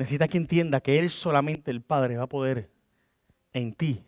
Necesita 0.00 0.28
que 0.28 0.38
entienda 0.38 0.80
que 0.80 0.98
Él 0.98 1.10
solamente, 1.10 1.70
el 1.70 1.82
Padre, 1.82 2.16
va 2.16 2.22
a 2.22 2.26
poder 2.26 2.70
en 3.52 3.74
ti 3.74 4.02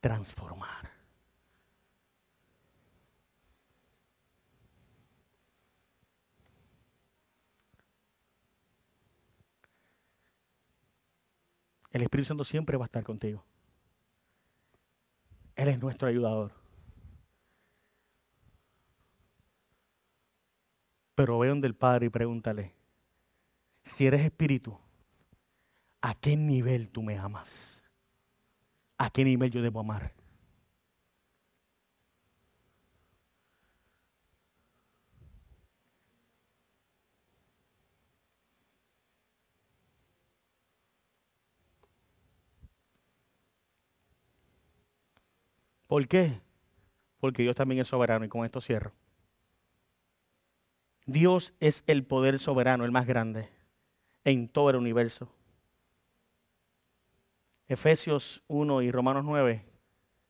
transformar. 0.00 0.90
El 11.92 12.02
Espíritu 12.02 12.26
Santo 12.26 12.42
siempre 12.42 12.76
va 12.76 12.86
a 12.86 12.86
estar 12.86 13.04
contigo. 13.04 13.44
Él 15.54 15.68
es 15.68 15.78
nuestro 15.78 16.08
ayudador. 16.08 16.52
Pero 21.14 21.38
ve 21.38 21.46
donde 21.46 21.68
el 21.68 21.76
Padre 21.76 22.06
y 22.06 22.08
pregúntale, 22.08 22.74
si 23.84 24.04
eres 24.04 24.22
espíritu, 24.22 24.76
¿a 26.00 26.14
qué 26.14 26.36
nivel 26.36 26.88
tú 26.88 27.02
me 27.02 27.18
amas? 27.18 27.82
¿A 28.98 29.10
qué 29.10 29.24
nivel 29.24 29.50
yo 29.50 29.62
debo 29.62 29.80
amar? 29.80 30.12
¿Por 45.86 46.08
qué? 46.08 46.40
Porque 47.20 47.42
Dios 47.42 47.56
también 47.56 47.80
es 47.80 47.88
soberano 47.88 48.24
y 48.24 48.28
con 48.28 48.44
esto 48.44 48.60
cierro. 48.60 48.92
Dios 51.06 51.54
es 51.60 51.84
el 51.86 52.04
poder 52.04 52.38
soberano, 52.38 52.84
el 52.84 52.90
más 52.92 53.06
grande 53.06 53.48
en 54.24 54.48
todo 54.48 54.70
el 54.70 54.76
universo. 54.76 55.35
Efesios 57.68 58.42
1 58.46 58.82
y 58.82 58.90
Romanos 58.90 59.24
9. 59.24 59.64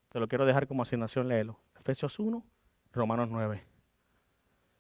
Te 0.09 0.21
lo 0.21 0.29
quiero 0.29 0.47
dejar 0.47 0.67
como 0.67 0.83
asignación, 0.83 1.29
léelo. 1.29 1.61
Efesios 1.79 2.19
1, 2.19 2.45
Romanos 2.93 3.29
9. 3.31 3.65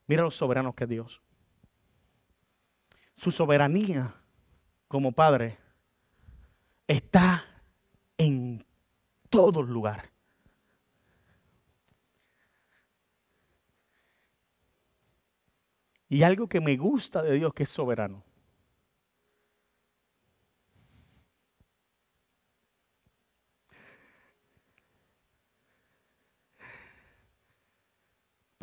Mira 0.07 0.23
los 0.23 0.37
soberanos 0.37 0.75
que 0.75 0.85
es 0.85 0.91
Dios. 0.91 1.23
Su 3.17 3.31
soberanía 3.31 4.15
como 4.89 5.13
Padre 5.13 5.59
está 6.87 7.45
en 8.17 8.65
todo 9.29 9.63
lugar. 9.63 10.11
Y 16.09 16.23
algo 16.23 16.49
que 16.49 16.61
me 16.61 16.77
gusta 16.77 17.21
de 17.23 17.33
Dios 17.33 17.53
que 17.53 17.65
es 17.65 17.69
soberano 17.69 18.26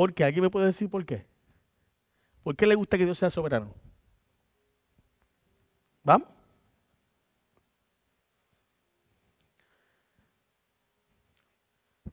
¿Por 0.04 0.14
qué? 0.14 0.26
¿Alguien 0.26 0.44
me 0.44 0.50
puede 0.50 0.66
decir 0.66 0.90
por 0.90 1.06
qué? 1.06 1.26
¿Por 2.44 2.58
qué 2.58 2.68
le 2.68 2.76
gusta 2.76 2.98
que 2.98 3.06
Dios 3.06 3.18
sea 3.18 3.30
soberano? 3.30 3.74
¿Vamos? 6.04 6.28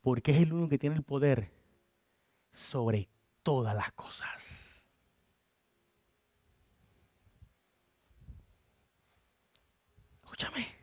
Porque 0.03 0.31
es 0.31 0.39
el 0.43 0.53
único 0.53 0.69
que 0.69 0.79
tiene 0.79 0.95
el 0.95 1.03
poder 1.03 1.51
sobre 2.53 3.09
todas 3.43 3.75
las 3.75 3.91
cosas. 3.91 4.87
Escúchame. 10.23 10.80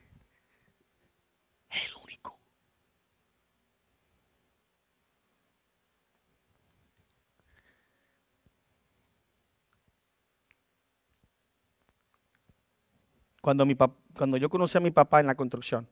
Cuando, 13.48 13.66
mi 13.66 13.76
cuando 14.14 14.36
yo 14.36 14.50
conocí 14.50 14.78
a 14.78 14.82
mi 14.82 14.91
papá 14.91 15.22
en 15.22 15.28
la 15.28 15.34
construcción. 15.34 15.88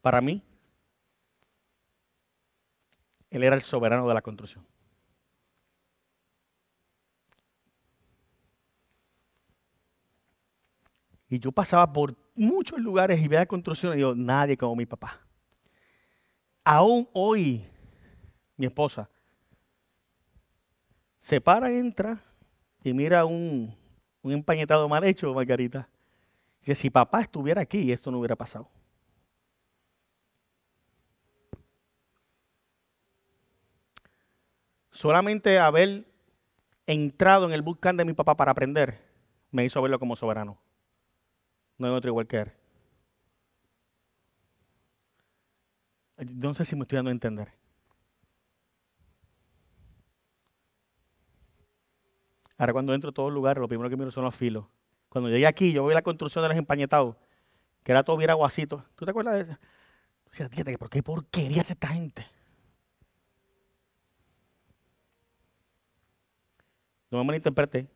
Para 0.00 0.20
mí, 0.20 0.42
él 3.30 3.44
era 3.44 3.54
el 3.54 3.62
soberano 3.62 4.08
de 4.08 4.14
la 4.14 4.22
construcción. 4.22 4.66
Y 11.28 11.38
yo 11.38 11.52
pasaba 11.52 11.92
por 11.92 12.16
muchos 12.34 12.80
lugares 12.80 13.20
y 13.20 13.28
veía 13.28 13.46
construcción 13.46 13.96
y 13.96 14.00
yo, 14.00 14.12
nadie 14.16 14.56
como 14.56 14.74
mi 14.74 14.86
papá. 14.86 15.20
Aún 16.64 17.08
hoy, 17.12 17.64
mi 18.56 18.66
esposa 18.66 19.08
se 21.18 21.40
para, 21.40 21.70
entra 21.70 22.20
y 22.82 22.92
mira 22.92 23.24
un, 23.24 23.76
un 24.22 24.32
empañetado 24.32 24.88
mal 24.88 25.04
hecho, 25.04 25.32
Margarita. 25.32 25.88
Que 26.62 26.74
si 26.74 26.90
papá 26.90 27.20
estuviera 27.20 27.62
aquí, 27.62 27.92
esto 27.92 28.10
no 28.10 28.18
hubiera 28.18 28.36
pasado. 28.36 28.68
Solamente 34.90 35.58
haber 35.58 36.04
entrado 36.86 37.46
en 37.46 37.52
el 37.52 37.62
bootcamp 37.62 37.98
de 37.98 38.04
mi 38.04 38.14
papá 38.14 38.36
para 38.36 38.52
aprender, 38.52 39.00
me 39.50 39.64
hizo 39.64 39.80
verlo 39.80 39.98
como 39.98 40.16
soberano. 40.16 40.58
No 41.78 41.86
hay 41.86 41.94
otro 41.94 42.10
igual 42.10 42.26
que 42.26 42.38
él. 42.38 42.52
No 46.16 46.54
sé 46.54 46.64
si 46.64 46.76
me 46.76 46.82
estoy 46.82 46.96
dando 46.96 47.10
a 47.10 47.12
entender. 47.12 47.52
Ahora 52.58 52.72
cuando 52.72 52.94
entro 52.94 53.10
a 53.10 53.12
todos 53.12 53.28
los 53.28 53.34
lugares, 53.34 53.60
lo 53.60 53.66
primero 53.66 53.90
que 53.90 53.96
miro 53.96 54.10
son 54.10 54.24
los 54.24 54.34
filos. 54.34 54.66
Cuando 55.08 55.28
llegué 55.28 55.46
aquí, 55.46 55.72
yo 55.72 55.84
vi 55.84 55.94
la 55.94 56.02
construcción 56.02 56.42
de 56.42 56.48
los 56.48 56.56
empañetados, 56.56 57.16
que 57.82 57.92
era 57.92 58.04
todo 58.04 58.16
bien 58.16 58.30
aguacito. 58.30 58.84
¿Tú 58.94 59.04
te 59.04 59.10
acuerdas 59.10 59.34
de 59.34 59.40
eso? 59.52 60.78
¿por 60.78 60.88
qué 60.88 61.02
porquería 61.02 61.62
hace 61.62 61.72
esta 61.72 61.88
gente? 61.88 62.24
No 67.10 67.18
me 67.18 67.24
malinterprete. 67.24 67.88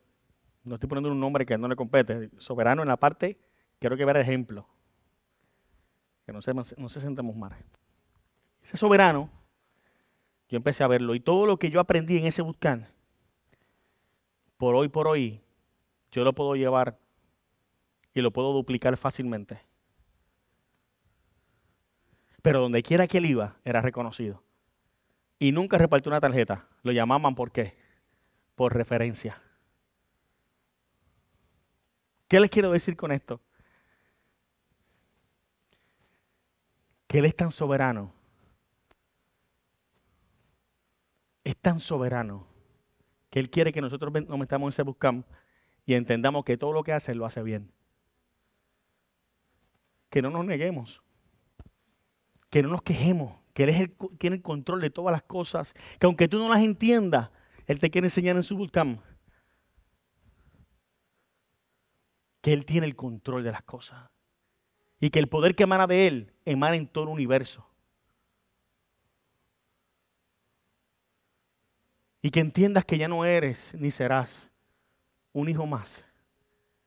No 0.63 0.75
estoy 0.75 0.89
poniendo 0.89 1.11
un 1.11 1.19
nombre 1.19 1.45
que 1.45 1.57
no 1.57 1.67
le 1.67 1.75
compete. 1.75 2.29
Soberano 2.37 2.81
en 2.81 2.89
la 2.89 2.97
parte, 2.97 3.39
quiero 3.79 3.95
que 3.95 4.05
vea 4.05 4.19
ejemplo. 4.19 4.67
Que 6.25 6.33
no 6.33 6.41
se, 6.41 6.53
no 6.53 6.89
se 6.89 7.01
sentemos 7.01 7.35
mal. 7.35 7.55
Ese 8.67 8.75
soberano, 8.75 9.29
yo 10.49 10.57
empecé 10.57 10.83
a 10.83 10.87
verlo. 10.87 11.15
Y 11.15 11.21
todo 11.21 11.45
lo 11.45 11.57
que 11.57 11.69
yo 11.69 11.79
aprendí 11.79 12.17
en 12.17 12.25
ese 12.25 12.41
buscán, 12.41 12.89
por 14.57 14.75
hoy 14.75 14.89
por 14.89 15.07
hoy, 15.07 15.41
yo 16.11 16.25
lo 16.25 16.33
puedo 16.33 16.53
llevar 16.57 16.99
y 18.13 18.19
lo 18.19 18.31
puedo 18.31 18.51
duplicar 18.51 18.97
fácilmente. 18.97 19.61
Pero 22.41 22.59
donde 22.59 22.83
quiera 22.83 23.07
que 23.07 23.19
él 23.19 23.27
iba, 23.27 23.55
era 23.63 23.81
reconocido. 23.81 24.43
Y 25.39 25.53
nunca 25.53 25.77
repartió 25.77 26.09
una 26.09 26.19
tarjeta. 26.19 26.67
Lo 26.83 26.91
llamaban 26.91 27.35
por 27.35 27.53
qué? 27.53 27.77
Por 28.55 28.75
referencia. 28.75 29.41
¿Qué 32.27 32.41
les 32.41 32.49
quiero 32.49 32.69
decir 32.71 32.97
con 32.97 33.13
esto? 33.13 33.39
Que 37.07 37.19
Él 37.19 37.25
es 37.25 37.35
tan 37.35 37.53
soberano. 37.53 38.16
Es 41.47 41.55
tan 41.55 41.79
soberano 41.79 42.45
que 43.29 43.39
Él 43.39 43.49
quiere 43.49 43.71
que 43.71 43.79
nosotros 43.79 44.11
nos 44.27 44.37
metamos 44.37 44.67
en 44.67 44.69
ese 44.75 44.83
buscam 44.83 45.23
y 45.85 45.93
entendamos 45.93 46.43
que 46.43 46.57
todo 46.57 46.73
lo 46.73 46.83
que 46.83 46.91
hace, 46.91 47.15
lo 47.15 47.25
hace 47.25 47.41
bien. 47.41 47.71
Que 50.09 50.21
no 50.21 50.29
nos 50.29 50.43
neguemos. 50.43 51.01
Que 52.49 52.61
no 52.61 52.67
nos 52.67 52.81
quejemos. 52.81 53.39
Que 53.53 53.63
Él 53.63 53.69
es 53.69 53.79
el, 53.79 53.95
tiene 54.17 54.35
el 54.35 54.41
control 54.41 54.81
de 54.81 54.89
todas 54.89 55.13
las 55.13 55.23
cosas. 55.23 55.73
Que 56.01 56.05
aunque 56.05 56.27
tú 56.27 56.37
no 56.37 56.49
las 56.49 56.59
entiendas, 56.59 57.29
Él 57.65 57.79
te 57.79 57.89
quiere 57.91 58.07
enseñar 58.07 58.35
en 58.35 58.43
su 58.43 58.57
buscam. 58.57 58.99
Que 62.41 62.51
Él 62.51 62.65
tiene 62.65 62.87
el 62.87 62.97
control 62.97 63.45
de 63.45 63.53
las 63.53 63.63
cosas. 63.63 64.09
Y 64.99 65.11
que 65.11 65.19
el 65.19 65.29
poder 65.29 65.55
que 65.55 65.63
emana 65.63 65.87
de 65.87 66.07
Él 66.07 66.33
emana 66.43 66.75
en 66.75 66.87
todo 66.87 67.05
el 67.05 67.11
universo. 67.11 67.66
Y 72.27 72.29
que 72.29 72.41
entiendas 72.41 72.83
que 72.83 72.97
ya 72.97 73.07
no 73.07 73.23
eres 73.23 73.73
ni 73.75 73.89
serás 73.89 74.49
un 75.31 75.47
hijo 75.47 75.65
más, 75.65 76.03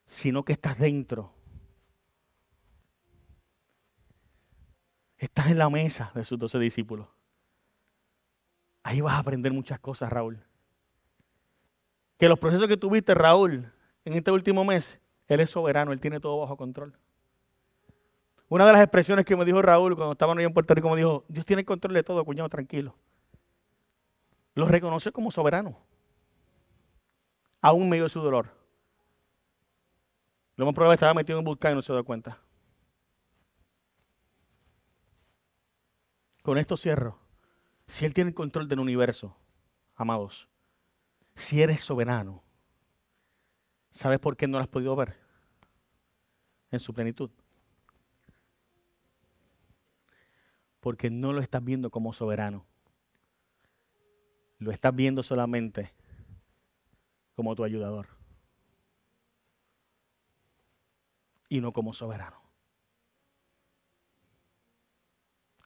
sino 0.04 0.44
que 0.44 0.52
estás 0.52 0.78
dentro. 0.78 1.32
Estás 5.16 5.46
en 5.46 5.56
la 5.56 5.70
mesa 5.70 6.12
de 6.14 6.24
sus 6.24 6.38
doce 6.38 6.58
discípulos. 6.58 7.06
Ahí 8.82 9.00
vas 9.00 9.14
a 9.14 9.20
aprender 9.20 9.50
muchas 9.50 9.80
cosas, 9.80 10.12
Raúl. 10.12 10.44
Que 12.18 12.28
los 12.28 12.38
procesos 12.38 12.68
que 12.68 12.76
tuviste, 12.76 13.14
Raúl, 13.14 13.72
en 14.04 14.12
este 14.12 14.30
último 14.30 14.62
mes, 14.62 15.00
Él 15.26 15.40
es 15.40 15.48
soberano, 15.48 15.92
Él 15.92 16.00
tiene 16.00 16.20
todo 16.20 16.38
bajo 16.38 16.58
control. 16.58 16.92
Una 18.50 18.66
de 18.66 18.74
las 18.74 18.82
expresiones 18.82 19.24
que 19.24 19.36
me 19.36 19.46
dijo 19.46 19.62
Raúl 19.62 19.96
cuando 19.96 20.12
estábamos 20.12 20.44
en 20.44 20.52
Puerto 20.52 20.74
Rico, 20.74 20.90
me 20.90 20.98
dijo, 20.98 21.24
Dios 21.28 21.46
tiene 21.46 21.64
control 21.64 21.94
de 21.94 22.02
todo, 22.02 22.26
cuñado, 22.26 22.50
tranquilo 22.50 22.94
lo 24.54 24.66
reconoce 24.66 25.12
como 25.12 25.30
soberano, 25.30 25.78
aún 27.60 27.88
medio 27.88 28.04
de 28.04 28.10
su 28.10 28.20
dolor. 28.20 28.48
Lo 30.56 30.66
más 30.66 30.74
probable 30.74 30.94
estaba 30.94 31.14
metido 31.14 31.38
en 31.38 31.40
un 31.40 31.46
volcán 31.46 31.72
y 31.72 31.74
no 31.76 31.82
se 31.82 31.92
da 31.92 32.02
cuenta. 32.02 32.38
Con 36.42 36.58
esto 36.58 36.76
cierro. 36.76 37.18
Si 37.86 38.04
Él 38.04 38.14
tiene 38.14 38.28
el 38.28 38.34
control 38.34 38.68
del 38.68 38.80
universo, 38.80 39.36
amados, 39.94 40.48
si 41.34 41.62
eres 41.62 41.80
soberano, 41.80 42.42
¿sabes 43.90 44.18
por 44.18 44.36
qué 44.36 44.46
no 44.46 44.58
lo 44.58 44.62
has 44.62 44.68
podido 44.68 44.94
ver? 44.96 45.16
En 46.70 46.78
su 46.78 46.92
plenitud. 46.92 47.30
Porque 50.80 51.10
no 51.10 51.32
lo 51.32 51.40
estás 51.40 51.64
viendo 51.64 51.90
como 51.90 52.12
soberano 52.12 52.69
lo 54.60 54.70
estás 54.70 54.94
viendo 54.94 55.22
solamente 55.22 55.92
como 57.34 57.56
tu 57.56 57.64
ayudador 57.64 58.06
y 61.48 61.60
no 61.60 61.72
como 61.72 61.92
soberano. 61.92 62.40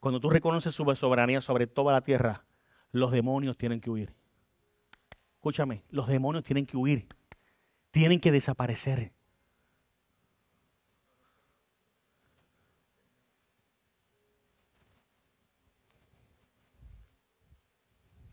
Cuando 0.01 0.21
tú 0.21 0.31
reconoces 0.31 0.75
su 0.75 0.85
soberanía 0.95 1.41
sobre 1.41 1.67
toda 1.67 1.93
la 1.93 2.03
tierra, 2.03 2.45
los 2.93 3.11
demonios 3.11 3.57
tienen 3.57 3.81
que 3.81 3.91
huir. 3.91 4.15
Escúchame, 5.35 5.83
los 5.91 6.07
demonios 6.07 6.45
tienen 6.45 6.65
que 6.65 6.77
huir, 6.77 7.09
tienen 7.91 8.21
que 8.21 8.31
desaparecer. 8.31 9.14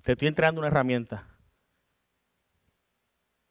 Te 0.03 0.13
estoy 0.13 0.27
entregando 0.27 0.61
una 0.61 0.67
herramienta. 0.67 1.27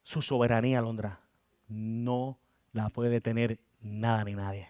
Su 0.02 0.22
soberanía, 0.22 0.80
Londra, 0.80 1.20
no 1.68 2.38
la 2.72 2.88
puede 2.88 3.10
detener 3.10 3.60
nada 3.80 4.24
ni 4.24 4.34
nadie. 4.34 4.68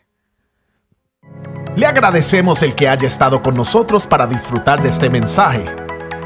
Le 1.76 1.86
agradecemos 1.86 2.62
el 2.62 2.74
que 2.74 2.88
haya 2.88 3.06
estado 3.06 3.40
con 3.42 3.54
nosotros 3.54 4.06
para 4.06 4.26
disfrutar 4.26 4.82
de 4.82 4.90
este 4.90 5.08
mensaje. 5.08 5.64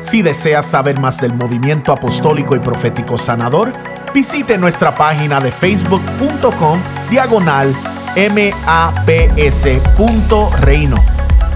Si 0.00 0.22
deseas 0.22 0.66
saber 0.66 0.98
más 0.98 1.20
del 1.20 1.32
movimiento 1.34 1.92
apostólico 1.92 2.56
y 2.56 2.60
profético 2.60 3.16
sanador, 3.16 3.72
visite 4.12 4.58
nuestra 4.58 4.94
página 4.94 5.40
de 5.40 5.52
facebook.com 5.52 6.80
diagonal 7.10 7.74
maps.reino. 8.16 9.54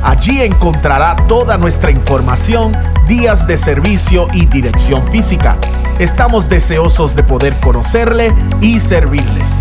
Allí 0.09 0.41
encontrará 0.41 1.15
toda 1.29 1.59
nuestra 1.59 1.91
información 1.91 2.73
días 3.07 3.47
de 3.47 3.59
servicio 3.59 4.27
y 4.33 4.47
dirección 4.47 5.07
física. 5.09 5.55
Estamos 5.99 6.49
deseosos 6.49 7.15
de 7.15 7.23
poder 7.23 7.55
conocerle 7.61 8.33
y 8.63 8.81
servirles. 8.81 9.61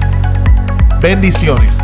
Bendiciones. 1.01 1.79